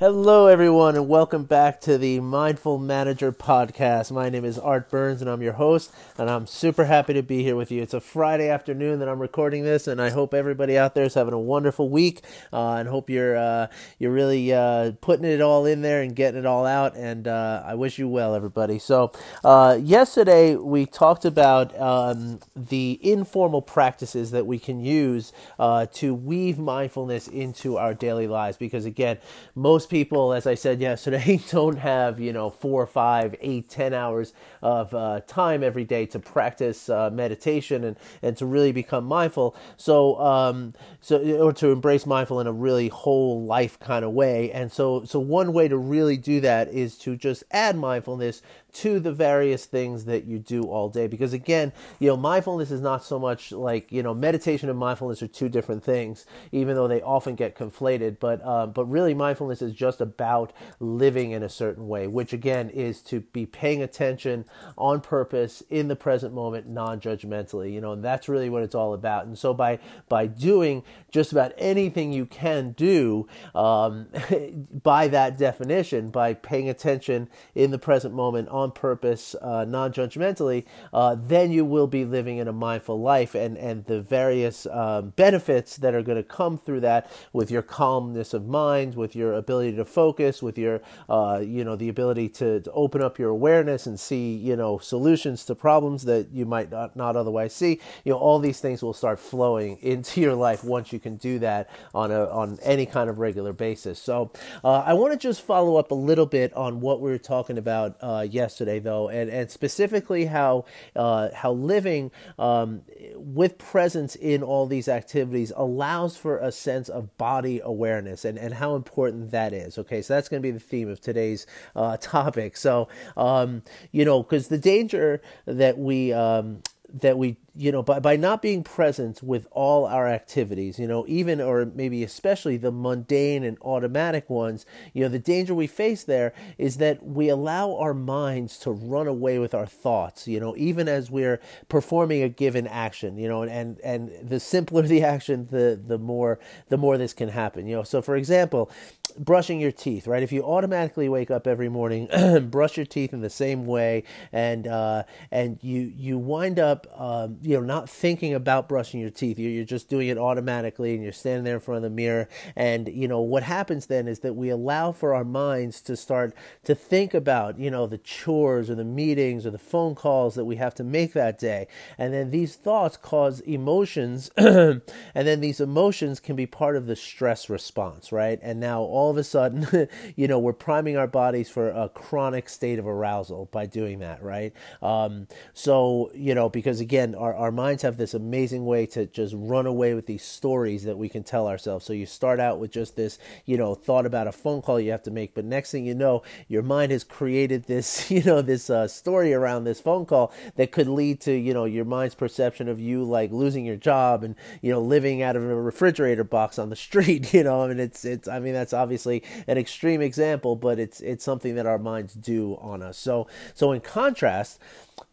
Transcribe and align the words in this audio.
Hello, 0.00 0.46
everyone, 0.46 0.94
and 0.94 1.08
welcome 1.08 1.42
back 1.42 1.80
to 1.80 1.98
the 1.98 2.20
Mindful 2.20 2.78
Manager 2.78 3.32
podcast. 3.32 4.12
My 4.12 4.28
name 4.28 4.44
is 4.44 4.56
Art 4.56 4.88
Burns, 4.88 5.20
and 5.20 5.28
I'm 5.28 5.42
your 5.42 5.54
host, 5.54 5.92
and 6.16 6.30
I'm 6.30 6.46
super 6.46 6.84
happy 6.84 7.14
to 7.14 7.22
be 7.24 7.42
here 7.42 7.56
with 7.56 7.72
you. 7.72 7.82
It's 7.82 7.94
a 7.94 8.00
Friday 8.00 8.48
afternoon 8.48 9.00
that 9.00 9.08
I'm 9.08 9.18
recording 9.18 9.64
this, 9.64 9.88
and 9.88 10.00
I 10.00 10.10
hope 10.10 10.34
everybody 10.34 10.78
out 10.78 10.94
there 10.94 11.02
is 11.02 11.14
having 11.14 11.34
a 11.34 11.38
wonderful 11.40 11.88
week, 11.88 12.22
uh, 12.52 12.74
and 12.74 12.88
hope 12.88 13.10
you're 13.10 13.36
uh, 13.36 13.66
you're 13.98 14.12
really 14.12 14.52
uh, 14.52 14.92
putting 15.00 15.24
it 15.24 15.40
all 15.40 15.66
in 15.66 15.82
there 15.82 16.00
and 16.00 16.14
getting 16.14 16.38
it 16.38 16.46
all 16.46 16.64
out. 16.64 16.96
And 16.96 17.26
uh, 17.26 17.64
I 17.66 17.74
wish 17.74 17.98
you 17.98 18.08
well, 18.08 18.36
everybody. 18.36 18.78
So, 18.78 19.10
uh, 19.42 19.80
yesterday 19.82 20.54
we 20.54 20.86
talked 20.86 21.24
about 21.24 21.76
um, 21.76 22.38
the 22.54 23.00
informal 23.02 23.62
practices 23.62 24.30
that 24.30 24.46
we 24.46 24.60
can 24.60 24.78
use 24.78 25.32
uh, 25.58 25.86
to 25.94 26.14
weave 26.14 26.56
mindfulness 26.56 27.26
into 27.26 27.76
our 27.76 27.94
daily 27.94 28.28
lives, 28.28 28.56
because 28.56 28.84
again, 28.84 29.18
most 29.56 29.87
people, 29.88 30.32
as 30.32 30.46
I 30.46 30.54
said 30.54 30.80
yesterday, 30.80 31.40
don't 31.50 31.78
have 31.78 32.20
you 32.20 32.32
know 32.32 32.50
four, 32.50 32.86
five, 32.86 33.34
eight, 33.40 33.68
ten 33.68 33.92
hours 33.94 34.32
of 34.62 34.94
uh, 34.94 35.20
time 35.26 35.62
every 35.62 35.84
day 35.84 36.06
to 36.06 36.18
practice 36.18 36.88
uh, 36.88 37.10
meditation 37.10 37.84
and 37.84 37.96
and 38.22 38.36
to 38.36 38.46
really 38.46 38.72
become 38.72 39.04
mindful. 39.04 39.56
So 39.76 40.18
um, 40.20 40.74
so 41.00 41.18
or 41.40 41.52
to 41.54 41.70
embrace 41.70 42.06
mindful 42.06 42.40
in 42.40 42.46
a 42.46 42.52
really 42.52 42.88
whole 42.88 43.44
life 43.44 43.78
kind 43.80 44.04
of 44.04 44.12
way. 44.12 44.50
And 44.52 44.70
so 44.72 45.04
so 45.04 45.18
one 45.18 45.52
way 45.52 45.68
to 45.68 45.76
really 45.76 46.16
do 46.16 46.40
that 46.40 46.68
is 46.68 46.98
to 46.98 47.16
just 47.16 47.44
add 47.50 47.76
mindfulness 47.76 48.42
to 48.72 49.00
the 49.00 49.12
various 49.12 49.64
things 49.64 50.04
that 50.04 50.24
you 50.24 50.38
do 50.38 50.62
all 50.64 50.88
day. 50.88 51.06
Because 51.06 51.32
again, 51.32 51.72
you 51.98 52.08
know, 52.08 52.16
mindfulness 52.16 52.70
is 52.70 52.80
not 52.80 53.04
so 53.04 53.18
much 53.18 53.52
like 53.52 53.90
you 53.90 54.02
know, 54.02 54.14
meditation 54.14 54.68
and 54.68 54.78
mindfulness 54.78 55.22
are 55.22 55.28
two 55.28 55.48
different 55.48 55.82
things, 55.82 56.26
even 56.52 56.74
though 56.74 56.88
they 56.88 57.02
often 57.02 57.34
get 57.34 57.56
conflated. 57.56 58.18
But 58.20 58.44
um, 58.46 58.72
but 58.72 58.84
really, 58.86 59.14
mindfulness 59.14 59.62
is 59.62 59.72
just 59.72 60.00
about 60.00 60.52
living 60.80 61.30
in 61.30 61.42
a 61.42 61.48
certain 61.48 61.88
way, 61.88 62.06
which 62.06 62.32
again 62.32 62.70
is 62.70 63.00
to 63.02 63.20
be 63.20 63.46
paying 63.46 63.82
attention 63.82 64.44
on 64.76 65.00
purpose 65.00 65.62
in 65.70 65.88
the 65.88 65.96
present 65.96 66.34
moment, 66.34 66.68
non-judgmentally. 66.68 67.72
You 67.72 67.80
know, 67.80 67.92
and 67.92 68.04
that's 68.04 68.28
really 68.28 68.50
what 68.50 68.62
it's 68.62 68.74
all 68.74 68.94
about. 68.94 69.26
And 69.26 69.38
so 69.38 69.54
by 69.54 69.78
by 70.08 70.26
doing 70.26 70.82
just 71.10 71.32
about 71.32 71.52
anything 71.56 72.12
you 72.12 72.26
can 72.26 72.72
do, 72.72 73.26
um, 73.54 74.08
by 74.82 75.08
that 75.08 75.38
definition, 75.38 76.10
by 76.10 76.34
paying 76.34 76.68
attention 76.68 77.28
in 77.54 77.70
the 77.70 77.78
present 77.78 78.14
moment 78.14 78.48
on 78.58 78.72
purpose, 78.72 79.34
uh, 79.40 79.64
non 79.64 79.92
judgmentally, 79.92 80.64
uh, 80.92 81.16
then 81.18 81.50
you 81.52 81.64
will 81.64 81.86
be 81.86 82.04
living 82.04 82.38
in 82.38 82.48
a 82.48 82.52
mindful 82.52 83.00
life 83.00 83.34
and, 83.34 83.56
and 83.56 83.84
the 83.86 84.00
various 84.00 84.66
um, 84.66 85.10
benefits 85.10 85.76
that 85.76 85.94
are 85.94 86.02
going 86.02 86.16
to 86.16 86.22
come 86.22 86.58
through 86.58 86.80
that 86.80 87.10
with 87.32 87.50
your 87.50 87.62
calmness 87.62 88.34
of 88.34 88.46
mind, 88.46 88.94
with 88.94 89.14
your 89.14 89.34
ability 89.34 89.76
to 89.76 89.84
focus, 89.84 90.42
with 90.42 90.58
your, 90.58 90.80
uh, 91.08 91.40
you 91.42 91.64
know, 91.64 91.76
the 91.76 91.88
ability 91.88 92.28
to, 92.28 92.60
to, 92.60 92.72
open 92.72 93.02
up 93.02 93.18
your 93.18 93.30
awareness 93.30 93.86
and 93.86 93.98
see, 93.98 94.34
you 94.34 94.54
know, 94.54 94.78
solutions 94.78 95.44
to 95.44 95.54
problems 95.54 96.04
that 96.04 96.28
you 96.32 96.44
might 96.44 96.70
not, 96.70 96.94
not 96.94 97.16
otherwise 97.16 97.52
see. 97.52 97.80
You 98.04 98.12
know, 98.12 98.18
all 98.18 98.38
these 98.38 98.60
things 98.60 98.82
will 98.82 98.92
start 98.92 99.18
flowing 99.18 99.78
into 99.82 100.20
your 100.20 100.34
life 100.34 100.64
once 100.64 100.92
you 100.92 100.98
can 100.98 101.16
do 101.16 101.38
that 101.40 101.70
on 101.94 102.10
a, 102.10 102.26
on 102.26 102.58
any 102.62 102.86
kind 102.86 103.08
of 103.10 103.18
regular 103.18 103.52
basis. 103.52 103.98
So 103.98 104.30
uh, 104.62 104.80
I 104.80 104.92
want 104.92 105.12
to 105.12 105.18
just 105.18 105.42
follow 105.42 105.76
up 105.76 105.90
a 105.90 105.94
little 105.94 106.26
bit 106.26 106.52
on 106.54 106.80
what 106.80 107.00
we 107.00 107.10
were 107.10 107.18
talking 107.18 107.58
about 107.58 107.96
uh, 108.00 108.26
yesterday 108.28 108.47
yesterday, 108.48 108.78
though, 108.78 109.10
and, 109.10 109.28
and 109.28 109.50
specifically 109.50 110.24
how 110.24 110.64
uh, 110.96 111.28
how 111.34 111.52
living 111.52 112.10
um, 112.38 112.80
with 113.14 113.58
presence 113.58 114.16
in 114.16 114.42
all 114.42 114.66
these 114.66 114.88
activities 114.88 115.52
allows 115.54 116.16
for 116.16 116.38
a 116.38 116.50
sense 116.50 116.88
of 116.88 117.14
body 117.18 117.60
awareness 117.62 118.24
and, 118.24 118.38
and 118.38 118.54
how 118.54 118.74
important 118.74 119.30
that 119.32 119.52
is. 119.52 119.76
Okay, 119.76 120.00
so 120.00 120.14
that's 120.14 120.30
going 120.30 120.42
to 120.42 120.46
be 120.46 120.50
the 120.50 120.58
theme 120.58 120.88
of 120.88 120.98
today's 121.00 121.46
uh, 121.76 121.96
topic. 122.00 122.56
So, 122.56 122.88
um, 123.18 123.62
you 123.92 124.06
know, 124.06 124.22
because 124.22 124.48
the 124.48 124.58
danger 124.58 125.20
that 125.44 125.76
we 125.78 126.14
um, 126.14 126.62
that 126.88 127.18
we 127.18 127.36
you 127.58 127.72
know 127.72 127.82
by, 127.82 127.98
by 127.98 128.16
not 128.16 128.40
being 128.40 128.62
present 128.62 129.20
with 129.22 129.48
all 129.50 129.84
our 129.84 130.06
activities 130.06 130.78
you 130.78 130.86
know 130.86 131.04
even 131.08 131.40
or 131.40 131.66
maybe 131.74 132.04
especially 132.04 132.56
the 132.56 132.70
mundane 132.70 133.42
and 133.42 133.58
automatic 133.62 134.30
ones 134.30 134.64
you 134.94 135.02
know 135.02 135.08
the 135.08 135.18
danger 135.18 135.54
we 135.54 135.66
face 135.66 136.04
there 136.04 136.32
is 136.56 136.76
that 136.76 137.04
we 137.04 137.28
allow 137.28 137.74
our 137.76 137.92
minds 137.92 138.58
to 138.58 138.70
run 138.70 139.08
away 139.08 139.40
with 139.40 139.54
our 139.54 139.66
thoughts 139.66 140.28
you 140.28 140.38
know 140.38 140.54
even 140.56 140.88
as 140.88 141.10
we're 141.10 141.40
performing 141.68 142.22
a 142.22 142.28
given 142.28 142.66
action 142.68 143.18
you 143.18 143.28
know 143.28 143.42
and 143.42 143.50
and 143.50 143.80
and 143.80 144.28
the 144.28 144.38
simpler 144.38 144.82
the 144.88 145.02
action 145.02 145.48
the 145.50 145.80
the 145.84 145.98
more 145.98 146.38
the 146.68 146.78
more 146.78 146.96
this 146.96 147.12
can 147.12 147.28
happen 147.28 147.66
you 147.66 147.74
know 147.74 147.82
so 147.82 148.00
for 148.00 148.14
example 148.14 148.70
brushing 149.18 149.60
your 149.60 149.72
teeth, 149.72 150.06
right? 150.06 150.22
If 150.22 150.32
you 150.32 150.42
automatically 150.42 151.08
wake 151.08 151.30
up 151.30 151.46
every 151.46 151.68
morning, 151.68 152.08
brush 152.50 152.76
your 152.76 152.86
teeth 152.86 153.12
in 153.12 153.20
the 153.20 153.30
same 153.30 153.66
way, 153.66 154.04
and 154.32 154.66
uh, 154.66 155.04
and 155.30 155.58
you 155.62 155.92
you 155.94 156.18
wind 156.18 156.58
up 156.58 156.86
um, 156.96 157.38
you 157.48 157.54
know 157.54 157.62
not 157.62 157.88
thinking 157.88 158.34
about 158.34 158.68
brushing 158.68 159.00
your 159.00 159.08
teeth, 159.08 159.38
you're, 159.38 159.50
you're 159.50 159.64
just 159.64 159.88
doing 159.88 160.08
it 160.08 160.18
automatically, 160.18 160.92
and 160.92 161.02
you're 161.02 161.12
standing 161.12 161.44
there 161.44 161.54
in 161.54 161.60
front 161.60 161.78
of 161.78 161.82
the 161.82 161.88
mirror, 161.88 162.28
and 162.54 162.88
you 162.88 163.08
know 163.08 163.22
what 163.22 163.42
happens 163.42 163.86
then 163.86 164.06
is 164.06 164.18
that 164.18 164.34
we 164.34 164.50
allow 164.50 164.92
for 164.92 165.14
our 165.14 165.24
minds 165.24 165.80
to 165.80 165.96
start 165.96 166.34
to 166.64 166.74
think 166.74 167.14
about 167.14 167.58
you 167.58 167.70
know 167.70 167.86
the 167.86 167.96
chores 167.96 168.68
or 168.68 168.74
the 168.74 168.84
meetings 168.84 169.46
or 169.46 169.50
the 169.50 169.58
phone 169.58 169.94
calls 169.94 170.34
that 170.34 170.44
we 170.44 170.56
have 170.56 170.74
to 170.74 170.84
make 170.84 171.14
that 171.14 171.38
day, 171.38 171.66
and 171.96 172.12
then 172.12 172.30
these 172.30 172.54
thoughts 172.54 172.98
cause 172.98 173.40
emotions, 173.40 174.30
and 174.36 174.82
then 175.14 175.40
these 175.40 175.58
emotions 175.58 176.20
can 176.20 176.36
be 176.36 176.44
part 176.44 176.76
of 176.76 176.84
the 176.84 176.96
stress 176.96 177.48
response, 177.48 178.12
right? 178.12 178.38
And 178.42 178.60
now 178.60 178.82
all 178.82 179.10
of 179.10 179.16
a 179.16 179.24
sudden, 179.24 179.88
you 180.16 180.28
know, 180.28 180.38
we're 180.38 180.52
priming 180.52 180.98
our 180.98 181.06
bodies 181.06 181.48
for 181.48 181.70
a 181.70 181.88
chronic 181.88 182.50
state 182.50 182.78
of 182.78 182.86
arousal 182.86 183.46
by 183.46 183.64
doing 183.64 184.00
that, 184.00 184.22
right? 184.22 184.52
Um, 184.82 185.28
so, 185.54 186.10
you 186.14 186.34
know, 186.34 186.50
because 186.50 186.80
again, 186.80 187.14
our, 187.14 187.37
our 187.38 187.52
minds 187.52 187.82
have 187.82 187.96
this 187.96 188.14
amazing 188.14 188.66
way 188.66 188.86
to 188.86 189.06
just 189.06 189.34
run 189.36 189.66
away 189.66 189.94
with 189.94 190.06
these 190.06 190.24
stories 190.24 190.84
that 190.84 190.98
we 190.98 191.08
can 191.08 191.22
tell 191.22 191.48
ourselves. 191.48 191.84
So 191.84 191.92
you 191.92 192.04
start 192.04 192.40
out 192.40 192.58
with 192.58 192.70
just 192.70 192.96
this, 192.96 193.18
you 193.46 193.56
know, 193.56 193.74
thought 193.74 194.06
about 194.06 194.26
a 194.26 194.32
phone 194.32 194.60
call 194.60 194.80
you 194.80 194.90
have 194.90 195.02
to 195.04 195.10
make, 195.10 195.34
but 195.34 195.44
next 195.44 195.70
thing 195.70 195.86
you 195.86 195.94
know, 195.94 196.22
your 196.48 196.62
mind 196.62 196.92
has 196.92 197.04
created 197.04 197.64
this, 197.64 198.10
you 198.10 198.22
know, 198.22 198.42
this 198.42 198.68
uh, 198.68 198.88
story 198.88 199.32
around 199.32 199.64
this 199.64 199.80
phone 199.80 200.04
call 200.04 200.32
that 200.56 200.72
could 200.72 200.88
lead 200.88 201.20
to, 201.20 201.32
you 201.32 201.54
know, 201.54 201.64
your 201.64 201.84
mind's 201.84 202.14
perception 202.14 202.68
of 202.68 202.80
you 202.80 203.04
like 203.04 203.30
losing 203.32 203.64
your 203.64 203.76
job 203.76 204.24
and, 204.24 204.34
you 204.60 204.70
know, 204.72 204.80
living 204.80 205.22
out 205.22 205.36
of 205.36 205.42
a 205.42 205.54
refrigerator 205.54 206.24
box 206.24 206.58
on 206.58 206.70
the 206.70 206.76
street, 206.88 207.32
you 207.32 207.44
know, 207.44 207.62
I 207.62 207.68
mean, 207.68 207.80
it's, 207.80 208.04
it's, 208.04 208.28
I 208.28 208.40
mean, 208.40 208.52
that's 208.52 208.72
obviously 208.72 209.22
an 209.46 209.58
extreme 209.58 210.02
example, 210.02 210.56
but 210.56 210.78
it's 210.78 211.00
it's 211.00 211.24
something 211.24 211.54
that 211.54 211.66
our 211.66 211.78
minds 211.78 212.14
do 212.14 212.56
on 212.60 212.82
us. 212.82 212.98
So 212.98 213.26
so 213.54 213.72
in 213.72 213.80
contrast, 213.80 214.60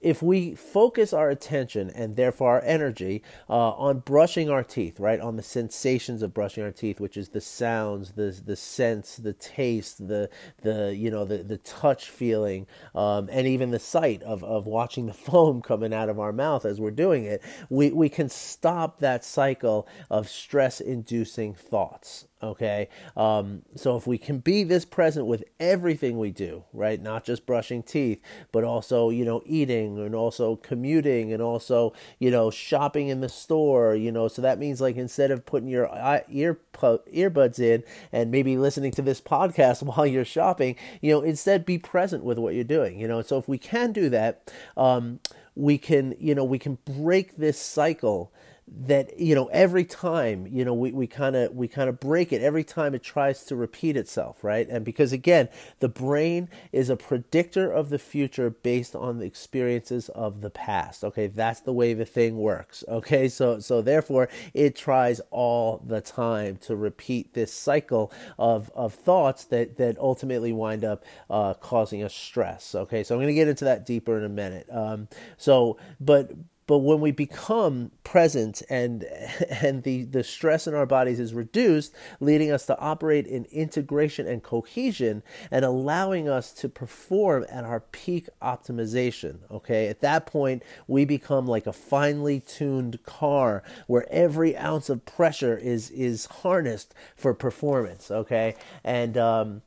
if 0.01 0.21
we 0.21 0.53
focus 0.55 1.13
our 1.13 1.29
attention 1.29 1.89
and 1.89 2.15
therefore 2.15 2.55
our 2.55 2.63
energy 2.63 3.23
uh, 3.49 3.71
on 3.71 3.99
brushing 3.99 4.49
our 4.49 4.63
teeth, 4.63 4.99
right, 4.99 5.19
on 5.19 5.35
the 5.35 5.43
sensations 5.43 6.21
of 6.21 6.33
brushing 6.33 6.63
our 6.63 6.71
teeth, 6.71 6.99
which 6.99 7.17
is 7.17 7.29
the 7.29 7.41
sounds, 7.41 8.11
the 8.11 8.39
the 8.45 8.55
sense, 8.55 9.15
the 9.17 9.33
taste, 9.33 10.07
the 10.07 10.29
the 10.61 10.95
you 10.95 11.09
know 11.09 11.25
the 11.25 11.39
the 11.39 11.57
touch 11.57 12.09
feeling, 12.09 12.67
um, 12.93 13.29
and 13.31 13.47
even 13.47 13.71
the 13.71 13.79
sight 13.79 14.21
of 14.23 14.43
of 14.43 14.67
watching 14.67 15.05
the 15.07 15.13
foam 15.13 15.61
coming 15.61 15.93
out 15.93 16.09
of 16.09 16.19
our 16.19 16.33
mouth 16.33 16.65
as 16.65 16.79
we're 16.79 16.91
doing 16.91 17.25
it, 17.25 17.41
we 17.69 17.91
we 17.91 18.09
can 18.09 18.29
stop 18.29 18.99
that 18.99 19.23
cycle 19.23 19.87
of 20.09 20.29
stress-inducing 20.29 21.53
thoughts 21.53 22.27
okay? 22.41 22.89
Um, 23.15 23.63
so 23.75 23.95
if 23.95 24.07
we 24.07 24.17
can 24.17 24.39
be 24.39 24.63
this 24.63 24.85
present 24.85 25.25
with 25.25 25.43
everything 25.59 26.17
we 26.17 26.31
do 26.31 26.63
right? 26.73 27.01
Not 27.01 27.23
just 27.23 27.45
brushing 27.45 27.83
teeth 27.83 28.21
but 28.51 28.63
also 28.63 29.09
you 29.09 29.25
know 29.25 29.41
eating 29.45 29.99
and 29.99 30.13
also 30.15 30.55
commuting 30.57 31.31
and 31.33 31.41
also 31.41 31.93
you 32.19 32.31
know 32.31 32.51
shopping 32.51 33.07
in 33.07 33.21
the 33.21 33.29
store 33.29 33.95
you 33.95 34.11
know? 34.11 34.27
So 34.27 34.41
that 34.41 34.59
means 34.59 34.81
like 34.81 34.95
instead 34.95 35.31
of 35.31 35.45
putting 35.45 35.69
your 35.69 35.89
ear 36.29 36.59
earbuds 36.73 37.59
in 37.59 37.83
and 38.11 38.31
maybe 38.31 38.57
listening 38.57 38.91
to 38.91 39.01
this 39.01 39.21
podcast 39.21 39.83
while 39.95 40.05
you're 40.05 40.25
shopping 40.25 40.75
you 41.01 41.11
know 41.11 41.21
instead 41.21 41.65
be 41.65 41.77
present 41.77 42.23
with 42.23 42.37
what 42.37 42.53
you're 42.53 42.63
doing 42.63 42.99
you 42.99 43.07
know? 43.07 43.21
So 43.21 43.37
if 43.37 43.47
we 43.47 43.57
can 43.57 43.91
do 43.91 44.09
that 44.09 44.51
um, 44.77 45.19
we 45.55 45.77
can 45.77 46.15
you 46.19 46.35
know 46.35 46.43
we 46.43 46.59
can 46.59 46.77
break 46.85 47.37
this 47.37 47.59
cycle 47.59 48.31
that 48.67 49.19
you 49.19 49.35
know 49.35 49.45
every 49.47 49.85
time 49.85 50.47
you 50.47 50.65
know 50.65 50.73
we 50.73 51.05
kind 51.05 51.35
of 51.35 51.53
we 51.53 51.67
kind 51.67 51.87
of 51.87 51.99
break 51.99 52.33
it 52.33 52.41
every 52.41 52.63
time 52.63 52.95
it 52.95 53.03
tries 53.03 53.45
to 53.45 53.55
repeat 53.55 53.95
itself 53.95 54.43
right? 54.43 54.67
And 54.69 54.83
because 54.83 55.13
again 55.13 55.49
the 55.81 55.87
brain 55.87 56.49
is 56.71 56.89
a 56.89 56.95
predictor 56.95 57.71
of 57.71 57.89
the 57.91 57.99
future 57.99 58.49
based 58.49 58.95
on 58.95 59.19
the 59.19 59.25
experiences 59.25 60.09
of 60.09 60.41
the 60.41 60.49
past 60.49 61.03
okay? 61.03 61.27
That's 61.27 61.59
the 61.59 61.73
way 61.73 61.93
the 61.93 62.05
thing 62.05 62.37
works 62.37 62.83
okay? 62.87 63.27
So 63.29 63.59
so 63.59 63.83
therefore 63.83 64.29
it 64.55 64.75
tries 64.75 65.21
all 65.29 65.83
the 65.85 66.01
time 66.01 66.57
to 66.63 66.75
repeat 66.75 67.35
this 67.35 67.53
cycle 67.53 68.11
of 68.39 68.71
of 68.73 68.95
thoughts 68.95 69.45
that 69.45 69.77
that 69.77 69.99
ultimately 69.99 70.51
wind 70.51 70.83
up 70.83 71.05
uh, 71.29 71.53
causing 71.53 72.01
us 72.01 72.15
stress 72.15 72.73
okay? 72.73 73.03
So 73.03 73.13
i'm 73.13 73.19
going 73.21 73.27
to 73.27 73.35
get 73.35 73.47
into 73.47 73.65
that 73.65 73.85
deeper 73.85 74.17
in 74.17 74.23
a 74.23 74.29
minute. 74.29 74.67
Um, 74.71 75.07
so 75.37 75.77
but 75.99 76.31
but 76.67 76.79
when 76.79 76.99
we 76.99 77.11
become 77.11 77.91
present 78.03 78.61
and 78.69 79.03
and 79.49 79.83
the 79.83 80.03
the 80.03 80.23
stress 80.23 80.67
in 80.67 80.73
our 80.73 80.85
bodies 80.85 81.19
is 81.19 81.33
reduced 81.33 81.93
leading 82.19 82.51
us 82.51 82.65
to 82.65 82.77
operate 82.79 83.27
in 83.27 83.45
integration 83.45 84.27
and 84.27 84.43
cohesion 84.43 85.23
and 85.51 85.65
allowing 85.65 86.27
us 86.27 86.51
to 86.51 86.69
perform 86.69 87.45
at 87.49 87.63
our 87.63 87.79
peak 87.79 88.27
optimization 88.41 89.39
okay? 89.51 89.87
At 89.87 90.01
that 90.01 90.25
point 90.25 90.63
we 90.87 91.05
become 91.05 91.47
like 91.47 91.67
a 91.67 91.73
finely 91.73 92.39
tuned 92.39 93.03
car 93.03 93.63
where 93.87 94.05
every 94.09 94.57
ounce 94.57 94.89
of 94.89 95.05
pressure 95.05 95.57
is 95.57 95.89
is 95.91 96.25
harnessed 96.25 96.93
for 97.15 97.33
performance 97.33 98.11
okay? 98.11 98.55
And 98.83 99.17
um 99.17 99.61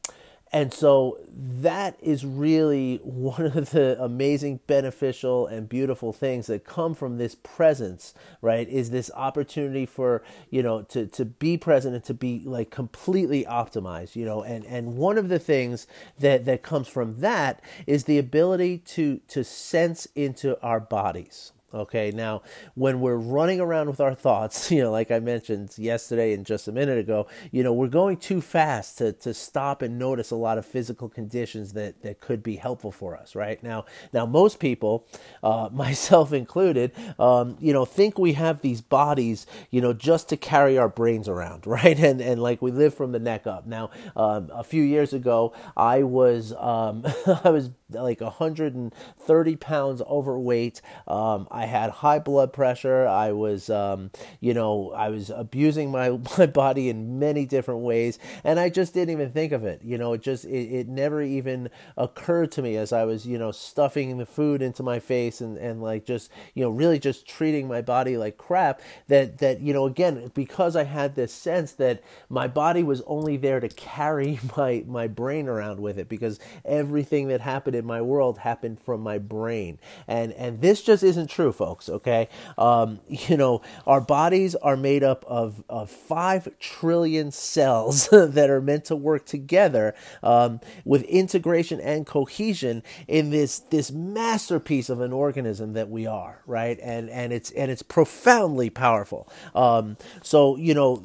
and 0.52 0.72
so 0.72 1.18
that 1.60 1.98
is 2.00 2.24
really 2.24 3.00
one 3.02 3.46
of 3.46 3.70
the 3.70 4.02
amazing, 4.02 4.60
beneficial, 4.66 5.46
and 5.46 5.68
beautiful 5.68 6.12
things 6.12 6.46
that 6.46 6.64
come 6.64 6.94
from 6.94 7.18
this 7.18 7.34
presence, 7.34 8.14
right? 8.40 8.68
Is 8.68 8.90
this 8.90 9.10
opportunity 9.14 9.84
for, 9.84 10.22
you 10.50 10.62
know, 10.62 10.82
to, 10.82 11.06
to 11.08 11.24
be 11.26 11.58
present 11.58 11.94
and 11.94 12.04
to 12.04 12.14
be 12.14 12.42
like 12.44 12.70
completely 12.70 13.44
optimized, 13.44 14.16
you 14.16 14.24
know, 14.24 14.42
and, 14.42 14.64
and 14.64 14.96
one 14.96 15.18
of 15.18 15.28
the 15.28 15.38
things 15.38 15.86
that, 16.18 16.46
that 16.46 16.62
comes 16.62 16.88
from 16.88 17.20
that 17.20 17.60
is 17.86 18.04
the 18.04 18.18
ability 18.18 18.78
to, 18.78 19.20
to 19.28 19.44
sense 19.44 20.06
into 20.14 20.60
our 20.62 20.80
bodies, 20.80 21.52
Okay, 21.74 22.10
now 22.12 22.40
when 22.76 23.00
we're 23.00 23.16
running 23.16 23.60
around 23.60 23.90
with 23.90 24.00
our 24.00 24.14
thoughts, 24.14 24.70
you 24.72 24.82
know, 24.82 24.90
like 24.90 25.10
I 25.10 25.18
mentioned 25.18 25.74
yesterday 25.76 26.32
and 26.32 26.46
just 26.46 26.66
a 26.66 26.72
minute 26.72 26.96
ago, 26.96 27.26
you 27.52 27.62
know, 27.62 27.74
we're 27.74 27.88
going 27.88 28.16
too 28.16 28.40
fast 28.40 28.96
to, 28.98 29.12
to 29.14 29.34
stop 29.34 29.82
and 29.82 29.98
notice 29.98 30.30
a 30.30 30.36
lot 30.36 30.56
of 30.56 30.64
physical 30.64 31.10
conditions 31.10 31.74
that, 31.74 32.00
that 32.02 32.20
could 32.20 32.42
be 32.42 32.56
helpful 32.56 32.90
for 32.90 33.14
us, 33.14 33.34
right? 33.34 33.62
Now, 33.62 33.84
now 34.14 34.24
most 34.24 34.60
people, 34.60 35.06
uh, 35.42 35.68
myself 35.72 36.32
included, 36.32 36.92
um, 37.18 37.58
you 37.60 37.74
know, 37.74 37.84
think 37.84 38.18
we 38.18 38.32
have 38.32 38.62
these 38.62 38.80
bodies, 38.80 39.46
you 39.70 39.82
know, 39.82 39.92
just 39.92 40.30
to 40.30 40.38
carry 40.38 40.78
our 40.78 40.88
brains 40.88 41.28
around, 41.28 41.66
right? 41.66 41.98
And 41.98 42.20
and 42.22 42.42
like 42.42 42.62
we 42.62 42.70
live 42.70 42.94
from 42.94 43.12
the 43.12 43.18
neck 43.18 43.46
up. 43.46 43.66
Now, 43.66 43.90
um, 44.16 44.50
a 44.54 44.64
few 44.64 44.82
years 44.82 45.12
ago, 45.12 45.52
I 45.76 46.02
was 46.02 46.54
um, 46.54 47.04
I 47.44 47.50
was 47.50 47.70
like 47.90 48.20
130 48.20 49.56
pounds 49.56 50.02
overweight. 50.02 50.80
Um, 51.06 51.46
I 51.58 51.66
had 51.66 51.90
high 51.90 52.20
blood 52.20 52.52
pressure. 52.52 53.06
I 53.06 53.32
was, 53.32 53.68
um, 53.68 54.12
you 54.40 54.54
know, 54.54 54.92
I 54.92 55.08
was 55.08 55.30
abusing 55.30 55.90
my, 55.90 56.10
my 56.38 56.46
body 56.46 56.88
in 56.88 57.18
many 57.18 57.46
different 57.46 57.80
ways, 57.80 58.18
and 58.44 58.60
I 58.60 58.68
just 58.68 58.94
didn't 58.94 59.10
even 59.10 59.32
think 59.32 59.52
of 59.52 59.64
it. 59.64 59.82
You 59.82 59.98
know, 59.98 60.12
it 60.12 60.22
just 60.22 60.44
it, 60.44 60.72
it 60.72 60.88
never 60.88 61.20
even 61.20 61.68
occurred 61.96 62.52
to 62.52 62.62
me 62.62 62.76
as 62.76 62.92
I 62.92 63.04
was, 63.04 63.26
you 63.26 63.38
know, 63.38 63.50
stuffing 63.50 64.18
the 64.18 64.26
food 64.26 64.62
into 64.62 64.84
my 64.84 65.00
face 65.00 65.40
and 65.40 65.58
and 65.58 65.82
like 65.82 66.06
just 66.06 66.30
you 66.54 66.62
know 66.62 66.70
really 66.70 67.00
just 67.00 67.26
treating 67.26 67.66
my 67.66 67.82
body 67.82 68.16
like 68.16 68.38
crap. 68.38 68.80
That 69.08 69.38
that 69.38 69.60
you 69.60 69.72
know 69.72 69.86
again 69.86 70.30
because 70.34 70.76
I 70.76 70.84
had 70.84 71.16
this 71.16 71.32
sense 71.32 71.72
that 71.72 72.02
my 72.28 72.46
body 72.46 72.84
was 72.84 73.02
only 73.06 73.36
there 73.36 73.58
to 73.58 73.68
carry 73.68 74.38
my 74.56 74.84
my 74.86 75.08
brain 75.08 75.48
around 75.48 75.80
with 75.80 75.98
it 75.98 76.08
because 76.08 76.38
everything 76.64 77.28
that 77.28 77.40
happened 77.40 77.74
in 77.74 77.84
my 77.84 78.00
world 78.00 78.38
happened 78.38 78.80
from 78.80 79.00
my 79.00 79.18
brain. 79.18 79.78
And 80.06 80.32
and 80.34 80.60
this 80.60 80.82
just 80.82 81.02
isn't 81.02 81.28
true, 81.28 81.47
folks, 81.52 81.88
okay? 81.88 82.28
Um, 82.58 83.00
you 83.08 83.36
know, 83.36 83.62
our 83.86 84.00
bodies 84.00 84.54
are 84.56 84.76
made 84.76 85.02
up 85.04 85.24
of, 85.26 85.62
of 85.68 85.90
five 85.90 86.48
trillion 86.58 87.30
cells 87.30 88.08
that 88.12 88.50
are 88.50 88.60
meant 88.60 88.84
to 88.86 88.96
work 88.96 89.26
together 89.26 89.94
um, 90.22 90.60
with 90.84 91.02
integration 91.04 91.80
and 91.80 92.06
cohesion 92.06 92.82
in 93.08 93.30
this 93.30 93.60
this 93.70 93.90
masterpiece 93.90 94.88
of 94.88 95.00
an 95.00 95.12
organism 95.12 95.72
that 95.74 95.88
we 95.90 96.06
are, 96.06 96.42
right? 96.46 96.78
And 96.82 97.10
and 97.10 97.32
it's 97.32 97.50
and 97.52 97.70
it's 97.70 97.82
profoundly 97.82 98.70
powerful. 98.70 99.28
Um, 99.54 99.96
so, 100.22 100.56
you 100.56 100.74
know, 100.74 101.02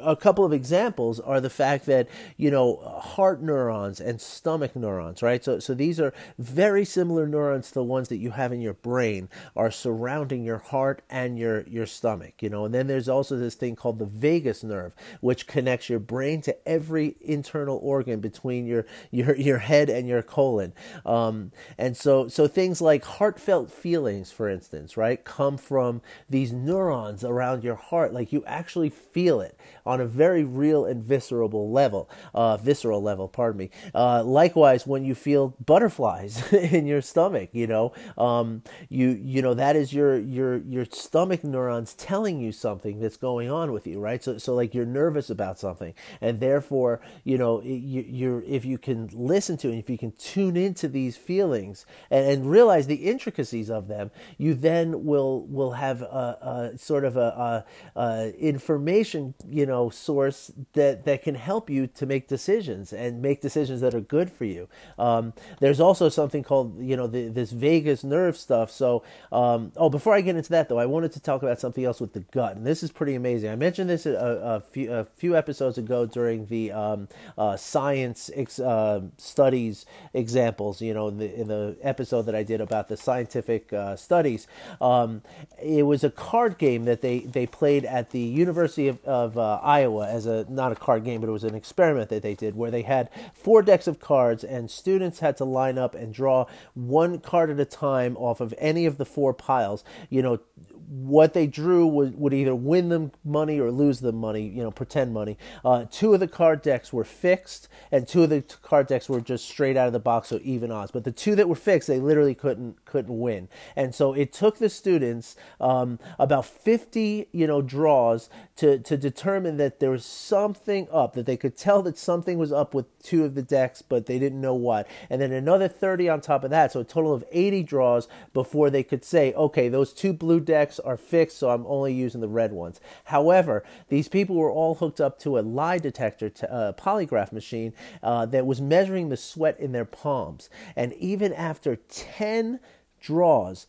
a 0.00 0.16
couple 0.16 0.44
of 0.44 0.52
examples 0.52 1.20
are 1.20 1.40
the 1.40 1.50
fact 1.50 1.86
that 1.86 2.08
you 2.36 2.50
know 2.50 2.76
heart 3.02 3.42
neurons 3.42 4.00
and 4.00 4.20
stomach 4.20 4.76
neurons, 4.76 5.22
right? 5.22 5.42
So 5.44 5.58
so 5.58 5.74
these 5.74 6.00
are 6.00 6.12
very 6.38 6.84
similar 6.84 7.26
neurons 7.26 7.68
to 7.68 7.74
the 7.74 7.84
ones 7.84 8.08
that 8.08 8.16
you 8.18 8.30
have 8.32 8.52
in 8.52 8.60
your 8.60 8.74
brain 8.74 9.28
are 9.54 9.70
surrounding 9.70 10.44
your 10.44 10.58
heart 10.58 11.02
and 11.10 11.38
your 11.38 11.62
your 11.68 11.86
stomach, 11.86 12.42
you 12.42 12.48
know. 12.50 12.64
And 12.64 12.74
then 12.74 12.86
there's 12.86 13.08
also 13.08 13.36
this 13.36 13.54
thing 13.54 13.76
called 13.76 13.98
the 13.98 14.06
vagus 14.06 14.62
nerve, 14.64 14.94
which 15.20 15.46
connects 15.46 15.88
your 15.88 16.00
brain 16.00 16.40
to 16.42 16.68
every 16.68 17.16
internal 17.20 17.78
organ 17.82 18.20
between 18.20 18.66
your 18.66 18.86
your 19.10 19.34
your 19.36 19.58
head 19.58 19.88
and 19.90 20.08
your 20.08 20.22
colon. 20.22 20.72
Um, 21.04 21.52
and 21.78 21.96
so 21.96 22.28
so 22.28 22.46
things 22.48 22.80
like 22.80 23.04
heartfelt 23.04 23.70
feelings, 23.70 24.32
for 24.32 24.48
instance, 24.48 24.96
right, 24.96 25.22
come 25.24 25.56
from 25.56 26.02
these 26.28 26.52
neurons 26.52 27.24
around 27.24 27.64
your 27.64 27.74
heart. 27.76 28.12
Like 28.12 28.32
you 28.32 28.44
actually 28.46 28.90
feel 28.90 29.40
it 29.40 29.58
on 29.86 30.00
a 30.00 30.06
very 30.06 30.44
real 30.44 30.84
and 30.84 31.02
visceral 31.02 31.70
level, 31.70 32.10
uh, 32.34 32.56
visceral 32.56 33.02
level, 33.02 33.28
pardon 33.28 33.58
me. 33.58 33.70
Uh, 33.94 34.22
likewise, 34.24 34.86
when 34.86 35.04
you 35.04 35.14
feel 35.14 35.54
butterflies 35.64 36.52
in 36.52 36.86
your 36.86 37.00
stomach, 37.00 37.50
you 37.52 37.66
know, 37.66 37.92
um, 38.18 38.62
you 38.88 39.08
you 39.22 39.42
know 39.42 39.54
that 39.54 39.76
is 39.76 39.92
your 39.92 40.18
your 40.18 40.58
your 40.58 40.84
stomach 40.84 41.44
neurons 41.44 41.94
telling 41.94 42.40
you 42.40 42.52
something 42.52 43.00
that's 43.00 43.16
going 43.16 43.50
on 43.50 43.72
with 43.72 43.86
you, 43.86 44.00
right? 44.00 44.22
So 44.22 44.38
so 44.38 44.54
like 44.54 44.74
you're 44.74 44.86
nervous 44.86 45.30
about 45.30 45.58
something, 45.58 45.94
and 46.20 46.40
therefore 46.40 47.00
you 47.24 47.38
know 47.38 47.62
you, 47.62 48.04
you're 48.08 48.42
if 48.42 48.64
you 48.64 48.78
can 48.78 49.08
listen 49.12 49.56
to 49.58 49.68
and 49.68 49.78
if 49.78 49.88
you 49.88 49.98
can 49.98 50.12
tune 50.12 50.56
into 50.56 50.88
these 50.88 51.16
feelings 51.16 51.86
and, 52.10 52.26
and 52.26 52.50
realize 52.50 52.86
the 52.86 52.96
intricacies 52.96 53.70
of 53.70 53.88
them, 53.88 54.10
you 54.38 54.54
then 54.54 55.04
will 55.04 55.46
will 55.46 55.72
have 55.72 56.02
a, 56.02 56.72
a 56.74 56.78
sort 56.78 57.04
of 57.04 57.16
a, 57.16 57.64
a, 57.96 58.00
a 58.00 58.34
information 58.38 59.34
you 59.48 59.66
know 59.66 59.75
know 59.76 59.90
source 59.90 60.50
that 60.72 61.04
that 61.04 61.22
can 61.22 61.34
help 61.34 61.70
you 61.70 61.86
to 61.86 62.06
make 62.06 62.28
decisions 62.28 62.92
and 62.92 63.22
make 63.22 63.40
decisions 63.40 63.80
that 63.80 63.94
are 63.94 64.00
good 64.00 64.30
for 64.30 64.44
you. 64.44 64.68
Um, 64.98 65.32
there's 65.60 65.80
also 65.80 66.08
something 66.08 66.42
called 66.42 66.80
you 66.80 66.96
know 66.96 67.06
the, 67.06 67.28
this 67.28 67.52
vagus 67.52 68.04
nerve 68.04 68.36
stuff. 68.36 68.70
So 68.70 69.02
um, 69.32 69.72
oh, 69.76 69.90
before 69.90 70.14
I 70.14 70.20
get 70.20 70.36
into 70.36 70.50
that 70.50 70.68
though, 70.68 70.78
I 70.78 70.86
wanted 70.86 71.12
to 71.12 71.20
talk 71.20 71.42
about 71.42 71.60
something 71.60 71.84
else 71.84 72.00
with 72.00 72.12
the 72.12 72.20
gut, 72.20 72.56
and 72.56 72.66
this 72.66 72.82
is 72.82 72.90
pretty 72.90 73.14
amazing. 73.14 73.50
I 73.50 73.56
mentioned 73.56 73.90
this 73.90 74.06
a, 74.06 74.12
a 74.14 74.60
few 74.60 74.92
a 74.92 75.04
few 75.04 75.36
episodes 75.36 75.78
ago 75.78 76.06
during 76.06 76.46
the 76.46 76.72
um, 76.72 77.08
uh, 77.36 77.56
science 77.56 78.30
ex, 78.34 78.58
uh, 78.58 79.02
studies 79.18 79.86
examples. 80.14 80.80
You 80.80 80.94
know, 80.94 81.08
in 81.08 81.18
the 81.18 81.40
in 81.40 81.48
the 81.48 81.76
episode 81.82 82.22
that 82.22 82.34
I 82.34 82.42
did 82.42 82.60
about 82.60 82.88
the 82.88 82.96
scientific 82.96 83.72
uh, 83.72 83.96
studies, 83.96 84.46
um, 84.80 85.22
it 85.62 85.84
was 85.84 86.04
a 86.04 86.10
card 86.10 86.58
game 86.58 86.84
that 86.84 87.00
they 87.00 87.20
they 87.20 87.46
played 87.46 87.84
at 87.84 88.10
the 88.10 88.20
University 88.20 88.88
of, 88.88 89.02
of 89.04 89.38
uh, 89.38 89.60
Iowa 89.66 90.08
as 90.08 90.26
a 90.26 90.46
not 90.48 90.72
a 90.72 90.76
card 90.76 91.04
game, 91.04 91.20
but 91.20 91.28
it 91.28 91.32
was 91.32 91.44
an 91.44 91.54
experiment 91.54 92.08
that 92.10 92.22
they 92.22 92.34
did 92.34 92.54
where 92.54 92.70
they 92.70 92.82
had 92.82 93.10
four 93.34 93.62
decks 93.62 93.86
of 93.86 93.98
cards 93.98 94.44
and 94.44 94.70
students 94.70 95.18
had 95.18 95.36
to 95.38 95.44
line 95.44 95.76
up 95.76 95.94
and 95.94 96.14
draw 96.14 96.46
one 96.74 97.18
card 97.18 97.50
at 97.50 97.58
a 97.58 97.64
time 97.64 98.16
off 98.16 98.40
of 98.40 98.54
any 98.58 98.86
of 98.86 98.96
the 98.96 99.04
four 99.04 99.34
piles. 99.34 99.82
You 100.08 100.22
know, 100.22 100.40
what 100.88 101.34
they 101.34 101.46
drew 101.46 101.86
would, 101.86 102.18
would 102.18 102.32
either 102.32 102.54
win 102.54 102.88
them 102.90 103.10
money 103.24 103.58
or 103.58 103.70
lose 103.70 104.00
them 104.00 104.16
money, 104.16 104.46
you 104.46 104.62
know, 104.62 104.70
pretend 104.70 105.12
money. 105.12 105.36
Uh, 105.64 105.84
two 105.90 106.14
of 106.14 106.20
the 106.20 106.28
card 106.28 106.62
decks 106.62 106.92
were 106.92 107.04
fixed, 107.04 107.68
and 107.90 108.06
two 108.06 108.22
of 108.22 108.30
the 108.30 108.42
card 108.62 108.86
decks 108.86 109.08
were 109.08 109.20
just 109.20 109.48
straight 109.48 109.76
out 109.76 109.88
of 109.88 109.92
the 109.92 109.98
box, 109.98 110.28
so 110.28 110.38
even 110.44 110.70
odds. 110.70 110.92
But 110.92 111.04
the 111.04 111.12
two 111.12 111.34
that 111.34 111.48
were 111.48 111.56
fixed, 111.56 111.88
they 111.88 111.98
literally 111.98 112.34
couldn't 112.34 112.84
couldn't 112.96 113.18
win. 113.18 113.46
And 113.76 113.94
so 113.94 114.14
it 114.14 114.32
took 114.32 114.56
the 114.56 114.70
students 114.70 115.36
um, 115.60 115.98
about 116.18 116.46
50, 116.46 117.28
you 117.30 117.46
know, 117.46 117.60
draws 117.60 118.30
to 118.56 118.78
to 118.78 118.96
determine 118.96 119.58
that 119.58 119.80
there 119.80 119.90
was 119.90 120.04
something 120.06 120.88
up, 120.90 121.12
that 121.12 121.26
they 121.26 121.36
could 121.36 121.58
tell 121.58 121.82
that 121.82 121.98
something 121.98 122.38
was 122.38 122.52
up 122.52 122.72
with 122.72 122.86
two 123.02 123.22
of 123.24 123.34
the 123.34 123.42
decks, 123.42 123.82
but 123.82 124.06
they 124.06 124.18
didn't 124.18 124.40
know 124.40 124.54
what. 124.54 124.88
And 125.10 125.20
then 125.20 125.30
another 125.30 125.68
30 125.68 126.08
on 126.08 126.20
top 126.22 126.42
of 126.42 126.50
that, 126.50 126.72
so 126.72 126.80
a 126.80 126.84
total 126.84 127.12
of 127.12 127.22
80 127.30 127.64
draws 127.64 128.08
before 128.32 128.70
they 128.70 128.82
could 128.82 129.04
say, 129.04 129.34
okay, 129.34 129.68
those 129.68 129.92
two 129.92 130.14
blue 130.14 130.40
decks 130.40 130.78
are 130.80 130.96
fixed, 130.96 131.36
so 131.36 131.50
I'm 131.50 131.66
only 131.66 131.92
using 131.92 132.22
the 132.22 132.28
red 132.28 132.52
ones. 132.52 132.80
However, 133.04 133.62
these 133.90 134.08
people 134.08 134.36
were 134.36 134.50
all 134.50 134.76
hooked 134.76 135.02
up 135.02 135.18
to 135.20 135.38
a 135.38 135.40
lie 135.40 135.78
detector, 135.78 136.30
t- 136.30 136.46
uh, 136.46 136.72
polygraph 136.72 137.30
machine 137.30 137.74
uh, 138.02 138.24
that 138.26 138.46
was 138.46 138.62
measuring 138.62 139.10
the 139.10 139.18
sweat 139.18 139.60
in 139.60 139.72
their 139.72 139.84
palms. 139.84 140.48
And 140.74 140.94
even 140.94 141.34
after 141.34 141.76
10 141.76 142.60
draws, 143.00 143.66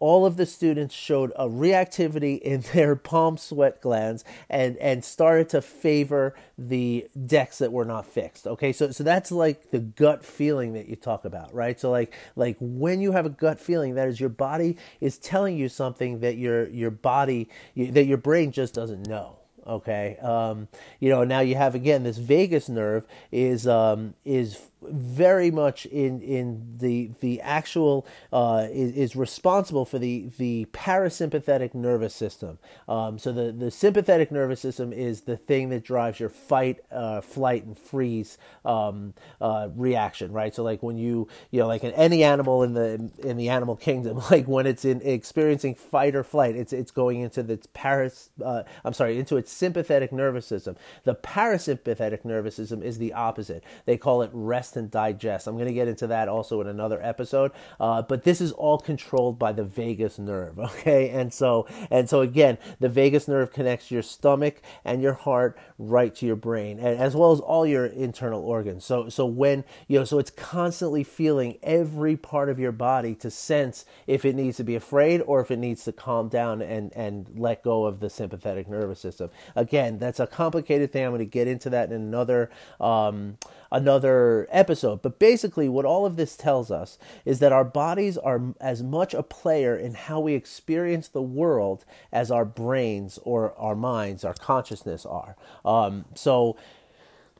all 0.00 0.24
of 0.24 0.38
the 0.38 0.46
students 0.46 0.94
showed 0.94 1.30
a 1.36 1.46
reactivity 1.46 2.40
in 2.40 2.60
their 2.72 2.96
palm 2.96 3.36
sweat 3.36 3.80
glands 3.80 4.24
and 4.48 4.76
and 4.78 5.04
started 5.04 5.48
to 5.50 5.62
favor 5.62 6.34
the 6.58 7.06
decks 7.26 7.58
that 7.58 7.70
were 7.70 7.84
not 7.84 8.06
fixed 8.06 8.46
okay? 8.46 8.72
So 8.72 8.90
so 8.90 9.04
that's 9.04 9.30
like 9.30 9.70
the 9.70 9.78
gut 9.78 10.24
feeling 10.24 10.72
that 10.72 10.88
you 10.88 10.96
talk 10.96 11.24
about 11.24 11.54
right? 11.54 11.78
So 11.78 11.90
like 11.90 12.12
like 12.34 12.56
when 12.60 13.00
you 13.00 13.12
have 13.12 13.26
a 13.26 13.30
gut 13.30 13.60
feeling 13.60 13.94
that 13.94 14.08
is 14.08 14.18
your 14.18 14.30
body 14.30 14.76
is 15.00 15.18
telling 15.18 15.56
you 15.56 15.68
something 15.68 16.20
that 16.20 16.36
your 16.36 16.68
your 16.70 16.90
body 16.90 17.48
that 17.76 18.06
your 18.06 18.18
brain 18.18 18.50
just 18.50 18.74
doesn't 18.74 19.06
know 19.06 19.36
okay? 19.66 20.16
Um, 20.22 20.68
you 20.98 21.10
know 21.10 21.24
now 21.24 21.40
you 21.40 21.54
have 21.54 21.74
again 21.74 22.02
this 22.02 22.16
vagus 22.16 22.68
nerve 22.68 23.04
is 23.30 23.66
um, 23.66 24.14
is 24.24 24.58
very 24.82 25.50
much 25.50 25.86
in 25.86 26.20
in 26.22 26.76
the 26.78 27.10
the 27.20 27.40
actual 27.40 28.06
uh, 28.32 28.66
is, 28.70 28.92
is, 28.96 29.16
responsible 29.16 29.84
for 29.84 29.98
the 29.98 30.30
the 30.38 30.66
parasympathetic 30.72 31.74
nervous 31.74 32.14
system. 32.14 32.58
Um, 32.88 33.18
so 33.18 33.32
the 33.32 33.52
the 33.52 33.70
sympathetic 33.70 34.32
nervous 34.32 34.60
system 34.60 34.92
is 34.92 35.22
the 35.22 35.36
thing 35.36 35.68
that 35.70 35.84
drives 35.84 36.18
your 36.18 36.28
fight, 36.28 36.80
uh, 36.90 37.20
flight, 37.20 37.64
and 37.64 37.78
freeze 37.78 38.38
um, 38.64 39.14
uh, 39.40 39.68
reaction, 39.74 40.32
right? 40.32 40.54
So 40.54 40.62
like 40.62 40.82
when 40.82 40.96
you 40.96 41.28
you 41.50 41.60
know 41.60 41.66
like 41.66 41.84
in 41.84 41.92
any 41.92 42.24
animal 42.24 42.62
in 42.62 42.74
the 42.74 43.10
in 43.18 43.36
the 43.36 43.50
animal 43.50 43.76
kingdom, 43.76 44.20
like 44.30 44.46
when 44.46 44.66
it's 44.66 44.84
in 44.84 45.02
experiencing 45.02 45.74
fight 45.74 46.14
or 46.14 46.24
flight, 46.24 46.56
it's 46.56 46.72
it's 46.72 46.90
going 46.90 47.20
into 47.20 47.42
the 47.42 47.58
paras 47.74 48.30
uh, 48.44 48.62
I'm 48.84 48.94
sorry 48.94 49.18
into 49.18 49.36
its 49.36 49.52
sympathetic 49.52 50.12
nervous 50.12 50.46
system. 50.46 50.76
The 51.04 51.14
parasympathetic 51.14 52.24
nervous 52.24 52.56
system 52.56 52.82
is 52.82 52.98
the 52.98 53.12
opposite. 53.12 53.62
They 53.84 53.96
call 53.96 54.22
it 54.22 54.30
rest 54.32 54.69
and 54.76 54.90
digest. 54.90 55.46
I'm 55.46 55.54
going 55.54 55.68
to 55.68 55.74
get 55.74 55.88
into 55.88 56.06
that 56.08 56.28
also 56.28 56.60
in 56.60 56.66
another 56.66 57.00
episode. 57.02 57.52
Uh, 57.78 58.02
but 58.02 58.24
this 58.24 58.40
is 58.40 58.52
all 58.52 58.78
controlled 58.78 59.38
by 59.38 59.52
the 59.52 59.64
vagus 59.64 60.18
nerve. 60.18 60.58
Okay, 60.80 61.10
and 61.10 61.34
so 61.34 61.66
and 61.90 62.08
so 62.08 62.20
again, 62.20 62.56
the 62.78 62.88
vagus 62.88 63.26
nerve 63.26 63.52
connects 63.52 63.90
your 63.90 64.02
stomach 64.02 64.62
and 64.84 65.02
your 65.02 65.12
heart 65.12 65.58
right 65.78 66.14
to 66.14 66.26
your 66.26 66.36
brain, 66.36 66.78
and 66.78 66.98
as 66.98 67.16
well 67.16 67.32
as 67.32 67.40
all 67.40 67.66
your 67.66 67.86
internal 67.86 68.40
organs. 68.40 68.84
So 68.84 69.08
so 69.08 69.26
when 69.26 69.64
you 69.88 69.98
know, 69.98 70.04
so 70.04 70.18
it's 70.18 70.30
constantly 70.30 71.02
feeling 71.02 71.58
every 71.62 72.16
part 72.16 72.48
of 72.48 72.58
your 72.58 72.72
body 72.72 73.14
to 73.16 73.30
sense 73.30 73.84
if 74.06 74.24
it 74.24 74.36
needs 74.36 74.56
to 74.58 74.64
be 74.64 74.76
afraid 74.76 75.20
or 75.22 75.40
if 75.40 75.50
it 75.50 75.58
needs 75.58 75.84
to 75.84 75.92
calm 75.92 76.28
down 76.28 76.62
and 76.62 76.92
and 76.94 77.26
let 77.36 77.62
go 77.62 77.84
of 77.84 78.00
the 78.00 78.08
sympathetic 78.08 78.68
nervous 78.68 79.00
system. 79.00 79.30
Again, 79.56 79.98
that's 79.98 80.20
a 80.20 80.26
complicated 80.26 80.92
thing. 80.92 81.04
I'm 81.04 81.10
going 81.10 81.18
to 81.20 81.24
get 81.26 81.48
into 81.48 81.70
that 81.70 81.90
in 81.90 82.00
another. 82.00 82.50
Um, 82.80 83.38
another 83.72 84.46
episode. 84.50 85.02
But 85.02 85.18
basically, 85.18 85.68
what 85.68 85.84
all 85.84 86.06
of 86.06 86.16
this 86.16 86.36
tells 86.36 86.70
us 86.70 86.98
is 87.24 87.38
that 87.38 87.52
our 87.52 87.64
bodies 87.64 88.18
are 88.18 88.54
as 88.60 88.82
much 88.82 89.14
a 89.14 89.22
player 89.22 89.76
in 89.76 89.94
how 89.94 90.20
we 90.20 90.34
experience 90.34 91.08
the 91.08 91.22
world 91.22 91.84
as 92.12 92.30
our 92.30 92.44
brains 92.44 93.18
or 93.22 93.54
our 93.56 93.76
minds, 93.76 94.24
our 94.24 94.34
consciousness 94.34 95.06
are. 95.06 95.36
Um, 95.64 96.04
so, 96.14 96.56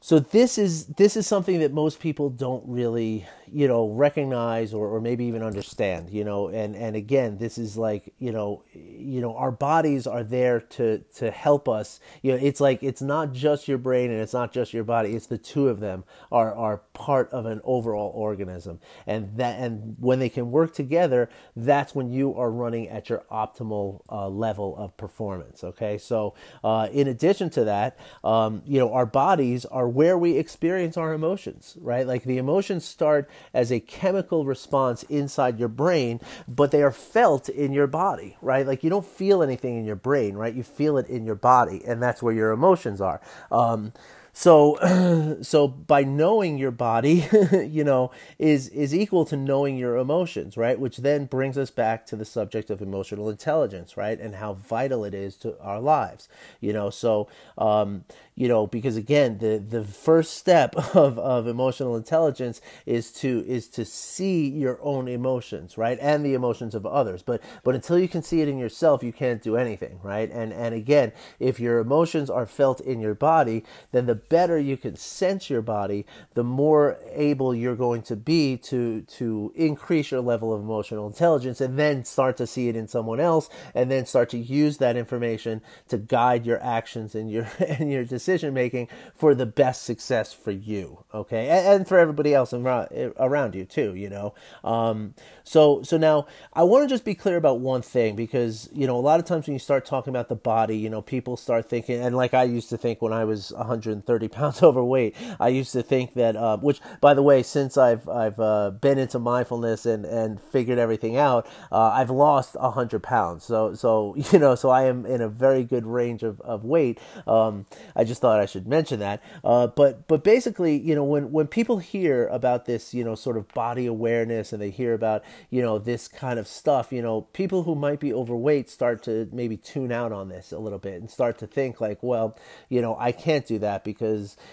so 0.01 0.19
this 0.19 0.57
is 0.57 0.87
this 0.87 1.17
is 1.17 1.27
something 1.27 1.61
that 1.61 1.73
most 1.73 2.01
people 2.01 2.31
don't 2.31 2.65
really 2.67 3.27
you 3.53 3.69
know 3.69 3.89
recognize 3.89 4.73
or, 4.75 4.89
or 4.89 5.01
maybe 5.01 5.25
even 5.25 5.43
understand 5.43 6.11
you 6.11 6.25
know 6.25 6.49
and 6.49 6.77
and 6.77 6.97
again 6.97 7.39
this 7.39 7.59
is 7.59 7.77
like 7.77 8.13
you 8.19 8.33
know 8.33 8.63
you 8.73 9.21
know 9.21 9.37
our 9.37 9.51
bodies 9.51 10.07
are 10.07 10.23
there 10.23 10.61
to 10.61 10.99
to 11.17 11.31
help 11.31 11.69
us. 11.69 12.01
You 12.23 12.33
know 12.33 12.39
it's 12.41 12.61
like 12.61 12.83
it's 12.83 13.03
not 13.03 13.33
just 13.33 13.69
your 13.69 13.79
brain 13.79 14.11
and 14.11 14.21
it's 14.21 14.33
not 14.33 14.53
just 14.53 14.73
your 14.73 14.85
body 14.85 15.15
it's 15.15 15.27
the 15.27 15.39
two 15.39 15.69
of 15.69 15.81
them 15.81 16.05
are 16.31 16.55
are 16.55 16.79
part 16.93 17.31
of 17.31 17.47
an 17.47 17.61
overall 17.65 18.13
organism. 18.15 18.81
And 19.07 19.37
that 19.37 19.61
and 19.61 19.97
when 19.99 20.19
they 20.19 20.29
can 20.29 20.51
work 20.51 20.75
together 20.75 21.29
that's 21.57 21.95
when 21.95 22.11
you 22.11 22.35
are 22.35 22.51
running 22.51 22.89
at 22.89 23.09
your 23.09 23.25
optimal 23.31 24.01
uh, 24.11 24.29
level 24.29 24.77
of 24.77 24.97
performance 24.97 25.65
okay? 25.65 25.99
So 25.99 26.35
uh, 26.63 26.89
in 26.93 27.09
addition 27.09 27.51
to 27.51 27.65
that 27.65 27.99
um, 28.25 28.63
you 28.67 28.79
know 28.79 28.93
our 28.93 29.07
bodies 29.07 29.65
are 29.67 29.89
where 29.89 30.17
we 30.19 30.37
experience 30.37 30.97
our 30.97 31.13
emotions 31.13 31.77
right? 31.81 32.07
Like 32.07 32.25
the 32.25 32.39
emotions 32.39 32.85
start 32.85 33.31
as 33.55 33.71
a 33.71 33.81
chemical 33.81 34.45
response 34.45 35.03
inside 35.05 35.59
your 35.59 35.69
brain, 35.69 36.21
but 36.49 36.71
they 36.71 36.83
are 36.83 36.93
felt 36.93 37.49
in 37.49 37.73
your 37.73 37.87
body, 37.87 38.37
right? 38.43 38.67
Like 38.67 38.85
you 38.85 38.91
don't 38.91 39.07
feel 39.07 39.43
anything 39.43 39.79
in 39.79 39.85
your 39.85 39.97
brain, 39.97 40.35
right? 40.35 40.55
You 40.55 40.63
feel 40.63 40.99
it 40.99 41.09
in 41.09 41.25
your 41.25 41.35
body, 41.35 41.83
and 41.87 42.03
that's 42.03 42.23
where 42.23 42.35
your 42.35 42.53
emotions 42.53 43.01
are. 43.01 43.21
Um, 43.51 43.93
so, 44.41 45.37
so 45.43 45.69
by 45.69 46.03
knowing 46.03 46.57
your 46.57 46.71
body, 46.71 47.29
you 47.53 47.85
know, 47.85 48.11
is 48.39 48.69
is 48.69 48.95
equal 48.95 49.27
to 49.27 49.37
knowing 49.37 49.77
your 49.77 49.99
emotions, 49.99 50.57
right? 50.57 50.81
Which 50.81 50.97
then 50.97 51.27
brings 51.27 51.59
us 51.59 51.71
back 51.71 52.07
to 52.07 52.17
the 52.17 52.25
subject 52.25 52.71
of 52.71 52.81
emotional 52.81 53.29
intelligence, 53.29 53.99
right, 53.99 54.19
and 54.19 54.37
how 54.37 54.55
vital 54.55 55.05
it 55.05 55.13
is 55.13 55.37
to 55.39 55.61
our 55.61 55.79
lives. 55.79 56.31
You 56.59 56.73
know, 56.73 56.89
so 56.89 57.29
um, 57.59 58.07
you 58.41 58.49
know 58.49 58.67
because 58.67 58.97
again 58.97 59.37
the 59.37 59.59
the 59.59 59.85
first 59.85 60.35
step 60.35 60.75
of, 60.97 61.19
of 61.19 61.47
emotional 61.47 61.95
intelligence 61.95 62.63
is 62.87 63.13
to 63.13 63.45
is 63.47 63.69
to 63.69 63.85
see 63.85 64.49
your 64.49 64.79
own 64.83 65.09
emotions 65.09 65.77
right 65.77 65.99
and 66.01 66.25
the 66.25 66.33
emotions 66.33 66.75
of 66.75 66.87
others 66.87 67.23
but 67.23 67.43
but 67.63 67.75
until 67.75 67.99
you 67.99 68.09
can 68.09 68.23
see 68.23 68.41
it 68.41 68.49
in 68.49 68.57
yourself 68.59 69.03
you 69.03 69.13
can't 69.13 69.43
do 69.43 69.57
anything 69.57 70.01
right 70.03 70.31
and 70.31 70.55
and 70.55 70.75
again 70.75 71.13
if 71.39 71.61
your 71.61 71.81
emotions 71.81 72.31
are 72.31 72.47
felt 72.47 72.81
in 72.81 72.99
your 72.99 73.15
body 73.15 73.63
then 73.93 74.07
the 74.07 74.15
better 74.31 74.59
you 74.59 74.79
can 74.79 74.97
sense 74.97 75.51
your 75.51 75.61
body 75.61 76.07
the 76.35 76.45
more 76.45 76.97
able 77.13 77.55
you're 77.55 77.77
going 77.77 78.01
to 78.01 78.17
be 78.17 78.57
to 78.57 79.03
to 79.03 79.53
increase 79.55 80.11
your 80.11 80.23
level 80.23 80.55
of 80.55 80.63
emotional 80.63 81.07
intelligence 81.07 81.61
and 81.61 81.79
then 81.79 82.05
start 82.05 82.39
to 82.39 82.47
see 82.47 82.69
it 82.69 82.77
in 82.77 82.89
someone 82.89 83.21
else 83.21 83.51
and 83.75 83.91
then 83.91 84.07
start 84.07 84.31
to 84.31 84.39
use 84.39 84.79
that 84.79 84.97
information 84.97 85.61
to 85.89 85.99
guide 85.99 86.47
your 86.47 86.63
actions 86.63 87.15
and 87.15 87.31
your 87.31 87.49
and 87.59 87.91
your 87.91 88.05
decision 88.05 88.55
making 88.55 88.89
for 89.15 89.35
the 89.35 89.47
best 89.47 89.83
success 89.83 90.33
for 90.33 90.51
you, 90.51 91.05
okay, 91.13 91.49
and, 91.49 91.67
and 91.67 91.89
for 91.89 91.99
everybody 91.99 92.35
else 92.35 92.53
around, 92.53 92.89
around 93.19 93.55
you 93.55 93.65
too. 93.65 93.95
You 93.95 94.09
know, 94.09 94.35
um, 94.65 95.15
so 95.45 95.83
so 95.83 95.97
now 95.97 96.27
I 96.53 96.63
want 96.65 96.85
to 96.85 96.89
just 96.89 97.05
be 97.05 97.15
clear 97.15 97.37
about 97.37 97.61
one 97.61 97.83
thing 97.83 98.17
because 98.17 98.69
you 98.73 98.87
know 98.87 98.97
a 98.97 99.01
lot 99.01 99.21
of 99.21 99.27
times 99.27 99.47
when 99.47 99.55
you 99.55 99.59
start 99.59 99.85
talking 99.85 100.11
about 100.11 100.29
the 100.29 100.37
body, 100.37 100.77
you 100.77 100.91
know, 100.91 101.03
people 101.03 101.37
start 101.37 101.69
thinking, 101.69 102.01
and 102.01 102.17
like 102.17 102.35
I 102.35 102.45
used 102.45 102.69
to 102.71 102.77
think 102.77 103.03
when 103.03 103.13
I 103.13 103.25
was 103.25 103.53
130 103.53 104.10
pounds 104.29 104.63
overweight, 104.63 105.17
I 105.39 105.49
used 105.49 105.73
to 105.73 105.83
think 105.83 106.15
that, 106.15 106.37
uh, 106.37 106.57
which 106.59 106.81
by 107.01 107.15
the 107.15 107.23
way, 107.23 107.43
since 107.43 107.77
I've 107.77 108.09
I've 108.09 108.39
uh, 108.41 108.71
been 108.71 108.99
into 108.99 109.19
mindfulness 109.19 109.87
and 109.87 110.05
and 110.05 110.41
figured 110.41 110.79
everything 110.79 111.17
out, 111.17 111.47
uh, 111.71 111.91
I've 111.91 112.11
lost 112.11 112.55
100 112.57 113.03
pounds. 113.03 113.45
So 113.45 113.75
so 113.75 114.15
you 114.33 114.39
know, 114.39 114.55
so 114.55 114.71
I 114.71 114.85
am 114.85 115.07
in 115.07 115.21
a 115.21 115.29
very 115.29 115.65
good 115.65 115.87
range 115.87 116.23
of 116.23 116.41
of 116.41 116.65
weight. 116.65 116.99
Um, 117.27 117.67
I 117.95 118.05
just 118.05 118.21
thought 118.21 118.41
I 118.41 118.47
should 118.47 118.67
mention 118.67 119.01
that. 119.01 119.23
Uh, 119.45 119.67
but 119.67 120.07
but 120.09 120.25
basically, 120.25 120.77
you 120.77 120.95
know, 120.95 121.05
when 121.05 121.33
when 121.33 121.47
people 121.47 121.79
hear 121.79 122.27
about 122.29 122.67
this, 122.67 122.95
you 122.95 123.05
know, 123.05 123.15
sort 123.15 123.37
of 123.37 123.49
body 123.49 123.87
awareness, 123.87 124.53
and 124.53 124.61
they 124.61 124.71
hear 124.71 124.95
about 124.95 125.23
you 125.51 125.63
know 125.63 125.79
this 125.79 126.09
kind 126.09 126.39
of 126.39 126.47
stuff, 126.47 126.93
you 126.93 127.03
know, 127.03 127.23
people 127.33 127.65
who 127.65 127.75
might 127.75 128.01
be 128.01 128.13
overweight 128.13 128.69
start 128.71 129.03
to 129.05 129.29
maybe 129.33 129.57
tune 129.57 129.93
out 129.93 130.13
on 130.13 130.29
this 130.29 130.53
a 130.53 130.59
little 130.59 130.79
bit 130.79 131.01
and 131.01 131.11
start 131.11 131.39
to 131.39 131.47
think 131.47 131.81
like, 131.81 132.03
well, 132.03 132.37
you 132.69 132.81
know, 132.81 132.97
I 132.99 133.13
can't 133.13 133.47
do 133.47 133.59
that 133.59 133.85
because 133.85 134.00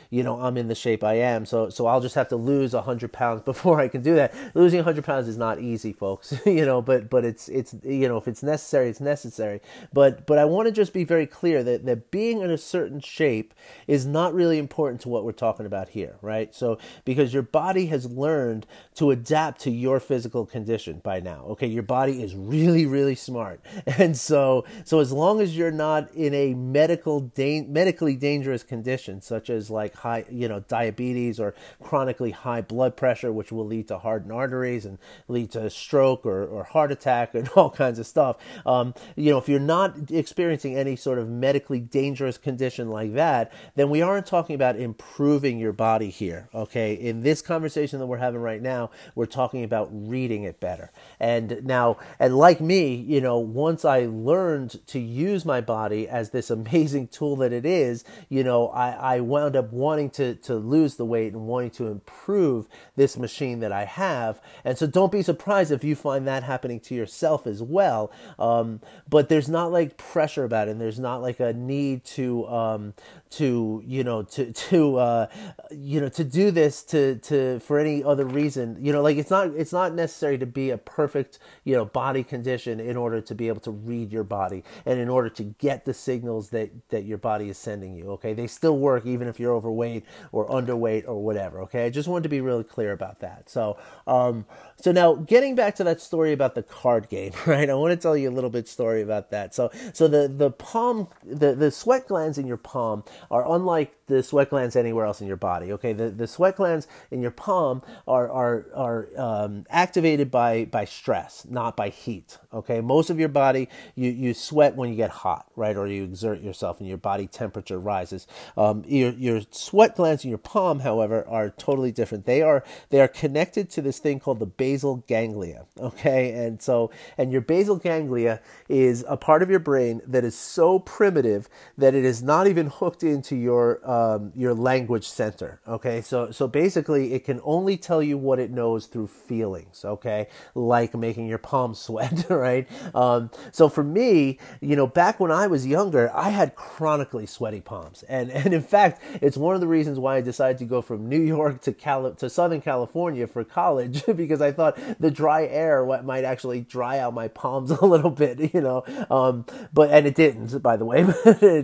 you 0.10 0.24
know 0.24 0.40
I'm 0.40 0.58
in 0.58 0.68
the 0.68 0.76
shape 0.76 1.04
I 1.04 1.16
am, 1.16 1.46
so 1.46 1.70
so 1.70 1.88
I'll 1.88 2.02
just 2.02 2.16
have 2.16 2.30
to 2.30 2.36
lose 2.36 2.74
hundred 2.74 3.12
pounds 3.14 3.42
before 3.46 3.80
I 3.80 3.88
can 3.88 4.02
do 4.02 4.16
that. 4.16 4.34
Losing 4.54 4.84
hundred 4.84 5.06
pounds 5.06 5.28
is 5.28 5.38
not 5.38 5.60
easy, 5.60 5.94
folks. 5.94 6.34
you 6.46 6.66
know, 6.66 6.82
but 6.82 7.10
but 7.10 7.26
it's 7.26 7.50
it's 7.50 7.76
you 7.84 8.08
know 8.08 8.18
if 8.18 8.28
it's 8.28 8.44
necessary, 8.44 8.90
it's 8.90 9.02
necessary. 9.02 9.62
But 9.94 10.26
but 10.26 10.38
I 10.38 10.46
want 10.46 10.68
to 10.68 10.72
just 10.72 10.94
be 10.94 11.04
very 11.04 11.26
clear 11.26 11.64
that 11.64 11.86
that 11.86 12.12
being 12.12 12.42
in 12.42 12.52
a 12.52 12.58
certain 12.58 13.00
shape 13.00 13.54
is 13.88 14.06
not 14.06 14.34
really 14.34 14.58
important 14.58 15.02
to 15.02 15.10
what 15.10 15.24
we're 15.24 15.32
talking 15.32 15.66
about 15.66 15.90
here, 15.90 16.18
right? 16.22 16.54
So, 16.54 16.78
because 17.06 17.34
your 17.34 17.44
body 17.44 17.88
has 17.88 18.06
learned 18.06 18.66
to 18.96 19.12
adapt 19.12 19.62
to 19.62 19.72
your 19.72 20.00
physical 20.00 20.46
condition 20.46 21.00
by 21.04 21.20
now. 21.20 21.46
Okay, 21.50 21.68
your 21.68 21.84
body 21.84 22.22
is 22.22 22.36
really, 22.36 22.86
really 22.86 23.16
smart, 23.16 23.62
and 23.86 24.18
so, 24.18 24.66
so 24.84 25.00
as 25.00 25.12
long 25.12 25.42
as 25.42 25.58
you're 25.58 25.72
not 25.72 26.12
in 26.14 26.34
a 26.34 26.54
medical, 26.54 27.22
da- 27.22 27.64
medically 27.64 28.16
dangerous 28.16 28.64
condition, 28.64 29.22
such 29.38 29.52
as 29.52 29.70
like 29.70 29.94
high, 29.94 30.26
you 30.32 30.48
know, 30.48 30.62
diabetes 30.62 31.40
or 31.40 31.54
chronically 31.84 32.32
high 32.32 32.60
blood 32.60 32.98
pressure, 32.98 33.32
which 33.32 33.52
will 33.52 33.68
lead 33.68 33.88
to 33.88 34.00
hardened 34.00 34.32
arteries 34.32 34.84
and 34.84 34.98
lead 35.28 35.52
to 35.52 35.70
stroke 35.70 36.26
or, 36.26 36.44
or 36.44 36.64
heart 36.64 36.92
attack 36.92 37.36
and 37.36 37.48
all 37.56 37.70
kinds 37.70 38.00
of 38.00 38.08
stuff. 38.08 38.38
Um, 38.66 38.96
you 39.16 39.30
know, 39.30 39.38
if 39.38 39.48
you're 39.48 39.60
not 39.60 40.10
experiencing 40.10 40.76
any 40.76 40.96
sort 40.96 41.20
of 41.20 41.30
medically 41.30 41.80
dangerous 41.80 42.40
condition 42.40 42.90
like 42.90 43.14
that, 43.14 43.54
then 43.76 43.92
we 43.92 44.02
aren't 44.02 44.26
talking 44.26 44.56
about 44.56 44.76
improving 44.76 45.60
your 45.60 45.74
body 45.74 46.10
here. 46.10 46.50
Okay. 46.56 46.96
In 46.96 47.22
this 47.22 47.44
conversation 47.44 48.00
that 48.00 48.08
we're 48.08 48.18
having 48.18 48.42
right 48.42 48.62
now, 48.62 48.90
we're 49.14 49.28
talking 49.28 49.64
about 49.64 49.90
reading 49.92 50.46
it 50.46 50.60
better. 50.60 50.92
And 51.20 51.64
now, 51.64 51.98
and 52.18 52.36
like 52.36 52.60
me, 52.60 52.96
you 52.96 53.22
know, 53.22 53.38
once 53.38 53.86
I 53.86 54.08
learned 54.08 54.80
to 54.88 55.00
use 55.00 55.46
my 55.46 55.62
body 55.62 56.08
as 56.10 56.32
this 56.32 56.50
amazing 56.58 57.10
tool 57.10 57.36
that 57.36 57.54
it 57.54 57.68
is, 57.68 58.04
you 58.30 58.44
know, 58.44 58.70
I, 58.70 58.90
I 58.90 59.20
wound 59.28 59.56
up 59.56 59.72
wanting 59.72 60.10
to, 60.12 60.36
to 60.36 60.56
lose 60.56 60.96
the 60.96 61.06
weight 61.06 61.34
and 61.34 61.48
wanting 61.48 61.72
to 61.72 61.88
improve 61.88 62.68
this 62.96 63.18
machine 63.18 63.60
that 63.60 63.72
I 63.72 63.86
have. 63.86 64.42
And 64.64 64.78
so 64.78 64.88
don't 64.88 65.12
be 65.12 65.22
surprised 65.22 65.72
if 65.72 65.84
you 65.84 65.96
find 65.96 66.28
that 66.28 66.44
happening 66.44 66.80
to 66.82 66.96
yourself 66.96 67.46
as 67.48 67.62
well. 67.62 68.12
Um, 68.40 68.82
but 69.10 69.30
there's 69.30 69.50
not 69.50 69.72
like 69.72 69.98
pressure 69.98 70.44
about 70.44 70.68
it. 70.68 70.72
And 70.72 70.82
there's 70.82 71.00
not 71.00 71.22
like 71.22 71.40
a 71.40 71.54
need 71.54 72.04
to, 72.06 72.48
um, 72.48 72.94
to 73.30 73.84
you 73.86 74.04
know 74.04 74.24
to 74.24 74.52
to 74.54 74.98
uh, 74.98 75.28
you 75.72 76.02
know 76.02 76.10
to 76.10 76.24
do 76.24 76.52
this 76.52 76.84
to 76.84 77.16
to 77.18 77.60
for 77.60 77.80
any 77.80 78.04
other 78.04 78.26
reason 78.26 78.78
you 78.80 78.92
know 78.92 79.02
like 79.02 79.18
it's 79.18 79.30
not 79.30 79.48
it's 79.56 79.74
not 79.74 79.94
necessary 79.94 80.38
to 80.38 80.46
be 80.46 80.70
a 80.70 80.78
perfect 80.78 81.40
you 81.64 81.76
know 81.76 81.86
body 81.86 82.24
condition 82.24 82.80
in 82.80 82.96
order 82.98 83.22
to 83.22 83.36
be 83.36 83.48
able 83.48 83.60
to 83.60 83.72
read 83.72 84.12
your 84.12 84.24
body 84.24 84.64
and 84.86 85.00
in 85.00 85.10
order 85.10 85.30
to 85.30 85.44
get 85.44 85.86
the 85.86 85.94
signals 85.94 86.50
that 86.50 86.70
that 86.90 87.06
your 87.06 87.18
body 87.18 87.50
is 87.50 87.58
sending 87.58 87.96
you 87.96 88.12
okay? 88.12 88.34
They 88.34 88.48
still 88.48 88.78
work 88.78 89.06
even 89.06 89.28
if 89.28 89.40
you're 89.40 89.54
overweight 89.54 90.06
or 90.32 90.48
underweight 90.50 91.08
or 91.08 91.24
whatever 91.24 91.62
okay? 91.64 91.86
I 91.86 91.90
just 91.90 92.08
wanted 92.08 92.24
to 92.24 92.30
be 92.30 92.42
really 92.42 92.64
clear 92.64 92.94
about 92.94 93.20
that. 93.20 93.50
So 93.50 93.78
um 94.06 94.46
so 94.80 94.92
now 94.92 95.16
getting 95.16 95.56
back 95.56 95.76
to 95.76 95.84
that 95.84 96.02
story 96.02 96.34
about 96.34 96.56
the 96.56 96.64
card 96.64 97.10
game 97.10 97.32
right 97.46 97.70
I 97.70 97.74
want 97.74 97.92
to 97.92 97.98
tell 97.98 98.18
you 98.18 98.30
a 98.30 98.36
little 98.36 98.50
bit 98.50 98.68
story 98.68 99.02
about 99.02 99.32
that 99.32 99.54
so 99.54 99.70
so 99.94 100.08
the 100.08 100.28
the 100.28 100.52
palm 100.52 101.08
the 101.24 101.56
the 101.56 101.72
sweat 101.72 102.08
glands 102.08 102.38
in 102.38 102.48
your 102.48 102.58
palm 102.58 103.04
are 103.32 103.50
unlike 103.52 103.98
the 104.08 104.24
sweat 104.24 104.50
glands 104.50 104.76
anywhere 104.76 105.06
else 105.06 105.22
in 105.22 105.28
your 105.28 105.38
body. 105.38 105.72
Okay, 105.74 105.94
the, 105.94 106.10
the 106.10 106.28
sweat 106.28 106.56
glands 106.56 106.88
in 107.12 107.22
your 107.22 107.32
palm 107.32 107.82
are 108.08 108.30
are 108.32 108.66
are 108.74 109.08
um, 109.18 109.66
activated 109.70 110.32
by 110.32 110.66
by 110.66 110.86
stress, 110.86 111.46
not 111.50 111.76
by 111.76 111.90
heat. 111.90 112.38
Okay, 112.54 112.82
most 112.82 113.10
of 113.10 113.20
your 113.20 113.30
body 113.30 113.70
you 113.96 114.10
you 114.10 114.34
sweat 114.34 114.76
when 114.76 114.90
you 114.90 114.96
get 114.96 115.10
hot, 115.10 115.48
right, 115.56 115.76
or 115.76 115.88
you 115.88 116.04
exert 116.06 116.42
yourself 116.42 116.80
and 116.80 116.88
your 116.88 116.98
body 116.98 117.28
temperature 117.28 117.80
rises. 117.80 118.28
Um, 118.56 118.84
your 118.88 119.12
your 119.12 119.42
sweat 119.52 119.96
glands 119.96 120.24
in 120.24 120.30
your 120.30 120.40
palm, 120.40 120.80
however, 120.80 121.28
are 121.28 121.50
totally 121.50 121.92
different. 121.92 122.26
They 122.26 122.42
are 122.42 122.64
they 122.90 123.02
are 123.02 123.10
connected 123.10 123.70
to 123.72 123.82
this 123.82 124.00
thing 124.00 124.20
called 124.20 124.40
the 124.40 124.46
basal 124.68 125.04
ganglia. 125.08 125.66
Okay, 125.80 126.34
and 126.34 126.62
so 126.62 126.92
and 127.18 127.32
your 127.32 127.40
basal 127.42 127.78
ganglia 127.78 128.42
is 128.68 129.06
a 129.08 129.16
part 129.16 129.42
of 129.42 129.50
your 129.50 129.60
brain 129.60 130.02
that 130.06 130.26
is 130.26 130.36
so 130.36 130.80
primitive 130.80 131.48
that 131.78 131.96
it 131.96 132.04
is 132.04 132.22
not 132.22 132.48
even 132.48 132.68
hooked 132.68 133.04
into 133.04 133.36
your 133.36 133.80
um, 133.90 134.34
your 134.36 134.54
language 134.54 135.08
center. 135.08 135.62
Okay, 135.68 136.02
so 136.02 136.32
so 136.32 136.48
basically, 136.48 137.14
it 137.14 137.24
can 137.24 137.40
only 137.44 137.78
tell 137.78 138.04
you 138.04 138.18
what 138.18 138.40
it 138.40 138.52
knows 138.52 138.88
through 138.88 139.08
feelings. 139.08 139.86
Okay, 139.86 140.28
like 140.54 140.94
making 140.94 141.28
your 141.28 141.38
palms 141.38 141.80
sweat, 141.88 142.26
right? 142.30 142.68
Um, 142.94 143.32
so 143.54 143.70
for 143.70 143.84
me, 143.84 144.40
you 144.60 144.76
know, 144.76 144.88
back 144.88 145.20
when 145.22 145.32
I 145.32 145.48
was 145.48 145.66
younger, 145.66 146.12
I 146.14 146.30
had 146.30 146.56
chronically 146.56 147.26
sweaty 147.26 147.62
palms, 147.62 148.04
and 148.10 148.30
and 148.32 148.54
in 148.54 148.62
fact, 148.62 149.02
it's 149.22 149.38
one 149.38 149.56
of 149.56 149.62
the 149.62 149.68
reasons 149.68 149.98
why 149.98 150.18
I 150.18 150.22
decided 150.22 150.58
to 150.58 150.66
go 150.66 150.82
from 150.82 151.08
New 151.08 151.22
York 151.22 151.62
to 151.62 151.72
Cali- 151.72 152.16
to 152.16 152.30
Southern 152.30 152.60
California 152.62 153.28
for 153.28 153.46
college 153.46 154.04
because 154.16 154.42
I 154.42 154.52
thought 154.58 154.78
the 155.00 155.12
dry 155.12 155.46
air 155.46 155.86
might 156.04 156.26
actually 156.26 156.62
dry 156.62 157.00
out 157.00 157.14
my 157.14 157.30
palms 157.30 157.72
a 157.82 157.86
little 157.86 158.12
bit, 158.12 158.54
you 158.54 158.62
know. 158.62 158.84
Um, 159.10 159.46
but 159.74 159.92
and 159.92 160.06
it 160.06 160.16
didn't, 160.16 160.62
by 160.62 160.76
the 160.76 160.86
way. 160.86 161.06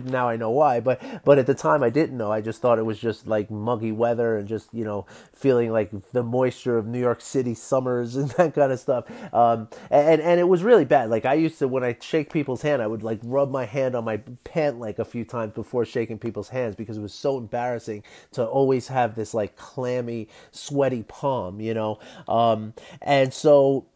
now 0.04 0.28
I 0.28 0.36
know 0.36 0.50
why, 0.50 0.80
but 0.80 1.02
but 1.24 1.38
at 1.38 1.46
the 1.46 1.54
time 1.54 1.82
I 1.82 1.90
didn't 1.90 2.16
know. 2.16 2.32
I 2.32 2.40
just 2.40 2.60
thought 2.60 2.78
it 2.78 2.86
was 2.86 2.98
just 2.98 3.26
like 3.26 3.50
muggy 3.50 3.92
weather 3.92 4.36
and 4.36 4.48
just, 4.48 4.72
you 4.72 4.84
know, 4.84 5.06
feeling 5.34 5.70
like 5.70 5.90
the 6.12 6.22
moisture 6.22 6.78
of 6.78 6.86
New 6.86 7.00
York 7.00 7.20
City 7.20 7.54
summers 7.54 8.16
and 8.20 8.30
that 8.32 8.54
kind 8.54 8.72
of 8.72 8.80
stuff. 8.80 9.04
Um, 9.34 9.68
and, 9.90 10.20
and 10.20 10.40
it 10.40 10.48
was 10.48 10.62
really 10.62 10.84
bad. 10.84 11.10
Like 11.10 11.24
I 11.24 11.34
used 11.34 11.58
to, 11.58 11.68
when 11.68 11.84
I 11.84 11.96
shake 12.00 12.32
people's 12.32 12.62
hand, 12.62 12.80
I 12.80 12.86
would 12.86 13.02
like 13.02 13.20
rub 13.24 13.50
my 13.50 13.64
hand 13.64 13.94
on 13.94 14.04
my 14.04 14.18
pant 14.44 14.78
like 14.78 14.98
a 14.98 15.04
few 15.04 15.24
times 15.24 15.52
before 15.52 15.84
shaking 15.84 16.18
people's 16.18 16.48
hands 16.48 16.76
because 16.76 16.96
it 16.96 17.00
was 17.02 17.14
so 17.14 17.38
embarrassing 17.38 18.02
to 18.32 18.44
always 18.44 18.88
have 18.88 19.14
this 19.14 19.34
like 19.34 19.56
clammy, 19.56 20.28
sweaty 20.52 21.02
palm, 21.02 21.60
you 21.60 21.74
know? 21.74 21.98
Um, 22.28 22.74
and 23.00 23.32
so, 23.32 23.86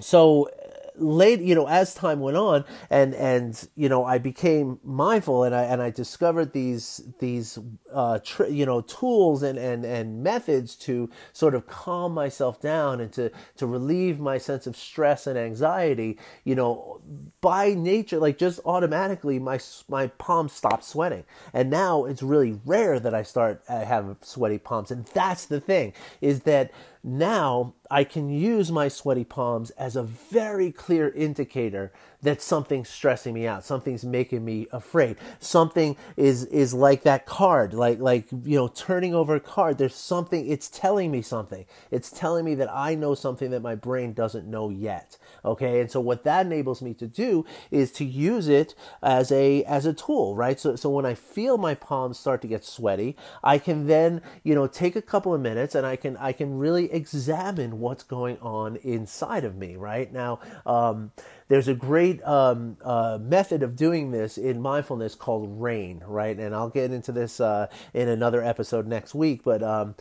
so 0.00 0.48
late, 0.96 1.40
you 1.40 1.54
know, 1.54 1.66
as 1.66 1.94
time 1.94 2.20
went 2.20 2.36
on, 2.36 2.64
and 2.90 3.14
and 3.14 3.68
you 3.74 3.88
know, 3.88 4.04
I 4.04 4.18
became 4.18 4.78
mindful, 4.84 5.44
and 5.44 5.54
I 5.54 5.62
and 5.64 5.82
I 5.82 5.90
discovered 5.90 6.52
these 6.52 7.02
these 7.18 7.58
uh, 7.92 8.18
tr- 8.22 8.46
you 8.46 8.66
know 8.66 8.80
tools 8.82 9.42
and 9.42 9.58
and 9.58 9.84
and 9.84 10.22
methods 10.22 10.76
to 10.76 11.10
sort 11.32 11.54
of 11.54 11.66
calm 11.66 12.12
myself 12.12 12.60
down 12.60 13.00
and 13.00 13.12
to 13.14 13.30
to 13.56 13.66
relieve 13.66 14.20
my 14.20 14.38
sense 14.38 14.66
of 14.66 14.76
stress 14.76 15.26
and 15.26 15.38
anxiety. 15.38 16.18
You 16.44 16.54
know, 16.54 17.00
by 17.40 17.74
nature, 17.74 18.18
like 18.18 18.38
just 18.38 18.60
automatically, 18.64 19.38
my 19.38 19.58
my 19.88 20.08
palms 20.08 20.52
stopped 20.52 20.84
sweating, 20.84 21.24
and 21.52 21.70
now 21.70 22.04
it's 22.04 22.22
really 22.22 22.60
rare 22.64 23.00
that 23.00 23.14
I 23.14 23.22
start 23.22 23.62
uh, 23.68 23.84
having 23.84 24.16
sweaty 24.20 24.58
palms, 24.58 24.90
and 24.90 25.06
that's 25.06 25.46
the 25.46 25.60
thing 25.60 25.92
is 26.20 26.40
that 26.40 26.70
now 27.04 27.74
I 27.94 28.02
can 28.02 28.28
use 28.28 28.72
my 28.72 28.88
sweaty 28.88 29.22
palms 29.22 29.70
as 29.70 29.94
a 29.94 30.02
very 30.02 30.72
clear 30.72 31.10
indicator 31.10 31.92
that 32.22 32.42
something's 32.42 32.88
stressing 32.88 33.32
me 33.34 33.46
out, 33.46 33.64
something's 33.64 34.04
making 34.04 34.44
me 34.44 34.66
afraid. 34.72 35.16
Something 35.38 35.96
is 36.16 36.44
is 36.46 36.74
like 36.74 37.02
that 37.04 37.24
card, 37.24 37.72
like 37.72 38.00
like 38.00 38.26
you 38.32 38.56
know, 38.56 38.66
turning 38.66 39.14
over 39.14 39.36
a 39.36 39.40
card. 39.40 39.78
There's 39.78 39.94
something. 39.94 40.50
It's 40.50 40.68
telling 40.68 41.12
me 41.12 41.22
something. 41.22 41.66
It's 41.92 42.10
telling 42.10 42.44
me 42.44 42.56
that 42.56 42.74
I 42.74 42.96
know 42.96 43.14
something 43.14 43.50
that 43.52 43.60
my 43.60 43.76
brain 43.76 44.12
doesn't 44.12 44.48
know 44.48 44.70
yet. 44.70 45.16
Okay, 45.44 45.80
and 45.80 45.88
so 45.88 46.00
what 46.00 46.24
that 46.24 46.46
enables 46.46 46.82
me 46.82 46.94
to 46.94 47.06
do 47.06 47.44
is 47.70 47.92
to 47.92 48.04
use 48.04 48.48
it 48.48 48.74
as 49.02 49.30
a 49.30 49.62
as 49.64 49.86
a 49.86 49.92
tool, 49.92 50.34
right? 50.34 50.58
So 50.58 50.74
so 50.74 50.90
when 50.90 51.06
I 51.06 51.14
feel 51.14 51.58
my 51.58 51.76
palms 51.76 52.18
start 52.18 52.42
to 52.42 52.48
get 52.48 52.64
sweaty, 52.64 53.16
I 53.44 53.58
can 53.58 53.86
then 53.86 54.20
you 54.42 54.56
know 54.56 54.66
take 54.66 54.96
a 54.96 55.02
couple 55.02 55.32
of 55.32 55.40
minutes 55.40 55.76
and 55.76 55.86
I 55.86 55.94
can 55.94 56.16
I 56.16 56.32
can 56.32 56.58
really 56.58 56.90
examine 56.90 57.78
what's 57.84 58.02
going 58.02 58.38
on 58.38 58.76
inside 58.76 59.44
of 59.44 59.56
me, 59.56 59.76
right? 59.76 60.10
Now, 60.10 60.40
um, 60.64 61.12
there's 61.48 61.68
a 61.68 61.74
great 61.74 62.24
um, 62.26 62.78
uh, 62.82 63.18
method 63.20 63.62
of 63.62 63.76
doing 63.76 64.10
this 64.10 64.38
in 64.38 64.62
mindfulness 64.62 65.14
called 65.14 65.60
RAIN, 65.60 66.02
right? 66.06 66.36
And 66.36 66.54
I'll 66.54 66.70
get 66.70 66.92
into 66.92 67.12
this 67.12 67.40
uh, 67.40 67.66
in 67.92 68.08
another 68.08 68.42
episode 68.42 68.86
next 68.86 69.14
week, 69.14 69.42
but. 69.44 69.62
Um, 69.62 69.94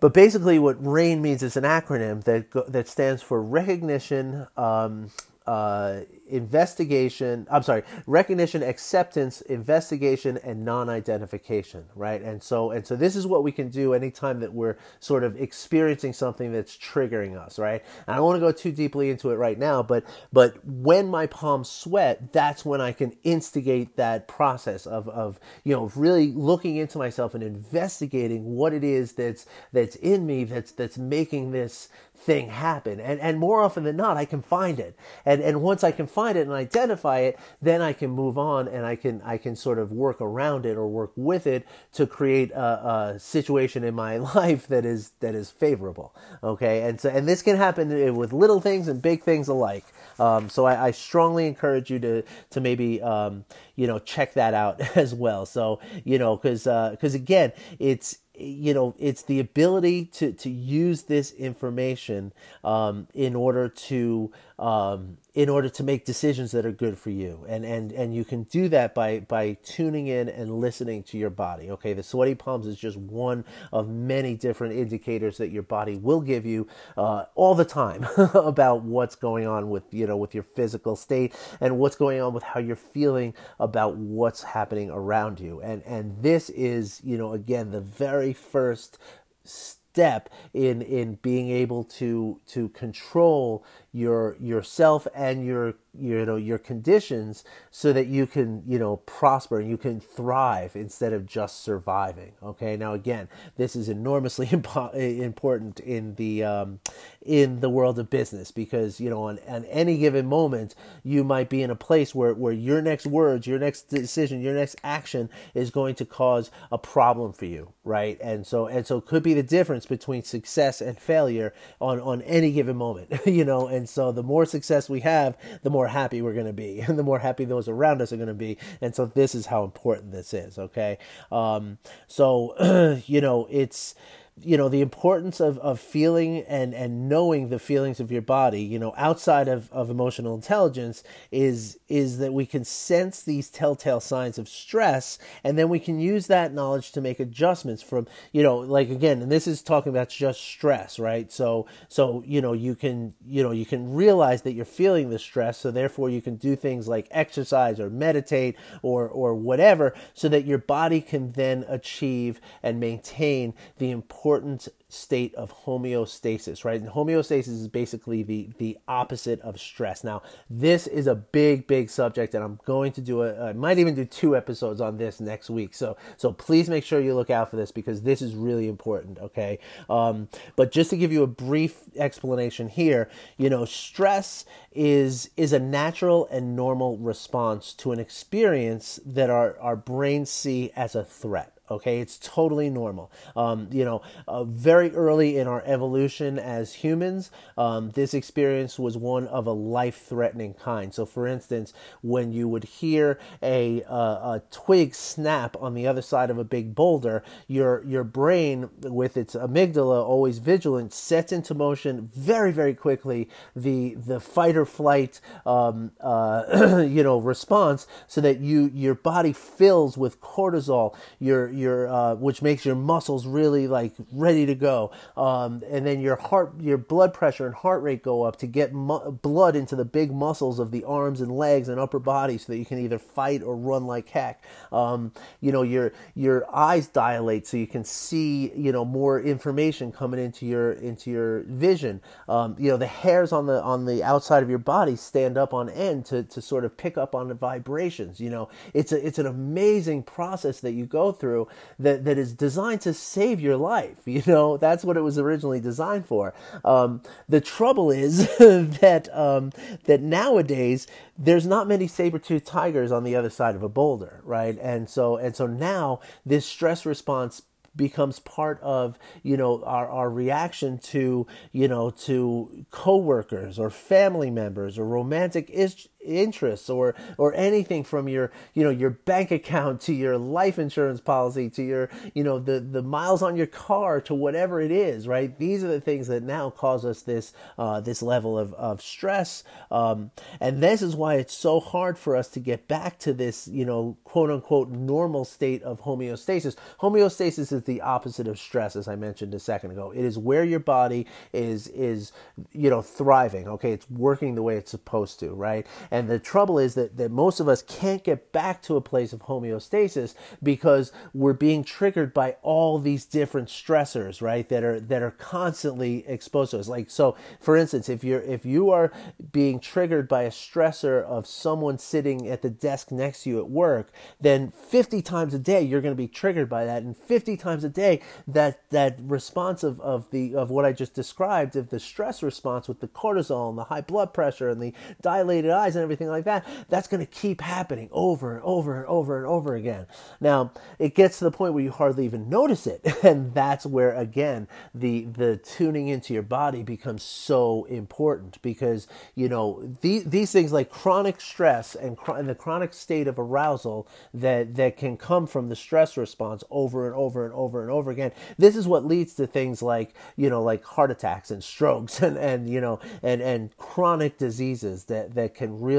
but 0.00 0.14
basically, 0.14 0.58
what 0.58 0.84
RAIN 0.84 1.22
means 1.22 1.44
is 1.44 1.56
an 1.56 1.62
acronym 1.62 2.24
that 2.24 2.46
that 2.72 2.88
stands 2.88 3.22
for 3.22 3.40
recognition, 3.40 4.48
um, 4.56 5.10
uh, 5.46 6.00
investigation 6.28 7.46
i'm 7.50 7.62
sorry 7.62 7.82
recognition 8.06 8.62
acceptance 8.62 9.40
investigation 9.42 10.38
and 10.44 10.64
non-identification 10.64 11.84
right? 11.96 12.22
And 12.22 12.42
so 12.42 12.70
and 12.70 12.86
so 12.86 12.96
this 12.96 13.16
is 13.16 13.26
what 13.26 13.42
we 13.42 13.52
can 13.52 13.68
do 13.68 13.94
anytime 13.94 14.40
that 14.40 14.52
we're 14.52 14.76
sort 15.00 15.24
of 15.24 15.40
experiencing 15.40 16.12
something 16.12 16.52
that's 16.52 16.76
triggering 16.76 17.36
us 17.38 17.58
right? 17.58 17.82
And 18.06 18.14
i 18.14 18.16
don't 18.16 18.24
want 18.26 18.36
to 18.36 18.40
go 18.40 18.52
too 18.52 18.72
deeply 18.72 19.10
into 19.10 19.30
it 19.30 19.36
right 19.36 19.58
now 19.58 19.82
but 19.82 20.04
but 20.32 20.56
when 20.64 21.08
my 21.08 21.26
palms 21.26 21.70
sweat 21.70 22.32
that's 22.32 22.64
when 22.64 22.80
i 22.80 22.92
can 22.92 23.12
instigate 23.24 23.96
that 23.96 24.28
process 24.28 24.86
of 24.86 25.08
of 25.08 25.40
you 25.64 25.74
know 25.74 25.90
really 25.96 26.32
looking 26.32 26.76
into 26.76 26.98
myself 26.98 27.34
and 27.34 27.42
investigating 27.42 28.44
what 28.44 28.72
it 28.72 28.84
is 28.84 29.12
that's 29.12 29.46
that's 29.72 29.96
in 29.96 30.26
me 30.26 30.44
that's 30.44 30.72
that's 30.72 30.98
making 30.98 31.52
this 31.52 31.88
thing 32.22 32.48
happen. 32.48 33.00
And, 33.00 33.20
and 33.20 33.38
more 33.38 33.60
often 33.60 33.84
than 33.84 33.96
not, 33.96 34.16
I 34.16 34.24
can 34.24 34.42
find 34.42 34.78
it. 34.78 34.96
And, 35.26 35.42
and 35.42 35.60
once 35.60 35.82
I 35.82 35.90
can 35.90 36.06
find 36.06 36.38
it 36.38 36.42
and 36.42 36.52
identify 36.52 37.20
it, 37.20 37.38
then 37.60 37.82
I 37.82 37.92
can 37.92 38.10
move 38.10 38.38
on 38.38 38.68
and 38.68 38.86
I 38.86 38.96
can, 38.96 39.20
I 39.24 39.38
can 39.38 39.56
sort 39.56 39.78
of 39.78 39.90
work 39.90 40.20
around 40.20 40.64
it 40.64 40.76
or 40.76 40.86
work 40.86 41.12
with 41.16 41.46
it 41.46 41.66
to 41.94 42.06
create 42.06 42.52
a, 42.52 43.14
a 43.14 43.18
situation 43.18 43.82
in 43.84 43.94
my 43.94 44.18
life 44.34 44.68
that 44.68 44.84
is, 44.84 45.10
that 45.20 45.34
is 45.34 45.50
favorable. 45.50 46.14
Okay. 46.42 46.82
And 46.82 47.00
so, 47.00 47.10
and 47.10 47.28
this 47.28 47.42
can 47.42 47.56
happen 47.56 48.14
with 48.14 48.32
little 48.32 48.60
things 48.60 48.88
and 48.88 49.02
big 49.02 49.22
things 49.22 49.48
alike. 49.48 49.84
Um, 50.18 50.48
so 50.48 50.66
I, 50.66 50.88
I, 50.88 50.90
strongly 50.90 51.46
encourage 51.46 51.90
you 51.90 51.98
to, 52.00 52.22
to 52.50 52.60
maybe, 52.60 53.00
um, 53.00 53.46
you 53.76 53.86
know, 53.86 53.98
check 53.98 54.34
that 54.34 54.52
out 54.52 54.80
as 54.96 55.14
well. 55.14 55.46
So, 55.46 55.80
you 56.04 56.18
know, 56.18 56.36
cause, 56.36 56.66
uh, 56.66 56.96
cause 57.00 57.14
again, 57.14 57.52
it's, 57.78 58.18
you 58.34 58.72
know 58.72 58.94
it's 58.98 59.22
the 59.22 59.38
ability 59.38 60.06
to 60.06 60.32
to 60.32 60.50
use 60.50 61.02
this 61.02 61.32
information 61.32 62.32
um, 62.64 63.06
in 63.14 63.36
order 63.36 63.68
to 63.68 64.32
um, 64.58 65.16
in 65.34 65.48
order 65.48 65.68
to 65.68 65.82
make 65.82 66.04
decisions 66.04 66.52
that 66.52 66.66
are 66.66 66.72
good 66.72 66.98
for 66.98 67.10
you. 67.10 67.44
And, 67.48 67.64
and, 67.64 67.92
and 67.92 68.14
you 68.14 68.24
can 68.24 68.44
do 68.44 68.68
that 68.68 68.94
by, 68.94 69.20
by 69.20 69.54
tuning 69.64 70.06
in 70.08 70.28
and 70.28 70.60
listening 70.60 71.02
to 71.04 71.18
your 71.18 71.30
body. 71.30 71.70
Okay. 71.70 71.92
The 71.94 72.02
sweaty 72.02 72.34
palms 72.34 72.66
is 72.66 72.76
just 72.76 72.96
one 72.96 73.44
of 73.72 73.88
many 73.88 74.34
different 74.34 74.74
indicators 74.74 75.38
that 75.38 75.50
your 75.50 75.62
body 75.62 75.96
will 75.96 76.20
give 76.20 76.44
you, 76.44 76.68
uh, 76.96 77.24
all 77.34 77.54
the 77.54 77.64
time 77.64 78.06
about 78.34 78.82
what's 78.82 79.16
going 79.16 79.46
on 79.46 79.70
with, 79.70 79.84
you 79.90 80.06
know, 80.06 80.16
with 80.16 80.34
your 80.34 80.44
physical 80.44 80.96
state 80.96 81.34
and 81.60 81.78
what's 81.78 81.96
going 81.96 82.20
on 82.20 82.34
with 82.34 82.42
how 82.42 82.60
you're 82.60 82.76
feeling 82.76 83.34
about 83.58 83.96
what's 83.96 84.42
happening 84.42 84.90
around 84.90 85.40
you. 85.40 85.60
And, 85.62 85.82
and 85.84 86.22
this 86.22 86.50
is, 86.50 87.00
you 87.02 87.16
know, 87.16 87.32
again, 87.32 87.70
the 87.70 87.80
very 87.80 88.32
first 88.32 88.98
step 89.44 89.81
step 89.92 90.30
in 90.54 90.80
in 90.80 91.18
being 91.20 91.50
able 91.50 91.84
to 91.84 92.40
to 92.46 92.70
control 92.70 93.62
your 93.92 94.36
yourself 94.40 95.06
and 95.14 95.44
your 95.44 95.74
you 95.98 96.24
know 96.24 96.36
your 96.36 96.58
conditions 96.58 97.44
so 97.70 97.92
that 97.92 98.06
you 98.06 98.26
can 98.26 98.62
you 98.66 98.78
know 98.78 98.96
prosper 98.98 99.60
and 99.60 99.68
you 99.68 99.76
can 99.76 100.00
thrive 100.00 100.74
instead 100.74 101.12
of 101.12 101.26
just 101.26 101.62
surviving 101.62 102.32
okay? 102.42 102.76
Now 102.76 102.94
again 102.94 103.28
this 103.56 103.76
is 103.76 103.88
enormously 103.88 104.46
impo- 104.48 104.94
important 104.94 105.80
in 105.80 106.14
the 106.14 106.44
um, 106.44 106.80
in 107.20 107.60
the 107.60 107.70
world 107.70 107.98
of 107.98 108.10
business 108.10 108.50
because 108.50 109.00
you 109.00 109.10
know 109.10 109.24
on, 109.24 109.38
on 109.46 109.64
any 109.66 109.98
given 109.98 110.26
moment 110.26 110.74
you 111.02 111.24
might 111.24 111.48
be 111.48 111.62
in 111.62 111.70
a 111.70 111.76
place 111.76 112.14
where 112.14 112.34
where 112.34 112.52
your 112.52 112.80
next 112.80 113.06
words 113.06 113.46
your 113.46 113.58
next 113.58 113.82
decision 113.88 114.40
your 114.40 114.54
next 114.54 114.76
action 114.82 115.28
is 115.54 115.70
going 115.70 115.94
to 115.94 116.04
cause 116.04 116.50
a 116.70 116.78
problem 116.78 117.32
for 117.32 117.44
you 117.44 117.72
right? 117.84 118.18
And 118.20 118.46
so 118.46 118.66
and 118.66 118.86
so 118.86 118.98
it 118.98 119.06
could 119.06 119.22
be 119.22 119.34
the 119.34 119.42
difference 119.42 119.86
between 119.86 120.22
success 120.22 120.80
and 120.80 120.98
failure 120.98 121.52
on 121.80 122.00
on 122.00 122.22
any 122.22 122.52
given 122.52 122.76
moment 122.76 123.10
you 123.26 123.44
know? 123.44 123.66
And 123.66 123.88
so 123.88 124.12
the 124.12 124.22
more 124.22 124.46
success 124.46 124.88
we 124.88 125.00
have 125.00 125.36
the 125.62 125.70
more 125.70 125.81
more 125.82 125.88
happy 125.88 126.22
we're 126.22 126.32
going 126.32 126.46
to 126.46 126.52
be, 126.52 126.80
and 126.86 126.96
the 126.96 127.02
more 127.02 127.18
happy 127.18 127.44
those 127.44 127.68
around 127.68 128.00
us 128.00 128.12
are 128.12 128.16
going 128.16 128.28
to 128.28 128.34
be. 128.34 128.56
And 128.80 128.94
so 128.94 129.06
this 129.06 129.34
is 129.34 129.46
how 129.46 129.64
important 129.64 130.12
this 130.12 130.32
is. 130.32 130.58
Okay, 130.58 130.98
um, 131.32 131.78
so 132.06 132.54
you 133.06 133.20
know 133.20 133.48
it's 133.50 133.96
you 134.40 134.56
know 134.56 134.68
the 134.68 134.80
importance 134.80 135.40
of, 135.40 135.58
of 135.58 135.78
feeling 135.78 136.38
and 136.48 136.74
and 136.74 137.08
knowing 137.08 137.48
the 137.48 137.58
feelings 137.58 138.00
of 138.00 138.10
your 138.10 138.22
body 138.22 138.62
you 138.62 138.78
know 138.78 138.94
outside 138.96 139.46
of, 139.46 139.70
of 139.70 139.90
emotional 139.90 140.34
intelligence 140.34 141.04
is 141.30 141.78
is 141.88 142.18
that 142.18 142.32
we 142.32 142.46
can 142.46 142.64
sense 142.64 143.22
these 143.22 143.50
telltale 143.50 144.00
signs 144.00 144.38
of 144.38 144.48
stress 144.48 145.18
and 145.44 145.58
then 145.58 145.68
we 145.68 145.78
can 145.78 146.00
use 146.00 146.28
that 146.28 146.52
knowledge 146.52 146.92
to 146.92 147.00
make 147.00 147.20
adjustments 147.20 147.82
from 147.82 148.06
you 148.32 148.42
know 148.42 148.56
like 148.56 148.88
again 148.88 149.20
and 149.20 149.30
this 149.30 149.46
is 149.46 149.62
talking 149.62 149.90
about 149.90 150.08
just 150.08 150.40
stress 150.40 150.98
right? 150.98 151.30
So 151.32 151.66
so 151.88 152.22
you 152.26 152.40
know 152.40 152.52
you 152.52 152.74
can 152.74 153.14
you 153.26 153.42
know 153.42 153.50
you 153.50 153.66
can 153.66 153.92
realize 153.92 154.42
that 154.42 154.52
you're 154.52 154.64
feeling 154.64 155.10
the 155.10 155.18
stress 155.18 155.58
so 155.58 155.70
therefore 155.70 156.08
you 156.08 156.22
can 156.22 156.36
do 156.36 156.56
things 156.56 156.88
like 156.88 157.06
exercise 157.10 157.78
or 157.78 157.90
meditate 157.90 158.56
or 158.82 159.08
or 159.08 159.34
whatever 159.34 159.94
so 160.14 160.28
that 160.28 160.44
your 160.44 160.58
body 160.58 161.00
can 161.00 161.32
then 161.32 161.64
achieve 161.68 162.40
and 162.62 162.80
maintain 162.80 163.52
the 163.78 163.90
importance 163.90 164.21
important 164.22 164.68
state 164.88 165.34
of 165.34 165.52
homeostasis, 165.64 166.64
right? 166.64 166.80
And 166.80 166.88
homeostasis 166.88 167.48
is 167.48 167.66
basically 167.66 168.22
the 168.22 168.50
the 168.58 168.78
opposite 168.86 169.40
of 169.40 169.58
stress. 169.58 170.04
Now, 170.04 170.22
this 170.48 170.86
is 170.86 171.08
a 171.08 171.16
big, 171.16 171.66
big 171.66 171.90
subject, 171.90 172.32
and 172.34 172.44
I'm 172.44 172.60
going 172.64 172.92
to 172.92 173.00
do 173.00 173.22
a. 173.22 173.48
I 173.48 173.52
might 173.52 173.78
even 173.78 173.96
do 173.96 174.04
two 174.04 174.36
episodes 174.36 174.80
on 174.80 174.96
this 174.96 175.18
next 175.18 175.50
week. 175.50 175.74
So, 175.74 175.96
so 176.16 176.32
please 176.32 176.70
make 176.70 176.84
sure 176.84 177.00
you 177.00 177.14
look 177.14 177.30
out 177.30 177.50
for 177.50 177.56
this 177.56 177.72
because 177.72 178.02
this 178.02 178.22
is 178.22 178.36
really 178.36 178.68
important. 178.68 179.18
Okay, 179.18 179.58
um, 179.90 180.28
but 180.54 180.70
just 180.70 180.90
to 180.90 180.96
give 180.96 181.10
you 181.10 181.24
a 181.24 181.26
brief 181.26 181.80
explanation 181.96 182.68
here, 182.68 183.10
you 183.38 183.50
know, 183.50 183.64
stress 183.64 184.44
is 184.70 185.30
is 185.36 185.52
a 185.52 185.58
natural 185.58 186.28
and 186.30 186.54
normal 186.54 186.96
response 186.96 187.72
to 187.74 187.90
an 187.90 187.98
experience 187.98 189.00
that 189.04 189.30
our 189.30 189.58
our 189.58 189.74
brains 189.74 190.30
see 190.30 190.70
as 190.76 190.94
a 190.94 191.04
threat. 191.04 191.58
Okay, 191.70 192.00
it's 192.00 192.18
totally 192.18 192.68
normal. 192.68 193.10
Um, 193.36 193.68
you 193.70 193.84
know, 193.84 194.02
uh, 194.26 194.44
very 194.44 194.90
early 194.94 195.38
in 195.38 195.46
our 195.46 195.62
evolution 195.64 196.38
as 196.38 196.74
humans, 196.74 197.30
um, 197.56 197.90
this 197.90 198.14
experience 198.14 198.78
was 198.80 198.98
one 198.98 199.28
of 199.28 199.46
a 199.46 199.52
life-threatening 199.52 200.54
kind. 200.54 200.92
So, 200.92 201.06
for 201.06 201.26
instance, 201.26 201.72
when 202.02 202.32
you 202.32 202.48
would 202.48 202.64
hear 202.64 203.18
a, 203.42 203.82
uh, 203.84 203.94
a 203.94 204.42
twig 204.50 204.94
snap 204.94 205.56
on 205.60 205.74
the 205.74 205.86
other 205.86 206.02
side 206.02 206.30
of 206.30 206.36
a 206.36 206.44
big 206.44 206.74
boulder, 206.74 207.22
your 207.46 207.84
your 207.84 208.04
brain, 208.04 208.68
with 208.82 209.16
its 209.16 209.34
amygdala 209.36 210.04
always 210.04 210.38
vigilant, 210.38 210.92
sets 210.92 211.32
into 211.32 211.54
motion 211.54 212.10
very 212.12 212.50
very 212.50 212.74
quickly 212.74 213.28
the 213.54 213.94
the 213.94 214.18
fight 214.18 214.56
or 214.56 214.66
flight 214.66 215.20
um, 215.46 215.92
uh, 216.00 216.82
you 216.88 217.02
know 217.04 217.18
response, 217.18 217.86
so 218.08 218.20
that 218.20 218.40
you 218.40 218.70
your 218.74 218.94
body 218.94 219.32
fills 219.32 219.96
with 219.96 220.20
cortisol. 220.20 220.94
Your 221.20 221.48
your 221.48 221.61
uh, 221.88 222.14
which 222.16 222.42
makes 222.42 222.64
your 222.64 222.74
muscles 222.74 223.26
really 223.26 223.66
like 223.66 223.92
ready 224.12 224.46
to 224.46 224.54
go, 224.54 224.90
um, 225.16 225.62
and 225.70 225.86
then 225.86 226.00
your 226.00 226.16
heart, 226.16 226.54
your 226.60 226.78
blood 226.78 227.14
pressure 227.14 227.46
and 227.46 227.54
heart 227.54 227.82
rate 227.82 228.02
go 228.02 228.22
up 228.22 228.36
to 228.36 228.46
get 228.46 228.72
mu- 228.72 229.10
blood 229.10 229.56
into 229.56 229.76
the 229.76 229.84
big 229.84 230.12
muscles 230.12 230.58
of 230.58 230.70
the 230.70 230.84
arms 230.84 231.20
and 231.20 231.32
legs 231.32 231.68
and 231.68 231.80
upper 231.80 231.98
body, 231.98 232.38
so 232.38 232.52
that 232.52 232.58
you 232.58 232.64
can 232.66 232.78
either 232.78 232.98
fight 232.98 233.42
or 233.42 233.56
run 233.56 233.86
like 233.86 234.08
heck. 234.08 234.42
Um, 234.70 235.12
you 235.40 235.52
know 235.52 235.62
your 235.62 235.92
your 236.14 236.44
eyes 236.54 236.86
dilate 236.88 237.46
so 237.46 237.56
you 237.56 237.66
can 237.66 237.84
see 237.84 238.52
you 238.54 238.72
know 238.72 238.84
more 238.84 239.20
information 239.20 239.92
coming 239.92 240.20
into 240.20 240.46
your 240.46 240.72
into 240.72 241.10
your 241.10 241.42
vision. 241.42 242.00
Um, 242.28 242.56
you 242.58 242.70
know 242.70 242.76
the 242.76 242.86
hairs 242.86 243.32
on 243.32 243.46
the 243.46 243.62
on 243.62 243.86
the 243.86 244.02
outside 244.02 244.42
of 244.42 244.50
your 244.50 244.58
body 244.58 244.96
stand 244.96 245.36
up 245.38 245.54
on 245.54 245.68
end 245.68 246.06
to 246.06 246.22
to 246.24 246.40
sort 246.40 246.64
of 246.64 246.76
pick 246.76 246.96
up 246.98 247.14
on 247.14 247.28
the 247.28 247.34
vibrations. 247.34 248.20
You 248.20 248.30
know 248.30 248.48
it's 248.74 248.92
a 248.92 249.06
it's 249.06 249.18
an 249.18 249.26
amazing 249.26 250.02
process 250.04 250.60
that 250.60 250.72
you 250.72 250.86
go 250.86 251.12
through 251.12 251.41
that, 251.78 252.04
that 252.04 252.18
is 252.18 252.34
designed 252.34 252.80
to 252.82 252.94
save 252.94 253.40
your 253.40 253.56
life. 253.56 253.98
You 254.12 254.22
know, 254.26 254.56
that's 254.58 254.84
what 254.84 254.96
it 254.98 255.00
was 255.00 255.18
originally 255.18 255.58
designed 255.58 256.06
for. 256.06 256.34
Um, 256.64 257.02
the 257.28 257.40
trouble 257.40 257.90
is 257.90 258.28
that, 258.38 259.08
um, 259.12 259.52
that 259.84 260.02
nowadays 260.02 260.86
there's 261.18 261.46
not 261.46 261.66
many 261.66 261.86
saber-toothed 261.86 262.46
tigers 262.46 262.92
on 262.92 263.04
the 263.04 263.16
other 263.16 263.30
side 263.30 263.54
of 263.56 263.62
a 263.62 263.68
boulder, 263.70 264.20
right? 264.24 264.58
And 264.60 264.88
so, 264.88 265.16
and 265.16 265.34
so 265.34 265.46
now 265.46 266.00
this 266.26 266.44
stress 266.46 266.84
response 266.84 267.42
becomes 267.74 268.18
part 268.18 268.60
of 268.60 268.98
you 269.22 269.36
know 269.36 269.62
our, 269.64 269.88
our 269.88 270.10
reaction 270.10 270.78
to 270.78 271.26
you 271.52 271.68
know 271.68 271.90
to 271.90 272.66
coworkers 272.70 273.58
or 273.58 273.70
family 273.70 274.30
members 274.30 274.78
or 274.78 274.84
romantic 274.84 275.48
is- 275.50 275.88
interests 276.04 276.68
or 276.68 276.94
or 277.18 277.34
anything 277.34 277.84
from 277.84 278.08
your 278.08 278.30
you 278.54 278.64
know 278.64 278.70
your 278.70 278.90
bank 278.90 279.30
account 279.30 279.80
to 279.80 279.92
your 279.92 280.18
life 280.18 280.58
insurance 280.58 281.00
policy 281.00 281.48
to 281.50 281.62
your 281.62 281.88
you 282.14 282.24
know 282.24 282.38
the 282.38 282.60
the 282.60 282.82
miles 282.82 283.22
on 283.22 283.36
your 283.36 283.46
car 283.46 284.00
to 284.00 284.14
whatever 284.14 284.60
it 284.60 284.70
is 284.70 285.06
right? 285.06 285.38
These 285.38 285.62
are 285.64 285.68
the 285.68 285.80
things 285.80 286.08
that 286.08 286.22
now 286.22 286.50
cause 286.50 286.84
us 286.84 287.02
this 287.02 287.32
uh, 287.58 287.80
this 287.80 288.02
level 288.02 288.38
of, 288.38 288.54
of 288.54 288.80
stress. 288.80 289.44
Um, 289.70 290.10
and 290.40 290.62
this 290.62 290.82
is 290.82 290.96
why 290.96 291.16
it's 291.16 291.34
so 291.34 291.60
hard 291.60 291.98
for 291.98 292.16
us 292.16 292.28
to 292.30 292.40
get 292.40 292.68
back 292.68 292.98
to 293.00 293.12
this 293.12 293.48
you 293.48 293.64
know 293.64 293.96
quote 294.04 294.30
unquote 294.30 294.70
normal 294.70 295.24
state 295.24 295.62
of 295.62 295.82
homeostasis. 295.82 296.56
Homeostasis 296.80 297.52
is 297.52 297.64
the 297.64 297.80
opposite 297.80 298.26
of 298.28 298.38
stress 298.38 298.76
as 298.76 298.88
i 298.88 298.96
mentioned 298.96 299.34
a 299.34 299.38
second 299.38 299.72
ago. 299.72 299.92
It 299.94 300.04
is 300.04 300.18
where 300.18 300.44
your 300.44 300.60
body 300.60 301.06
is 301.32 301.68
is 301.68 302.12
you 302.52 302.70
know 302.70 302.82
thriving 302.82 303.48
okay? 303.48 303.72
It's 303.72 303.88
working 303.90 304.34
the 304.34 304.42
way 304.42 304.56
it's 304.56 304.70
supposed 304.70 305.20
to 305.20 305.30
right 305.30 305.66
and 305.92 306.08
the 306.08 306.18
trouble 306.18 306.58
is 306.58 306.72
that, 306.74 306.96
that 306.96 307.10
most 307.10 307.38
of 307.38 307.48
us 307.48 307.60
can't 307.60 308.02
get 308.02 308.32
back 308.32 308.62
to 308.62 308.76
a 308.76 308.80
place 308.80 309.12
of 309.12 309.20
homeostasis 309.24 310.14
because 310.42 310.90
we're 311.12 311.34
being 311.34 311.62
triggered 311.62 312.14
by 312.14 312.36
all 312.40 312.78
these 312.78 313.04
different 313.04 313.48
stressors, 313.48 314.22
right? 314.22 314.48
That 314.48 314.64
are 314.64 314.80
that 314.80 315.02
are 315.02 315.10
constantly 315.10 316.02
exposed 316.08 316.52
to 316.52 316.60
us. 316.60 316.66
Like 316.66 316.88
so, 316.88 317.14
for 317.40 317.58
instance, 317.58 317.90
if 317.90 318.02
you're 318.02 318.22
if 318.22 318.46
you 318.46 318.70
are 318.70 318.90
being 319.32 319.60
triggered 319.60 320.08
by 320.08 320.22
a 320.22 320.30
stressor 320.30 321.04
of 321.04 321.26
someone 321.26 321.76
sitting 321.76 322.26
at 322.26 322.40
the 322.40 322.48
desk 322.48 322.90
next 322.90 323.24
to 323.24 323.30
you 323.30 323.38
at 323.38 323.50
work, 323.50 323.92
then 324.18 324.50
50 324.50 325.02
times 325.02 325.34
a 325.34 325.38
day 325.38 325.60
you're 325.60 325.82
going 325.82 325.94
to 325.94 326.02
be 326.02 326.08
triggered 326.08 326.48
by 326.48 326.64
that, 326.64 326.82
and 326.82 326.96
50 326.96 327.36
times 327.36 327.64
a 327.64 327.68
day 327.68 328.00
that 328.26 328.62
that 328.70 328.98
response 329.02 329.62
of, 329.62 329.78
of 329.82 330.10
the 330.10 330.36
of 330.36 330.48
what 330.48 330.64
I 330.64 330.72
just 330.72 330.94
described 330.94 331.54
of 331.54 331.68
the 331.68 331.78
stress 331.78 332.22
response 332.22 332.66
with 332.66 332.80
the 332.80 332.88
cortisol 332.88 333.50
and 333.50 333.58
the 333.58 333.64
high 333.64 333.82
blood 333.82 334.14
pressure 334.14 334.48
and 334.48 334.62
the 334.62 334.72
dilated 335.02 335.50
eyes 335.50 335.76
and 335.76 335.81
everything 335.82 336.08
like 336.08 336.24
that, 336.24 336.46
that's 336.68 336.88
going 336.88 337.04
to 337.04 337.10
keep 337.12 337.40
happening 337.40 337.88
over 337.92 338.34
and 338.34 338.42
over 338.44 338.78
and 338.78 338.86
over 338.86 339.18
and 339.18 339.26
over 339.26 339.54
again. 339.56 339.86
Now, 340.20 340.52
it 340.78 340.94
gets 340.94 341.18
to 341.18 341.24
the 341.24 341.30
point 341.30 341.54
where 341.54 341.62
you 341.62 341.70
hardly 341.70 342.04
even 342.04 342.28
notice 342.28 342.66
it. 342.66 342.80
And 343.02 343.34
that's 343.34 343.66
where, 343.66 343.94
again, 343.94 344.48
the, 344.74 345.04
the 345.04 345.36
tuning 345.36 345.88
into 345.88 346.14
your 346.14 346.22
body 346.22 346.62
becomes 346.62 347.02
so 347.02 347.64
important 347.64 348.40
because, 348.42 348.86
you 349.14 349.28
know, 349.28 349.62
these, 349.80 350.04
these 350.04 350.32
things 350.32 350.52
like 350.52 350.70
chronic 350.70 351.20
stress 351.20 351.74
and, 351.74 351.98
and 352.08 352.28
the 352.28 352.34
chronic 352.34 352.72
state 352.72 353.08
of 353.08 353.18
arousal 353.18 353.88
that, 354.14 354.54
that 354.54 354.76
can 354.76 354.96
come 354.96 355.26
from 355.26 355.48
the 355.48 355.56
stress 355.56 355.96
response 355.96 356.44
over 356.50 356.86
and 356.86 356.94
over 356.96 357.24
and 357.24 357.34
over 357.34 357.62
and 357.62 357.70
over 357.70 357.90
again. 357.90 358.12
This 358.38 358.56
is 358.56 358.66
what 358.68 358.84
leads 358.86 359.14
to 359.14 359.26
things 359.26 359.62
like, 359.62 359.94
you 360.16 360.30
know, 360.30 360.42
like 360.42 360.64
heart 360.64 360.90
attacks 360.90 361.30
and 361.30 361.42
strokes 361.42 362.00
and, 362.02 362.16
and 362.16 362.48
you 362.48 362.60
know, 362.60 362.80
and, 363.02 363.20
and 363.20 363.56
chronic 363.56 364.18
diseases 364.18 364.84
that, 364.84 365.14
that 365.14 365.34
can 365.34 365.60
really, 365.60 365.71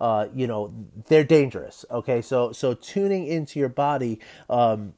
uh, 0.00 0.26
you 0.34 0.46
know, 0.46 0.72
they're 1.08 1.24
dangerous. 1.24 1.84
Okay, 1.90 2.22
so 2.22 2.52
so 2.52 2.74
tuning 2.74 3.26
into 3.26 3.58
your 3.58 3.68
body 3.68 4.20
um, 4.48 4.94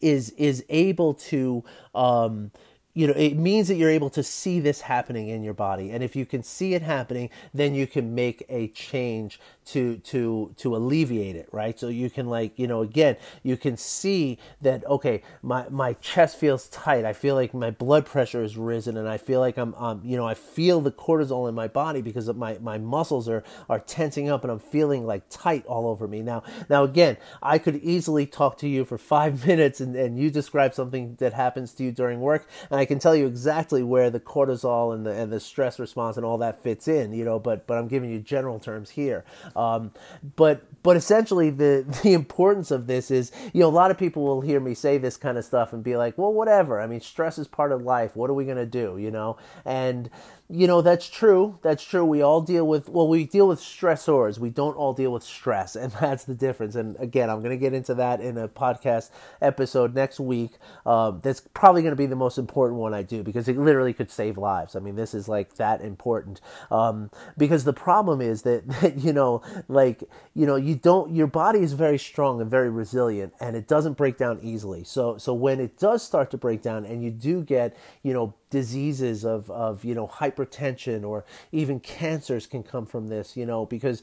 is 0.00 0.30
is 0.30 0.64
able 0.68 1.14
to 1.14 1.64
um, 1.94 2.50
you 2.94 3.06
know 3.06 3.14
it 3.14 3.36
means 3.36 3.68
that 3.68 3.76
you're 3.76 3.90
able 3.90 4.10
to 4.10 4.22
see 4.22 4.60
this 4.60 4.82
happening 4.82 5.28
in 5.28 5.42
your 5.42 5.54
body. 5.54 5.90
And 5.90 6.02
if 6.02 6.14
you 6.14 6.26
can 6.26 6.42
see 6.42 6.74
it 6.74 6.82
happening 6.82 7.30
then 7.54 7.74
you 7.74 7.86
can 7.86 8.14
make 8.14 8.44
a 8.48 8.68
change 8.68 9.40
to 9.66 9.98
to 9.98 10.54
to 10.58 10.76
alleviate 10.76 11.36
it 11.36 11.48
right? 11.52 11.78
So 11.78 11.88
you 11.88 12.10
can 12.10 12.26
like 12.26 12.58
you 12.58 12.66
know 12.66 12.82
again 12.82 13.16
you 13.42 13.56
can 13.56 13.76
see 13.76 14.38
that 14.60 14.86
okay 14.86 15.22
my 15.42 15.66
my 15.70 15.94
chest 15.94 16.36
feels 16.36 16.68
tight. 16.68 17.04
I 17.04 17.12
feel 17.12 17.34
like 17.34 17.54
my 17.54 17.70
blood 17.70 18.06
pressure 18.06 18.42
has 18.42 18.56
risen 18.56 18.96
and 18.96 19.08
i 19.08 19.16
feel 19.16 19.40
like 19.40 19.56
i'm 19.56 19.74
um 19.74 20.00
you 20.04 20.16
know 20.16 20.26
i 20.26 20.34
feel 20.34 20.80
the 20.80 20.90
cortisol 20.90 21.48
in 21.48 21.54
my 21.54 21.68
body 21.68 22.02
because 22.02 22.32
my 22.34 22.58
my 22.60 22.78
muscles 22.78 23.28
are 23.28 23.42
are 23.68 23.80
tensing 23.80 24.28
up 24.28 24.42
and 24.42 24.50
i'm 24.50 24.58
feeling 24.58 25.06
like 25.06 25.22
tight 25.28 25.64
all 25.66 25.86
over 25.86 26.06
me. 26.06 26.22
Now 26.22 26.42
now 26.68 26.84
again 26.84 27.16
i 27.42 27.58
could 27.58 27.76
easily 27.76 28.26
talk 28.26 28.58
to 28.58 28.68
you 28.68 28.84
for 28.84 28.98
five 28.98 29.46
minutes 29.52 29.80
and, 29.80 29.96
and 29.96 30.18
you 30.18 30.30
describe 30.30 30.74
something 30.74 31.16
that 31.16 31.32
happens 31.32 31.72
to 31.74 31.84
you 31.84 31.92
during 31.92 32.20
work 32.20 32.48
and 32.70 32.80
I 32.81 32.81
can 32.84 32.98
tell 32.98 33.14
you 33.14 33.26
exactly 33.26 33.82
where 33.82 34.10
the 34.10 34.20
cortisol 34.20 34.94
and 34.94 35.06
the 35.06 35.12
and 35.12 35.32
the 35.32 35.40
stress 35.40 35.78
response 35.78 36.16
and 36.16 36.26
all 36.26 36.38
that 36.38 36.62
fits 36.62 36.88
in, 36.88 37.12
you 37.12 37.24
know. 37.24 37.38
But 37.38 37.66
but 37.66 37.78
I'm 37.78 37.88
giving 37.88 38.10
you 38.10 38.18
general 38.18 38.58
terms 38.58 38.90
here. 38.90 39.24
Um, 39.56 39.92
but 40.36 40.62
but 40.82 40.96
essentially 40.96 41.50
the 41.50 41.84
the 42.02 42.12
importance 42.12 42.70
of 42.70 42.86
this 42.86 43.10
is 43.10 43.32
you 43.52 43.60
know 43.60 43.68
a 43.68 43.70
lot 43.70 43.90
of 43.90 43.98
people 43.98 44.24
will 44.24 44.40
hear 44.40 44.60
me 44.60 44.74
say 44.74 44.98
this 44.98 45.16
kind 45.16 45.38
of 45.38 45.44
stuff 45.44 45.72
and 45.72 45.82
be 45.82 45.96
like, 45.96 46.18
well, 46.18 46.32
whatever. 46.32 46.80
I 46.80 46.86
mean, 46.86 47.00
stress 47.00 47.38
is 47.38 47.48
part 47.48 47.72
of 47.72 47.82
life. 47.82 48.16
What 48.16 48.30
are 48.30 48.34
we 48.34 48.44
gonna 48.44 48.66
do, 48.66 48.96
you 48.98 49.10
know? 49.10 49.36
And 49.64 50.10
you 50.48 50.66
know 50.66 50.82
that's 50.82 51.08
true. 51.08 51.58
That's 51.62 51.82
true. 51.82 52.04
We 52.04 52.20
all 52.20 52.40
deal 52.42 52.66
with 52.66 52.88
well 52.88 53.08
we 53.08 53.24
deal 53.24 53.48
with 53.48 53.60
stressors. 53.60 54.38
We 54.38 54.50
don't 54.50 54.76
all 54.76 54.92
deal 54.92 55.12
with 55.12 55.22
stress 55.22 55.76
and 55.76 55.92
that's 56.00 56.24
the 56.24 56.34
difference. 56.34 56.74
And 56.74 56.96
again 56.98 57.30
i'm 57.30 57.38
going 57.38 57.50
to 57.50 57.56
get 57.56 57.72
into 57.72 57.94
that 57.94 58.20
in 58.20 58.36
a 58.36 58.48
podcast 58.48 59.10
episode 59.40 59.94
next 59.94 60.20
week. 60.20 60.52
Um, 60.84 61.20
that's 61.22 61.40
probably 61.54 61.82
going 61.82 61.92
to 61.92 61.96
be 61.96 62.06
the 62.06 62.16
most 62.16 62.38
important 62.38 62.80
one 62.80 62.92
i 62.92 63.02
do 63.02 63.22
because 63.22 63.48
it 63.48 63.56
literally 63.56 63.92
could 63.92 64.10
save 64.10 64.36
lives. 64.36 64.76
I 64.76 64.80
mean 64.80 64.96
this 64.96 65.14
is 65.14 65.28
like 65.28 65.54
that 65.54 65.80
important. 65.80 66.40
Um, 66.70 67.10
because 67.38 67.64
the 67.64 67.72
problem 67.72 68.20
is 68.20 68.42
that, 68.42 68.68
that 68.80 68.98
you 68.98 69.12
know 69.12 69.42
like 69.68 70.04
you 70.34 70.46
know 70.46 70.56
you 70.56 70.74
don't 70.74 71.14
your 71.14 71.28
body 71.28 71.60
is 71.60 71.72
very 71.72 71.98
strong 71.98 72.40
and 72.40 72.50
very 72.50 72.68
resilient 72.68 73.32
and 73.40 73.56
it 73.56 73.66
doesn't 73.66 73.96
break 73.96 74.18
down 74.18 74.38
easily. 74.42 74.84
So 74.84 75.16
so 75.16 75.32
when 75.32 75.60
it 75.60 75.78
does 75.78 76.02
start 76.02 76.30
to 76.32 76.36
break 76.36 76.60
down 76.60 76.84
and 76.84 77.02
you 77.02 77.10
do 77.10 77.42
get 77.42 77.74
you 78.02 78.12
know 78.12 78.34
diseases 78.52 79.24
of, 79.24 79.50
of 79.50 79.82
you 79.84 79.94
know 79.94 80.06
hypertension 80.06 81.04
or 81.04 81.24
even 81.50 81.80
cancers 81.80 82.46
can 82.46 82.62
come 82.62 82.84
from 82.84 83.08
this 83.08 83.34
you 83.34 83.46
know 83.46 83.64
because 83.64 84.02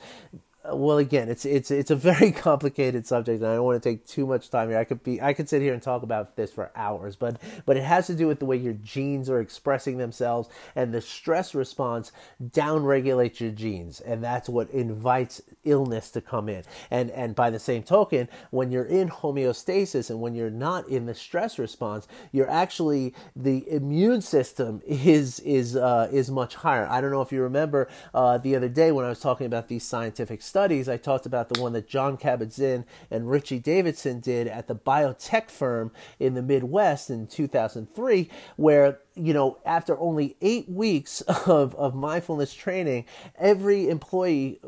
well 0.74 0.98
again 0.98 1.30
it's 1.30 1.46
it's 1.46 1.72
it's 1.72 1.92
a 1.92 1.96
very 1.96 2.32
complicated 2.48 3.06
subject 3.06 3.42
and 3.42 3.52
i 3.52 3.56
don't 3.56 3.66
want 3.66 3.82
to 3.82 3.90
take 3.90 4.06
too 4.06 4.26
much 4.26 4.50
time 4.50 4.70
here. 4.70 4.78
I 4.78 4.84
could 4.84 5.04
be 5.04 5.22
i 5.22 5.34
could 5.34 5.50
sit 5.50 5.62
here 5.62 5.74
and 5.74 5.82
talk 5.82 6.04
about 6.04 6.36
this 6.36 6.52
for 6.52 6.72
hours 6.76 7.16
but 7.16 7.40
but 7.66 7.78
it 7.78 7.84
has 7.84 8.08
to 8.08 8.16
do 8.16 8.28
with 8.28 8.40
the 8.40 8.46
way 8.46 8.58
your 8.58 8.74
genes 8.74 9.30
are 9.30 9.40
expressing 9.40 9.98
themselves 9.98 10.50
and 10.76 10.94
the 10.94 11.02
stress 11.02 11.56
response 11.56 12.12
downregulates 12.42 13.40
your 13.40 13.52
genes 13.52 14.00
and 14.00 14.24
that's 14.24 14.50
what 14.50 14.70
invites 14.72 15.42
illness 15.64 16.12
to 16.12 16.22
come 16.22 16.50
in. 16.50 16.64
And 16.90 17.12
and 17.12 17.36
by 17.36 17.50
the 17.50 17.60
same 17.60 17.84
token 17.84 18.28
when 18.52 18.72
you're 18.72 18.86
in 18.86 19.10
homeostasis 19.10 20.10
and 20.10 20.22
when 20.22 20.36
you're 20.36 20.50
not 20.50 20.88
in 20.88 21.06
the 21.06 21.14
stress 21.14 21.60
response 21.60 22.08
you're 22.32 22.50
actually 22.50 23.14
the 23.36 23.70
immune 23.70 24.22
system 24.22 24.82
is 24.86 25.40
is 25.42 25.76
uh, 25.76 26.10
is 26.12 26.32
much 26.32 26.56
higher. 26.56 26.88
I 26.88 27.02
don't 27.02 27.12
know 27.12 27.22
if 27.22 27.32
you 27.32 27.42
remember 27.42 27.90
uh, 28.14 28.38
the 28.38 28.56
other 28.56 28.70
day 28.70 28.92
when 28.92 29.06
i 29.06 29.10
was 29.10 29.20
talking 29.20 29.46
about 29.46 29.68
these 29.68 29.84
scientific 29.84 30.42
studies, 30.42 30.59
I 30.60 30.98
talked 30.98 31.26
about 31.26 31.48
the 31.48 31.62
one 31.62 31.72
that 31.74 31.88
John 31.88 32.18
Kabat-Zinn 32.18 32.86
and 33.10 33.30
Richie 33.30 33.60
Davidson 33.60 34.20
did 34.20 34.48
at 34.48 34.68
the 34.68 34.76
biotech 34.76 35.50
firm 35.50 35.92
in 36.20 36.34
the 36.34 36.42
Midwest 36.42 37.10
in 37.10 37.28
2003, 37.28 38.30
where 38.58 39.00
you 39.20 39.34
know, 39.34 39.58
after 39.66 40.00
only 40.00 40.36
eight 40.42 40.70
weeks 40.70 41.22
of, 41.46 41.76
of 41.76 41.96
mindfulness 41.96 42.54
training, 42.54 43.06
every 43.38 43.90
employee 43.90 44.60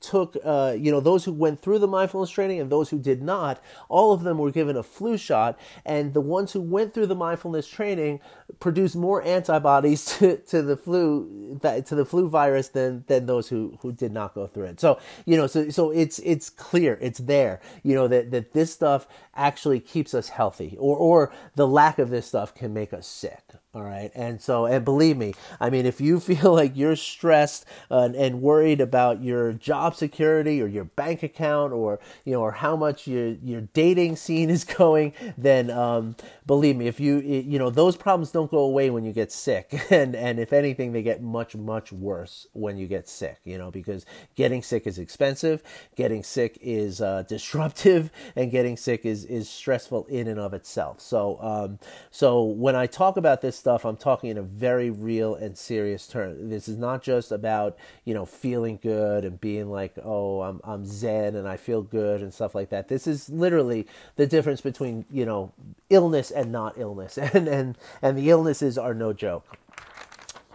took, 0.00 0.36
uh, 0.44 0.74
you 0.78 0.90
know, 0.90 1.00
those 1.00 1.24
who 1.24 1.32
went 1.32 1.60
through 1.60 1.78
the 1.78 1.88
mindfulness 1.88 2.30
training 2.30 2.60
and 2.60 2.70
those 2.70 2.90
who 2.90 2.98
did 2.98 3.22
not, 3.22 3.62
all 3.88 4.12
of 4.12 4.22
them 4.22 4.38
were 4.38 4.50
given 4.50 4.76
a 4.76 4.82
flu 4.82 5.16
shot. 5.16 5.58
And 5.84 6.14
the 6.14 6.20
ones 6.20 6.52
who 6.52 6.60
went 6.60 6.94
through 6.94 7.06
the 7.06 7.14
mindfulness 7.14 7.66
training 7.66 8.20
produced 8.60 8.96
more 8.96 9.22
antibodies 9.22 10.04
to, 10.18 10.36
to 10.36 10.62
the 10.62 10.76
flu, 10.76 11.58
to 11.62 11.94
the 11.94 12.04
flu 12.04 12.28
virus 12.28 12.68
than, 12.68 13.04
than 13.06 13.26
those 13.26 13.48
who, 13.48 13.78
who 13.80 13.92
did 13.92 14.12
not 14.12 14.34
go 14.34 14.46
through 14.46 14.64
it. 14.64 14.80
So, 14.80 14.98
you 15.24 15.36
know, 15.36 15.46
so, 15.46 15.70
so 15.70 15.90
it's, 15.90 16.18
it's 16.20 16.50
clear, 16.50 16.98
it's 17.00 17.20
there, 17.20 17.60
you 17.82 17.94
know, 17.94 18.08
that, 18.08 18.30
that 18.30 18.52
this 18.52 18.72
stuff 18.72 19.06
actually 19.34 19.80
keeps 19.80 20.14
us 20.14 20.28
healthy 20.28 20.76
or, 20.78 20.96
or 20.96 21.32
the 21.54 21.66
lack 21.66 21.98
of 21.98 22.10
this 22.10 22.26
stuff 22.26 22.54
can 22.54 22.72
make 22.72 22.92
us 22.92 23.06
sick. 23.06 23.42
All 23.74 23.82
right. 23.82 24.12
And 24.14 24.40
so, 24.40 24.66
and 24.66 24.84
believe 24.84 25.16
me, 25.16 25.34
I 25.58 25.68
mean, 25.68 25.84
if 25.84 26.00
you 26.00 26.20
feel 26.20 26.54
like 26.54 26.76
you're 26.76 26.94
stressed 26.94 27.64
uh, 27.90 28.10
and 28.16 28.40
worried 28.40 28.80
about 28.80 29.20
your 29.20 29.52
job 29.52 29.96
security 29.96 30.62
or 30.62 30.68
your 30.68 30.84
bank 30.84 31.24
account 31.24 31.72
or, 31.72 31.98
you 32.24 32.34
know, 32.34 32.40
or 32.40 32.52
how 32.52 32.76
much 32.76 33.08
your, 33.08 33.30
your 33.42 33.62
dating 33.72 34.14
scene 34.14 34.48
is 34.48 34.62
going, 34.78 35.12
then, 35.36 35.70
um, 35.70 36.14
believe 36.46 36.76
me, 36.76 36.86
if 36.86 37.00
you, 37.00 37.18
you 37.18 37.58
know, 37.58 37.68
those 37.68 37.96
problems 37.96 38.30
don't 38.30 38.50
go 38.50 38.58
away 38.58 38.90
when 38.90 39.04
you 39.04 39.12
get 39.12 39.32
sick. 39.32 39.72
And, 39.94 40.16
and 40.16 40.40
if 40.40 40.52
anything, 40.52 40.92
they 40.92 41.02
get 41.02 41.22
much, 41.22 41.54
much 41.54 41.92
worse 41.92 42.46
when 42.52 42.78
you 42.78 42.86
get 42.88 43.06
sick, 43.08 43.38
you 43.44 43.58
know, 43.58 43.70
because 43.70 44.04
getting 44.34 44.60
sick 44.62 44.86
is 44.86 44.98
expensive, 44.98 45.62
getting 45.94 46.24
sick 46.24 46.58
is, 46.60 47.00
uh, 47.00 47.22
disruptive, 47.28 48.10
and 48.34 48.50
getting 48.50 48.76
sick 48.76 49.04
is, 49.04 49.24
is 49.24 49.48
stressful 49.48 50.06
in 50.06 50.26
and 50.26 50.40
of 50.40 50.52
itself. 50.52 51.00
So, 51.00 51.38
um, 51.40 51.78
so 52.10 52.42
when 52.42 52.74
I 52.74 52.86
talk 52.86 53.16
about 53.16 53.40
this 53.40 53.63
stuff, 53.64 53.86
I'm 53.86 53.96
talking 53.96 54.28
in 54.28 54.36
a 54.36 54.42
very 54.42 54.90
real 54.90 55.34
and 55.36 55.56
serious 55.56 56.06
term. 56.06 56.50
This 56.50 56.68
is 56.68 56.76
not 56.76 57.02
just 57.02 57.32
about, 57.32 57.78
you 58.04 58.12
know, 58.12 58.26
feeling 58.26 58.78
good 58.82 59.24
and 59.24 59.40
being 59.40 59.70
like, 59.70 59.94
oh, 60.04 60.42
I'm, 60.42 60.60
I'm 60.64 60.84
zen 60.84 61.34
and 61.34 61.48
I 61.48 61.56
feel 61.56 61.80
good 61.80 62.20
and 62.20 62.32
stuff 62.32 62.54
like 62.54 62.68
that. 62.68 62.88
This 62.88 63.06
is 63.06 63.30
literally 63.30 63.86
the 64.16 64.26
difference 64.26 64.60
between, 64.60 65.06
you 65.10 65.24
know, 65.24 65.50
illness 65.88 66.30
and 66.30 66.52
not 66.52 66.76
illness. 66.76 67.18
And, 67.34 67.48
and, 67.48 67.78
and 68.02 68.18
the 68.18 68.28
illnesses 68.28 68.76
are 68.76 68.92
no 68.92 69.14
joke. 69.14 69.56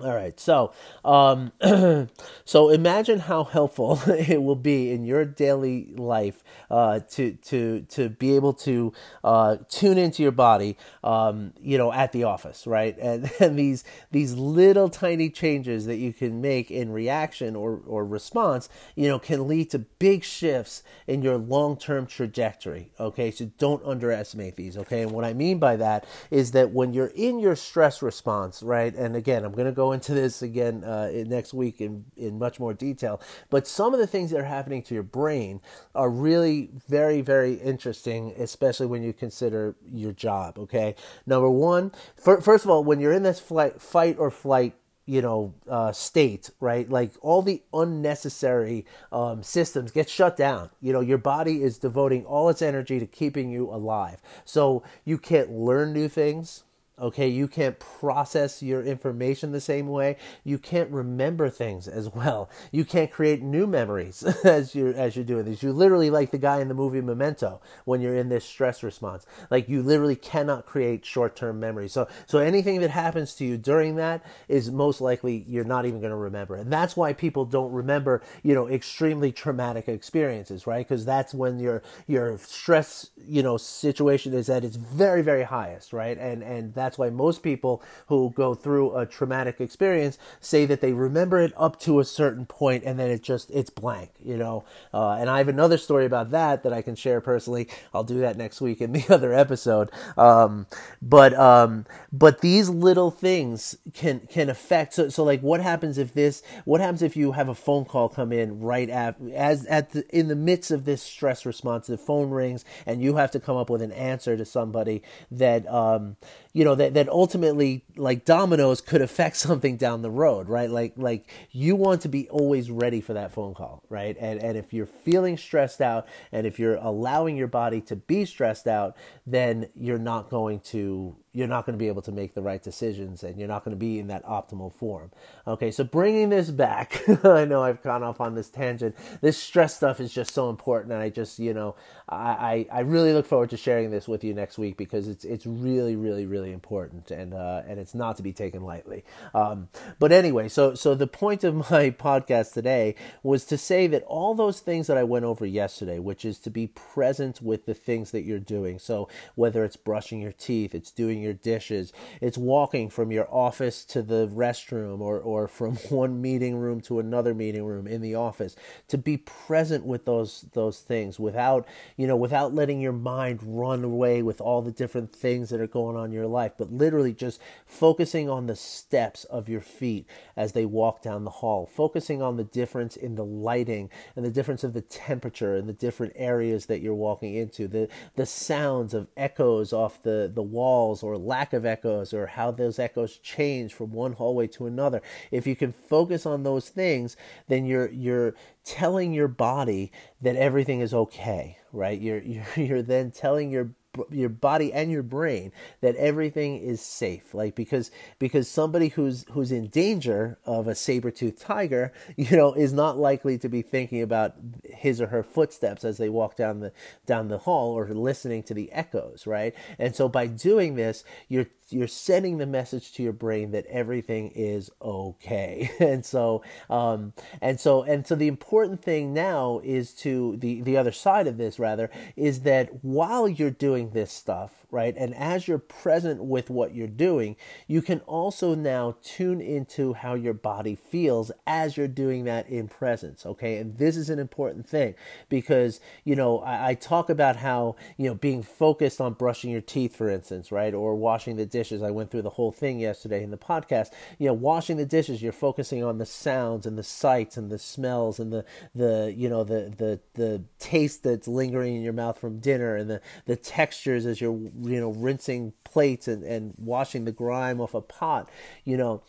All 0.01 0.15
right, 0.15 0.39
so 0.39 0.71
um, 1.03 1.51
so 2.45 2.69
imagine 2.69 3.19
how 3.19 3.43
helpful 3.43 3.99
it 4.07 4.41
will 4.41 4.55
be 4.55 4.91
in 4.91 5.03
your 5.03 5.25
daily 5.25 5.89
life 5.95 6.41
uh, 6.71 7.01
to 7.12 7.33
to 7.33 7.81
to 7.89 8.07
be 8.07 8.35
able 8.35 8.53
to 8.53 8.93
uh, 9.25 9.57
tune 9.67 9.97
into 9.97 10.23
your 10.23 10.31
body, 10.31 10.77
um, 11.03 11.51
you 11.62 11.77
know, 11.77 11.91
at 11.91 12.13
the 12.13 12.23
office, 12.23 12.65
right? 12.65 12.97
And, 13.09 13.31
and 13.39 13.57
these 13.57 13.83
these 14.12 14.35
little 14.35 14.88
tiny 14.88 15.31
changes 15.31 15.88
that 15.88 15.95
you 15.95 16.13
can 16.13 16.41
make 16.41 16.69
in 16.69 16.91
reaction 16.91 17.55
or 17.55 17.81
or 17.88 18.05
response, 18.05 18.69
you 18.95 19.07
know, 19.07 19.17
can 19.17 19.47
lead 19.47 19.71
to 19.71 19.79
big 19.79 20.23
shifts 20.23 20.83
in 21.07 21.23
your 21.23 21.38
long 21.38 21.75
term 21.75 22.05
trajectory. 22.05 22.91
Okay, 22.99 23.31
so 23.31 23.49
don't 23.57 23.83
underestimate 23.83 24.55
these. 24.57 24.77
Okay, 24.77 25.01
and 25.01 25.12
what 25.12 25.25
I 25.25 25.33
mean 25.33 25.57
by 25.57 25.75
that 25.77 26.05
is 26.29 26.51
that 26.51 26.71
when 26.71 26.93
you're 26.93 27.12
in 27.15 27.39
your 27.39 27.55
stress 27.55 28.01
response, 28.01 28.62
right? 28.62 28.93
And 28.93 29.15
again, 29.15 29.43
I'm 29.43 29.53
going 29.53 29.65
to 29.65 29.71
go 29.71 29.88
into 29.91 30.13
this 30.13 30.41
again 30.41 30.84
uh, 30.84 31.12
next 31.25 31.54
week 31.54 31.82
in, 31.82 32.06
in 32.17 32.39
much 32.39 32.60
more 32.60 32.73
detail. 32.73 33.21
But 33.49 33.67
some 33.67 33.93
of 33.93 33.99
the 33.99 34.08
things 34.08 34.32
that 34.32 34.39
are 34.39 34.45
happening 34.45 34.82
to 34.84 34.93
your 34.93 35.04
brain 35.04 35.62
are 35.95 36.10
really 36.10 36.69
very, 36.88 37.21
very 37.21 37.54
interesting, 37.56 38.34
especially 38.38 38.88
when 38.88 39.04
you 39.04 39.13
consider 39.13 39.75
your 39.91 40.12
job. 40.12 40.58
Okay. 40.60 40.95
Number 41.25 41.49
one, 41.49 41.91
for, 42.15 42.41
first 42.41 42.65
of 42.65 42.71
all, 42.71 42.84
when 42.84 42.99
you're 42.99 43.13
in 43.13 43.23
this 43.23 43.39
flight, 43.39 43.82
fight 43.82 44.17
or 44.17 44.32
flight 44.32 44.75
you 45.10 45.23
know 45.23 45.56
uh, 45.67 45.91
state 45.91 46.52
right 46.60 46.88
like 46.91 47.12
all 47.21 47.41
the 47.41 47.63
unnecessary 47.73 48.86
um, 49.12 49.41
systems 49.41 49.89
get 49.89 50.08
shut 50.08 50.38
down 50.38 50.69
you 50.82 50.93
know 50.93 50.99
your 50.99 51.17
body 51.17 51.63
is 51.63 51.80
devoting 51.80 52.23
all 52.25 52.47
its 52.47 52.62
energy 52.62 52.99
to 52.99 53.08
keeping 53.08 53.49
you 53.49 53.67
alive 53.71 54.21
so 54.45 54.84
you 55.06 55.17
can't 55.17 55.49
learn 55.49 55.91
new 55.93 56.08
things 56.08 56.63
okay? 57.01 57.27
You 57.27 57.47
can't 57.47 57.79
process 57.79 58.62
your 58.62 58.83
information 58.83 59.51
the 59.51 59.62
same 59.62 59.88
way. 59.88 60.17
You 60.43 60.57
can't 60.57 60.89
remember 60.91 61.49
things 61.49 61.88
as 61.88 62.09
well. 62.09 62.49
You 62.71 62.85
can't 62.85 63.12
create 63.12 63.41
new 63.41 63.67
memories 63.67 64.23
as 64.43 64.75
you're 64.75 64.93
as 64.93 65.15
you're 65.15 65.25
doing 65.25 65.45
this. 65.45 65.63
You 65.63 65.71
literally 65.73 66.09
like 66.09 66.31
the 66.31 66.38
guy 66.38 66.62
in 66.62 66.67
the 66.67 66.73
movie 66.73 67.01
memento 67.01 67.62
when 67.85 68.01
you're 68.01 68.15
in 68.15 68.29
this 68.29 68.45
stress 68.45 68.83
response 68.83 69.25
like 69.49 69.69
you 69.69 69.81
literally 69.81 70.15
cannot 70.15 70.65
create 70.65 71.05
short-term 71.05 71.59
memories. 71.59 71.93
So 71.93 72.07
so 72.25 72.39
anything 72.39 72.81
that 72.81 72.89
happens 72.91 73.33
to 73.35 73.45
you 73.45 73.57
during 73.57 73.95
that 73.95 74.25
is 74.47 74.71
most 74.71 75.01
likely 75.01 75.45
you're 75.47 75.63
not 75.63 75.85
even 75.85 75.99
going 75.99 76.12
to 76.12 76.15
remember. 76.15 76.55
And 76.55 76.71
that's 76.71 76.95
why 76.95 77.13
people 77.13 77.45
don't 77.45 77.71
remember 77.71 78.21
you 78.43 78.53
know 78.53 78.67
extremely 78.67 79.31
traumatic 79.31 79.88
experiences 79.88 80.67
right? 80.67 80.88
Because 80.88 81.05
that's 81.05 81.33
when 81.33 81.59
your 81.59 81.81
your 82.07 82.38
stress 82.39 83.09
you 83.27 83.43
know 83.43 83.57
situation 83.57 84.33
is 84.33 84.49
at 84.49 84.63
its 84.63 84.75
very 84.75 85.21
very 85.21 85.43
highest 85.43 85.93
right? 85.93 86.17
And 86.17 86.43
and 86.43 86.73
that 86.75 86.88
that's 86.89 86.97
why 86.97 87.10
most 87.10 87.43
people 87.43 87.82
who 88.08 88.32
go 88.36 88.54
through 88.54 88.95
a 88.97 89.06
traumatic 89.06 89.62
experience 89.62 90.17
say 90.39 90.65
that 90.65 90.82
they 90.82 90.93
remember 90.93 91.39
it 91.39 91.54
up 91.58 91.80
to 91.80 91.99
a 91.99 92.06
certain 92.06 92.45
point 92.45 92.84
and 92.86 92.99
then 92.99 93.10
it 93.10 93.23
just 93.23 93.49
it's 93.52 93.69
blank 93.69 94.12
you 94.23 94.38
know? 94.38 94.63
Uh, 94.93 95.12
and 95.13 95.30
i 95.30 95.38
have 95.38 95.47
another 95.47 95.78
story 95.78 96.06
about 96.06 96.32
that 96.32 96.63
that 96.63 96.73
i 96.73 96.82
can 96.82 96.95
share 96.95 97.21
personally. 97.21 97.67
I'll 97.93 98.04
do 98.04 98.19
that 98.19 98.38
next 98.38 98.62
week 98.62 98.82
in 98.82 98.91
the 98.91 99.06
other 99.13 99.34
episode. 99.34 99.89
Um, 100.17 100.67
but 101.02 101.34
um, 101.34 101.86
but 102.12 102.41
these 102.41 102.69
little 102.69 103.12
things 103.12 103.78
can 103.93 104.21
can 104.30 104.49
affect 104.49 104.93
so, 104.93 105.10
so 105.10 105.23
like 105.23 105.41
what 105.41 105.62
happens 105.62 105.97
if 105.97 106.13
this 106.13 106.43
what 106.65 106.82
happens 106.82 107.02
if 107.02 107.15
you 107.15 107.32
have 107.34 107.49
a 107.49 107.56
phone 107.56 107.86
call 107.86 108.10
come 108.10 108.32
in 108.32 108.60
right 108.60 108.89
at 108.89 109.15
as 109.34 109.65
at 109.67 109.91
the, 109.91 110.06
in 110.15 110.28
the 110.28 110.36
midst 110.36 110.71
of 110.71 110.86
this 110.86 111.02
stress 111.02 111.45
response 111.45 111.88
the 111.88 111.97
phone 111.97 112.30
rings 112.30 112.65
and 112.86 113.02
you 113.02 113.15
have 113.15 113.32
to 113.32 113.39
come 113.39 113.58
up 113.58 113.69
with 113.69 113.82
an 113.82 113.91
answer 113.91 114.36
to 114.36 114.45
somebody 114.45 115.02
that 115.32 115.67
um, 115.71 116.17
you 116.53 116.65
know 116.65 116.75
that 116.75 116.93
that 116.95 117.09
ultimately 117.09 117.85
like 117.95 118.25
dominoes 118.25 118.81
could 118.81 119.01
affect 119.01 119.38
something 119.47 119.77
down 119.77 120.01
the 120.01 120.12
road 120.12 120.49
right? 120.49 120.69
Like 120.69 120.93
like 120.97 121.29
you 121.51 121.75
want 121.75 122.01
to 122.01 122.09
be 122.09 122.29
always 122.29 122.71
ready 122.71 123.01
for 123.01 123.13
that 123.13 123.31
phone 123.31 123.53
call 123.53 123.83
right? 123.89 124.15
And 124.19 124.41
and 124.41 124.57
if 124.57 124.73
you're 124.73 124.85
feeling 124.85 125.38
stressed 125.38 125.81
out 125.81 126.07
and 126.31 126.47
if 126.47 126.59
you're 126.59 126.75
allowing 126.75 127.38
your 127.38 127.47
body 127.47 127.81
to 127.81 127.95
be 127.95 128.25
stressed 128.25 128.67
out 128.67 128.95
then 129.25 129.69
you're 129.75 129.99
not 129.99 130.29
going 130.29 130.59
to 130.59 131.15
you're 131.31 131.47
not 131.47 131.65
going 131.65 131.73
to 131.73 131.79
be 131.79 131.87
able 131.87 132.01
to 132.01 132.11
make 132.11 132.33
the 132.33 132.41
right 132.41 132.63
decisions 132.63 133.23
and 133.23 133.37
you're 133.37 133.47
not 133.47 133.63
going 133.63 133.75
to 133.75 133.79
be 133.79 133.99
in 133.99 134.07
that 134.07 134.25
optimal 134.25 134.73
form. 134.73 135.11
Okay, 135.45 135.69
so 135.69 135.83
bringing 135.83 136.29
this 136.29 136.49
back, 136.49 137.01
I 137.23 137.45
know 137.45 137.61
I've 137.61 137.83
gone 137.83 138.01
off 138.01 138.19
on 138.19 138.33
this 138.33 138.49
tangent. 138.49 138.95
This 139.21 139.37
stress 139.37 139.75
stuff 139.75 139.99
is 139.99 140.11
just 140.11 140.33
so 140.33 140.49
important, 140.49 140.91
and 140.93 141.01
I 141.01 141.09
just, 141.09 141.37
you 141.37 141.53
know, 141.53 141.75
I, 142.11 142.65
I, 142.71 142.79
really 142.79 143.13
look 143.13 143.27
forward 143.27 143.51
to 143.51 143.57
sharing 143.57 143.91
this 143.91 144.07
with 144.07 144.23
you 144.23 144.33
next 144.33 144.57
week 144.57 144.77
because 144.77 145.07
it's 145.07 145.23
it's 145.23 145.45
really, 145.45 145.95
really, 145.95 146.25
really 146.25 146.51
important 146.51 147.11
and 147.11 147.35
uh, 147.35 147.61
and 147.67 147.79
it's 147.79 147.93
not 147.93 148.17
to 148.17 148.23
be 148.23 148.33
taken 148.33 148.63
lightly. 148.63 149.03
Um, 149.35 149.69
but 149.99 150.11
anyway, 150.11 150.49
so 150.49 150.73
so 150.73 150.95
the 150.95 151.05
point 151.05 151.43
of 151.43 151.55
my 151.71 151.91
podcast 151.91 152.53
today 152.53 152.95
was 153.21 153.45
to 153.45 153.57
say 153.57 153.85
that 153.87 154.03
all 154.03 154.33
those 154.33 154.59
things 154.59 154.87
that 154.87 154.97
I 154.97 155.03
went 155.03 155.25
over 155.25 155.45
yesterday, 155.45 155.99
which 155.99 156.25
is 156.25 156.39
to 156.39 156.49
be 156.49 156.67
present 156.67 157.41
with 157.41 157.67
the 157.67 157.75
things 157.75 158.09
that 158.11 158.23
you're 158.23 158.39
doing. 158.39 158.79
So 158.79 159.07
whether 159.35 159.63
it's 159.63 159.75
brushing 159.75 160.21
your 160.21 160.31
teeth, 160.31 160.73
it's 160.73 160.91
doing 160.91 161.18
your 161.21 161.34
dishes. 161.34 161.93
It's 162.21 162.38
walking 162.38 162.89
from 162.89 163.12
your 163.12 163.27
office 163.34 163.86
to 163.86 164.01
the 164.01 164.27
restroom 164.27 164.99
or, 165.01 165.19
or 165.19 165.47
from 165.47 165.75
one 165.89 166.21
meeting 166.21 166.58
room 166.58 166.82
to 166.82 166.99
another 166.99 167.34
meeting 167.34 167.65
room 167.65 167.88
in 167.88 168.01
the 168.01 168.15
office. 168.15 168.55
To 168.89 168.97
be 168.97 169.17
present 169.17 169.86
with 169.86 170.05
those 170.05 170.45
those 170.53 170.79
things 170.79 171.19
without, 171.19 171.67
you 171.97 172.08
know, 172.08 172.15
without 172.15 172.53
letting 172.53 172.82
your 172.82 172.93
mind 172.93 173.39
run 173.43 173.84
away 173.84 174.21
with 174.21 174.41
all 174.41 174.62
the 174.62 174.71
different 174.71 175.13
things 175.13 175.49
that 175.49 175.62
are 175.62 175.67
going 175.67 175.95
on 175.95 176.05
in 176.05 176.12
your 176.12 176.27
life, 176.27 176.53
but 176.58 176.71
literally 176.71 177.13
just 177.13 177.39
focusing 177.65 178.29
on 178.29 178.47
the 178.47 178.55
steps 178.55 179.23
of 179.25 179.49
your 179.49 179.62
feet 179.62 180.05
as 180.36 180.53
they 180.53 180.65
walk 180.65 181.01
down 181.01 181.23
the 181.23 181.29
hall, 181.29 181.65
focusing 181.65 182.21
on 182.21 182.38
the 182.38 182.43
difference 182.43 182.95
in 182.95 183.15
the 183.15 183.25
lighting 183.25 183.89
and 184.15 184.25
the 184.25 184.32
difference 184.32 184.63
of 184.63 184.73
the 184.73 184.82
temperature 184.82 185.55
and 185.55 185.67
the 185.67 185.73
different 185.73 186.13
areas 186.15 186.65
that 186.67 186.82
you're 186.82 186.93
walking 186.93 187.36
into, 187.36 187.67
the 187.67 187.88
the 188.15 188.25
sounds 188.25 188.93
of 188.93 189.08
echoes 189.17 189.73
off 189.73 190.01
the, 190.03 190.32
the 190.34 190.41
walls 190.41 191.03
or 191.03 191.08
lack 191.17 191.53
of 191.53 191.65
echoes 191.65 192.13
or 192.13 192.27
how 192.27 192.51
those 192.51 192.79
echoes 192.79 193.17
change 193.17 193.73
from 193.73 193.91
one 193.91 194.13
hallway 194.13 194.47
to 194.47 194.65
another. 194.65 195.01
If 195.31 195.47
you 195.47 195.55
can 195.55 195.71
focus 195.71 196.25
on 196.25 196.43
those 196.43 196.69
things, 196.69 197.15
then 197.47 197.65
you're 197.65 197.89
you're 197.89 198.35
telling 198.63 199.13
your 199.13 199.27
body 199.27 199.91
that 200.21 200.35
everything 200.35 200.81
is 200.81 200.93
okay, 200.93 201.57
right? 201.71 201.99
You're 201.99 202.21
you're, 202.21 202.45
you're 202.55 202.81
then 202.81 203.11
telling 203.11 203.51
your 203.51 203.71
your 204.12 204.30
body 204.30 204.71
and 204.71 204.91
your 204.91 205.04
brain 205.04 205.52
that 205.82 205.95
everything 205.95 206.58
is 206.58 206.82
safe. 206.82 207.34
Like 207.34 207.56
because 207.56 207.91
because 208.19 208.47
somebody 208.47 208.89
who's 208.89 209.25
who's 209.32 209.52
in 209.52 209.67
danger 209.67 210.38
of 210.45 210.67
a 210.67 210.75
saber-toothed 210.75 211.39
tiger 211.39 211.91
you 212.17 212.36
know 212.38 212.54
is 212.54 212.73
not 212.73 212.97
likely 212.97 213.38
to 213.39 213.49
be 213.49 213.62
thinking 213.62 214.02
about 214.02 214.36
his 214.63 215.02
or 215.02 215.08
her 215.08 215.23
footsteps 215.23 215.84
as 215.84 215.97
they 215.97 216.10
walk 216.10 216.36
down 216.36 216.60
the 216.60 216.71
down 217.06 217.28
the 217.28 217.39
hall 217.39 217.78
or 217.78 217.88
listening 217.89 218.43
to 218.43 218.54
the 218.54 218.71
echoes 218.71 219.25
right? 219.25 219.56
And 219.78 219.95
so 219.95 220.08
by 220.08 220.28
doing 220.28 220.75
this 220.75 221.04
you're 221.28 221.47
you're 221.71 221.88
sending 221.88 222.38
the 222.38 222.45
message 222.45 222.93
to 222.93 223.03
your 223.03 223.13
brain 223.13 223.51
that 223.51 223.65
everything 223.67 224.32
is 224.36 224.69
okay. 224.82 225.71
And 225.79 226.05
so 226.05 226.43
um 226.69 227.13
and 227.41 227.60
so 227.60 227.84
and 227.84 228.05
so 228.05 228.15
the 228.15 228.27
important 228.27 228.82
thing 228.84 229.13
now 229.13 229.62
is 229.63 229.93
to 229.95 230.38
the 230.38 230.62
the 230.62 230.77
other 230.77 230.91
side 230.91 231.27
of 231.27 231.38
this 231.38 231.58
rather 231.58 231.89
is 232.15 232.41
that 232.41 232.84
while 232.84 233.27
you're 233.27 233.49
doing 233.49 233.91
this 233.91 234.12
stuff 234.12 234.65
right? 234.71 234.95
And 234.95 235.15
as 235.15 235.47
you're 235.47 235.58
present 235.58 236.23
with 236.23 236.49
what 236.49 236.75
you're 236.75 236.88
doing, 236.88 237.36
you 237.67 237.82
can 237.82 238.01
also 238.01 238.53
now 238.53 238.97
tune 239.01 239.41
into 239.41 239.93
how 239.93 240.13
your 240.13 240.34
body 240.34 240.75
feels 240.75 241.32
as 241.47 241.75
you're 241.75 241.88
doing 241.88 242.25
that 242.25 242.47
in 242.47 242.67
presence, 242.67 243.25
okay? 243.25 243.58
And 243.58 243.77
this 243.77 243.97
is 243.97 244.10
an 244.10 244.19
important 244.19 244.67
thing 244.67 244.93
because, 245.27 245.79
you 246.03 246.15
know, 246.15 246.39
I, 246.39 246.69
I 246.69 246.73
talk 246.75 247.10
about 247.10 247.38
how, 247.38 247.77
you 247.97 248.08
know, 248.08 248.13
being 248.13 248.43
focused 248.43 249.01
on 249.01 249.13
brushing 249.13 249.49
your 249.49 249.62
teeth, 249.62 249.95
for 249.95 250.10
instance, 250.10 250.51
right? 250.51 250.73
Or 250.73 250.95
washing 250.95 251.36
the 251.36 251.45
dishes. 251.47 251.82
I 251.82 251.91
went 251.91 252.12
through 252.12 252.21
the 252.21 252.29
whole 252.29 252.51
thing 252.51 252.79
yesterday 252.79 253.23
in 253.23 253.32
the 253.32 253.38
podcast. 253.38 253.89
You 254.19 254.27
know, 254.27 254.34
washing 254.34 254.77
the 254.77 254.86
dishes, 254.86 255.21
you're 255.21 255.32
focusing 255.32 255.84
on 255.84 255.97
the 255.97 256.05
sounds 256.05 256.67
and 256.67 256.77
the 256.77 256.84
sights 256.84 257.38
and 257.38 257.49
the 257.49 257.60
smells 257.60 258.19
and 258.19 258.32
the, 258.32 258.45
the 258.75 259.13
you 259.17 259.29
know, 259.29 259.43
the, 259.43 259.73
the, 259.75 259.99
the 260.13 260.43
taste 260.60 261.03
that's 261.03 261.27
lingering 261.27 261.75
in 261.75 261.82
your 261.82 261.93
mouth 261.93 262.19
from 262.19 262.39
dinner 262.39 262.75
and 262.75 262.89
the, 262.89 263.01
the 263.25 263.36
textures 263.36 264.05
as 264.05 264.21
you're 264.21 264.32
you 264.61 264.79
know 264.79 264.91
rinsing 264.91 265.53
plates 265.63 266.07
and, 266.07 266.23
and 266.23 266.53
washing 266.57 267.05
the 267.05 267.11
grime 267.11 267.61
off 267.61 267.73
a 267.73 267.81
pot 267.81 268.29
you 268.65 268.77
know 268.77 269.01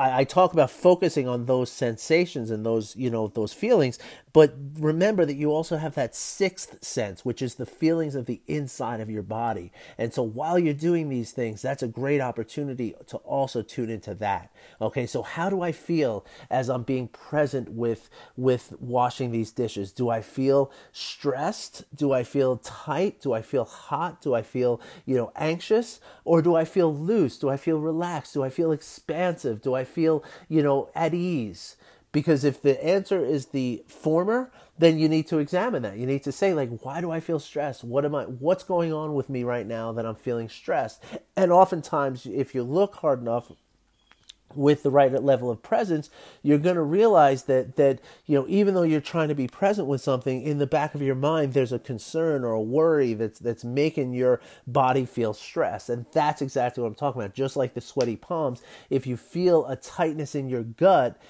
I, 0.00 0.20
I 0.20 0.24
talk 0.24 0.52
about 0.52 0.70
focusing 0.70 1.28
on 1.28 1.44
those 1.44 1.70
sensations 1.70 2.50
and 2.50 2.64
those 2.64 2.96
you 2.96 3.10
know 3.10 3.28
those 3.28 3.52
feelings 3.52 3.98
but 4.32 4.54
remember 4.78 5.24
that 5.24 5.34
you 5.34 5.50
also 5.50 5.76
have 5.76 5.94
that 5.96 6.14
sixth 6.14 6.84
sense, 6.84 7.24
which 7.24 7.42
is 7.42 7.56
the 7.56 7.66
feelings 7.66 8.14
of 8.14 8.26
the 8.26 8.40
inside 8.46 9.00
of 9.00 9.10
your 9.10 9.22
body. 9.22 9.72
And 9.98 10.14
so 10.14 10.22
while 10.22 10.58
you're 10.58 10.74
doing 10.74 11.08
these 11.08 11.32
things, 11.32 11.62
that's 11.62 11.82
a 11.82 11.88
great 11.88 12.20
opportunity 12.20 12.94
to 13.08 13.16
also 13.18 13.62
tune 13.62 13.90
into 13.90 14.14
that. 14.14 14.50
Okay, 14.80 15.06
so 15.06 15.22
how 15.22 15.50
do 15.50 15.62
I 15.62 15.72
feel 15.72 16.24
as 16.48 16.68
I'm 16.68 16.82
being 16.82 17.08
present 17.08 17.70
with 17.70 18.08
with 18.36 18.74
washing 18.78 19.32
these 19.32 19.50
dishes? 19.50 19.92
Do 19.92 20.10
I 20.10 20.22
feel 20.22 20.70
stressed? 20.92 21.84
Do 21.94 22.12
I 22.12 22.22
feel 22.22 22.58
tight? 22.58 23.20
Do 23.20 23.32
I 23.32 23.42
feel 23.42 23.64
hot? 23.64 24.22
Do 24.22 24.34
I 24.34 24.42
feel, 24.42 24.80
you 25.06 25.16
know, 25.16 25.32
anxious? 25.34 26.00
Or 26.24 26.40
do 26.40 26.54
I 26.54 26.64
feel 26.64 26.94
loose? 26.94 27.38
Do 27.38 27.48
I 27.48 27.56
feel 27.56 27.78
relaxed? 27.78 28.34
Do 28.34 28.44
I 28.44 28.50
feel 28.50 28.70
expansive? 28.70 29.60
Do 29.60 29.74
I 29.74 29.84
feel, 29.90 30.24
you 30.48 30.62
know, 30.62 30.88
at 30.94 31.12
ease? 31.14 31.76
Because 32.12 32.42
if 32.44 32.60
the 32.60 32.82
answer 32.84 33.24
is 33.24 33.46
the 33.46 33.84
former, 33.86 34.50
then 34.78 34.98
you 34.98 35.08
need 35.08 35.28
to 35.28 35.38
examine 35.38 35.82
that. 35.82 35.98
You 35.98 36.06
need 36.06 36.24
to 36.24 36.32
say, 36.32 36.54
like, 36.54 36.70
why 36.80 37.00
do 37.00 37.10
I 37.10 37.20
feel 37.20 37.38
stressed? 37.38 37.84
What 37.84 38.04
am 38.04 38.14
I 38.14 38.24
what's 38.24 38.64
going 38.64 38.92
on 38.92 39.14
with 39.14 39.28
me 39.28 39.44
right 39.44 39.66
now 39.66 39.92
that 39.92 40.06
I'm 40.06 40.16
feeling 40.16 40.48
stressed? 40.48 41.02
And 41.36 41.52
oftentimes 41.52 42.26
if 42.26 42.54
you 42.54 42.62
look 42.62 42.96
hard 42.96 43.20
enough 43.20 43.52
with 44.54 44.82
the 44.82 44.90
right 44.90 45.12
level 45.22 45.50
of 45.50 45.62
presence, 45.62 46.10
you're 46.42 46.58
going 46.58 46.76
to 46.76 46.82
realize 46.82 47.44
that 47.44 47.76
that 47.76 48.00
you 48.26 48.38
know 48.38 48.46
even 48.48 48.74
though 48.74 48.82
you're 48.82 49.00
trying 49.00 49.28
to 49.28 49.34
be 49.34 49.46
present 49.46 49.88
with 49.88 50.00
something, 50.00 50.42
in 50.42 50.58
the 50.58 50.66
back 50.66 50.94
of 50.94 51.02
your 51.02 51.14
mind 51.14 51.52
there's 51.52 51.72
a 51.72 51.78
concern 51.78 52.44
or 52.44 52.52
a 52.52 52.60
worry 52.60 53.14
that's 53.14 53.38
that's 53.38 53.64
making 53.64 54.12
your 54.12 54.40
body 54.66 55.04
feel 55.04 55.32
stressed, 55.34 55.88
and 55.88 56.06
that's 56.12 56.42
exactly 56.42 56.82
what 56.82 56.88
I'm 56.88 56.94
talking 56.94 57.20
about. 57.20 57.34
Just 57.34 57.56
like 57.56 57.74
the 57.74 57.80
sweaty 57.80 58.16
palms, 58.16 58.62
if 58.88 59.06
you 59.06 59.16
feel 59.16 59.66
a 59.66 59.76
tightness 59.76 60.34
in 60.34 60.48
your 60.48 60.62
gut, 60.62 61.20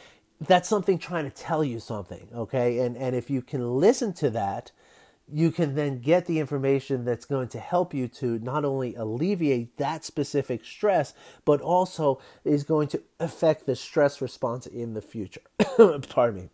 that's 0.40 0.68
something 0.68 0.98
trying 0.98 1.24
to 1.24 1.30
tell 1.30 1.62
you 1.62 1.80
something, 1.80 2.28
okay? 2.35 2.78
And 2.78 2.96
and 2.96 3.14
if 3.14 3.30
you 3.30 3.42
can 3.42 3.78
listen 3.78 4.12
to 4.14 4.30
that, 4.30 4.72
you 5.32 5.50
can 5.50 5.74
then 5.74 6.00
get 6.00 6.26
the 6.26 6.38
information 6.38 7.04
that's 7.04 7.24
going 7.24 7.48
to 7.48 7.58
help 7.58 7.94
you 7.94 8.08
to 8.08 8.38
not 8.38 8.64
only 8.64 8.94
alleviate 8.94 9.76
that 9.78 10.04
specific 10.04 10.64
stress, 10.64 11.14
but 11.44 11.60
also 11.60 12.20
is 12.44 12.64
going 12.64 12.88
to 12.88 13.02
affect 13.18 13.66
the 13.66 13.76
stress 13.76 14.20
response 14.20 14.66
in 14.66 14.94
the 14.94 15.02
future. 15.02 15.42
Pardon 16.08 16.42
me. 16.42 16.48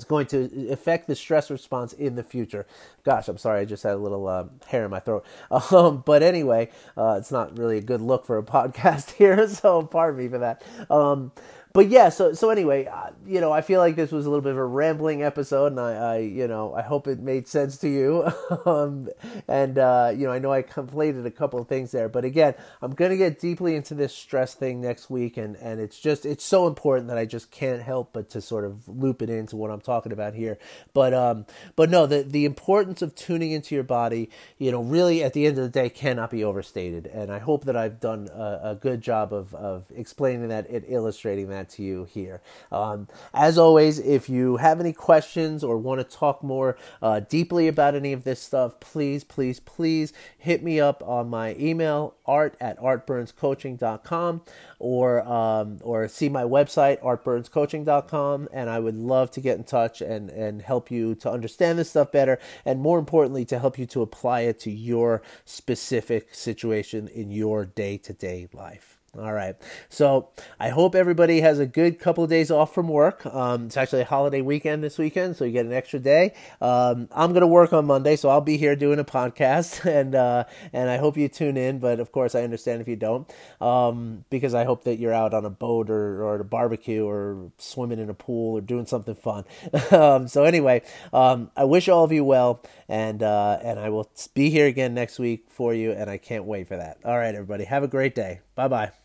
It's 0.00 0.06
going 0.06 0.26
to 0.28 0.70
affect 0.70 1.08
the 1.08 1.14
stress 1.14 1.50
response 1.50 1.92
in 1.92 2.14
the 2.14 2.22
future. 2.22 2.66
Gosh, 3.04 3.28
I'm 3.28 3.36
sorry, 3.36 3.60
I 3.60 3.64
just 3.66 3.82
had 3.82 3.92
a 3.92 3.98
little 3.98 4.26
uh, 4.26 4.44
hair 4.66 4.86
in 4.86 4.90
my 4.90 5.00
throat. 5.00 5.26
Um, 5.72 6.02
but 6.06 6.22
anyway, 6.22 6.70
uh, 6.96 7.16
it's 7.18 7.30
not 7.30 7.58
really 7.58 7.76
a 7.76 7.82
good 7.82 8.00
look 8.00 8.24
for 8.24 8.38
a 8.38 8.42
podcast 8.58 9.12
here, 9.12 9.46
so 9.48 9.82
pardon 9.82 10.18
me 10.18 10.28
for 10.28 10.38
that. 10.38 10.62
Um, 10.88 11.32
but 11.72 11.88
yeah, 11.88 12.08
so 12.08 12.32
so 12.32 12.50
anyway, 12.50 12.86
uh, 12.86 13.10
you 13.24 13.40
know, 13.40 13.52
I 13.52 13.60
feel 13.60 13.78
like 13.78 13.94
this 13.94 14.10
was 14.10 14.26
a 14.26 14.28
little 14.28 14.42
bit 14.42 14.50
of 14.52 14.58
a 14.58 14.64
rambling 14.64 15.22
episode, 15.22 15.66
and 15.66 15.78
I, 15.78 15.92
I 15.92 16.18
you 16.18 16.48
know, 16.48 16.74
I 16.74 16.82
hope 16.82 17.06
it 17.06 17.20
made 17.20 17.46
sense 17.46 17.76
to 17.78 17.88
you. 17.88 18.28
um, 18.66 19.08
and 19.46 19.78
uh, 19.78 20.12
you 20.12 20.26
know, 20.26 20.32
I 20.32 20.40
know 20.40 20.52
I 20.52 20.62
conflated 20.62 21.24
a 21.26 21.30
couple 21.30 21.60
of 21.60 21.68
things 21.68 21.92
there, 21.92 22.08
but 22.08 22.24
again, 22.24 22.54
I'm 22.82 22.92
gonna 22.92 23.16
get 23.16 23.38
deeply 23.38 23.76
into 23.76 23.94
this 23.94 24.12
stress 24.12 24.54
thing 24.54 24.80
next 24.80 25.10
week, 25.10 25.36
and 25.36 25.54
and 25.56 25.80
it's 25.80 26.00
just 26.00 26.26
it's 26.26 26.42
so 26.44 26.66
important 26.66 27.06
that 27.06 27.18
I 27.18 27.24
just 27.24 27.52
can't 27.52 27.82
help 27.82 28.12
but 28.12 28.30
to 28.30 28.40
sort 28.40 28.64
of 28.64 28.88
loop 28.88 29.22
it 29.22 29.30
into 29.30 29.54
what 29.54 29.70
I'm 29.70 29.80
talking 29.80 30.10
about 30.10 30.34
here. 30.34 30.58
But 30.92 31.14
um, 31.14 31.46
but 31.76 31.88
no, 31.88 32.04
the 32.06 32.24
the 32.24 32.46
importance 32.46 33.00
of 33.00 33.14
tuning 33.14 33.52
into 33.52 33.76
your 33.76 33.84
body, 33.84 34.28
you 34.58 34.72
know, 34.72 34.82
really 34.82 35.22
at 35.22 35.34
the 35.34 35.46
end 35.46 35.56
of 35.56 35.62
the 35.62 35.70
day, 35.70 35.88
cannot 35.88 36.30
be 36.30 36.42
overstated, 36.42 37.06
and 37.06 37.30
I 37.30 37.38
hope 37.38 37.64
that 37.66 37.76
I've 37.76 38.00
done 38.00 38.28
a, 38.34 38.60
a 38.70 38.74
good 38.74 39.02
job 39.02 39.32
of 39.32 39.54
of 39.54 39.84
explaining 39.94 40.48
that 40.48 40.68
and 40.68 40.84
illustrating 40.88 41.48
that 41.50 41.59
that 41.60 41.68
to 41.70 41.82
you 41.82 42.04
here. 42.04 42.40
Um, 42.72 43.08
as 43.34 43.58
always, 43.58 43.98
if 43.98 44.28
you 44.28 44.56
have 44.56 44.80
any 44.80 44.92
questions 44.92 45.62
or 45.62 45.76
want 45.78 46.00
to 46.00 46.16
talk 46.16 46.42
more 46.42 46.76
uh, 47.02 47.20
deeply 47.20 47.68
about 47.68 47.94
any 47.94 48.12
of 48.12 48.24
this 48.24 48.40
stuff, 48.40 48.80
please, 48.80 49.24
please, 49.24 49.60
please 49.60 50.12
hit 50.38 50.62
me 50.62 50.80
up 50.80 51.02
on 51.06 51.28
my 51.28 51.54
email, 51.58 52.14
art 52.26 52.56
at 52.60 52.78
artburnscoaching.com 52.80 54.42
or, 54.78 55.20
um, 55.28 55.78
or 55.82 56.08
see 56.08 56.28
my 56.28 56.42
website, 56.42 57.00
artburnscoaching.com. 57.02 58.48
And 58.52 58.70
I 58.70 58.78
would 58.78 58.96
love 58.96 59.30
to 59.32 59.40
get 59.40 59.58
in 59.58 59.64
touch 59.64 60.00
and, 60.00 60.30
and 60.30 60.62
help 60.62 60.90
you 60.90 61.14
to 61.16 61.30
understand 61.30 61.78
this 61.78 61.90
stuff 61.90 62.10
better. 62.10 62.38
And 62.64 62.80
more 62.80 62.98
importantly, 62.98 63.44
to 63.46 63.58
help 63.58 63.78
you 63.78 63.86
to 63.86 64.02
apply 64.02 64.42
it 64.42 64.58
to 64.60 64.70
your 64.70 65.22
specific 65.44 66.34
situation 66.34 67.08
in 67.08 67.30
your 67.30 67.64
day 67.66 67.98
to 67.98 68.12
day 68.12 68.48
life. 68.52 68.99
All 69.18 69.32
right. 69.32 69.56
So 69.88 70.28
I 70.60 70.68
hope 70.68 70.94
everybody 70.94 71.40
has 71.40 71.58
a 71.58 71.66
good 71.66 71.98
couple 71.98 72.22
of 72.22 72.30
days 72.30 72.48
off 72.48 72.72
from 72.72 72.86
work. 72.86 73.26
Um, 73.26 73.66
it's 73.66 73.76
actually 73.76 74.02
a 74.02 74.04
holiday 74.04 74.40
weekend 74.40 74.84
this 74.84 74.98
weekend, 74.98 75.34
so 75.36 75.44
you 75.44 75.50
get 75.50 75.66
an 75.66 75.72
extra 75.72 75.98
day. 75.98 76.32
Um, 76.60 77.08
I'm 77.10 77.30
going 77.30 77.40
to 77.40 77.48
work 77.48 77.72
on 77.72 77.86
Monday, 77.86 78.14
so 78.14 78.28
I'll 78.28 78.40
be 78.40 78.56
here 78.56 78.76
doing 78.76 79.00
a 79.00 79.04
podcast, 79.04 79.84
and 80.00 80.14
uh, 80.14 80.44
and 80.72 80.88
I 80.88 80.98
hope 80.98 81.16
you 81.16 81.26
tune 81.26 81.56
in. 81.56 81.80
But 81.80 81.98
of 81.98 82.12
course, 82.12 82.36
I 82.36 82.42
understand 82.42 82.82
if 82.82 82.86
you 82.86 82.94
don't, 82.94 83.28
um, 83.60 84.24
because 84.30 84.54
I 84.54 84.62
hope 84.64 84.84
that 84.84 85.00
you're 85.00 85.12
out 85.12 85.34
on 85.34 85.44
a 85.44 85.50
boat 85.50 85.90
or, 85.90 86.22
or 86.22 86.36
at 86.36 86.40
a 86.40 86.44
barbecue 86.44 87.04
or 87.04 87.50
swimming 87.58 87.98
in 87.98 88.10
a 88.10 88.14
pool 88.14 88.58
or 88.58 88.60
doing 88.60 88.86
something 88.86 89.14
fun. 89.14 89.44
Um, 89.90 90.28
so 90.28 90.44
anyway, 90.44 90.82
um, 91.12 91.50
I 91.56 91.64
wish 91.64 91.88
all 91.88 92.04
of 92.04 92.12
you 92.12 92.22
well, 92.24 92.62
and 92.88 93.22
uh, 93.22 93.58
and 93.62 93.78
I 93.78 93.88
will 93.88 94.08
be 94.34 94.50
here 94.50 94.66
again 94.66 94.94
next 94.94 95.18
week 95.18 95.46
for 95.48 95.74
you, 95.74 95.90
and 95.90 96.08
I 96.08 96.16
can't 96.16 96.44
wait 96.44 96.68
for 96.68 96.76
that. 96.76 96.98
All 97.04 97.18
right, 97.18 97.34
everybody, 97.34 97.64
have 97.64 97.82
a 97.82 97.88
great 97.88 98.14
day. 98.14 98.40
Bye 98.54 98.68
bye. 98.68 98.99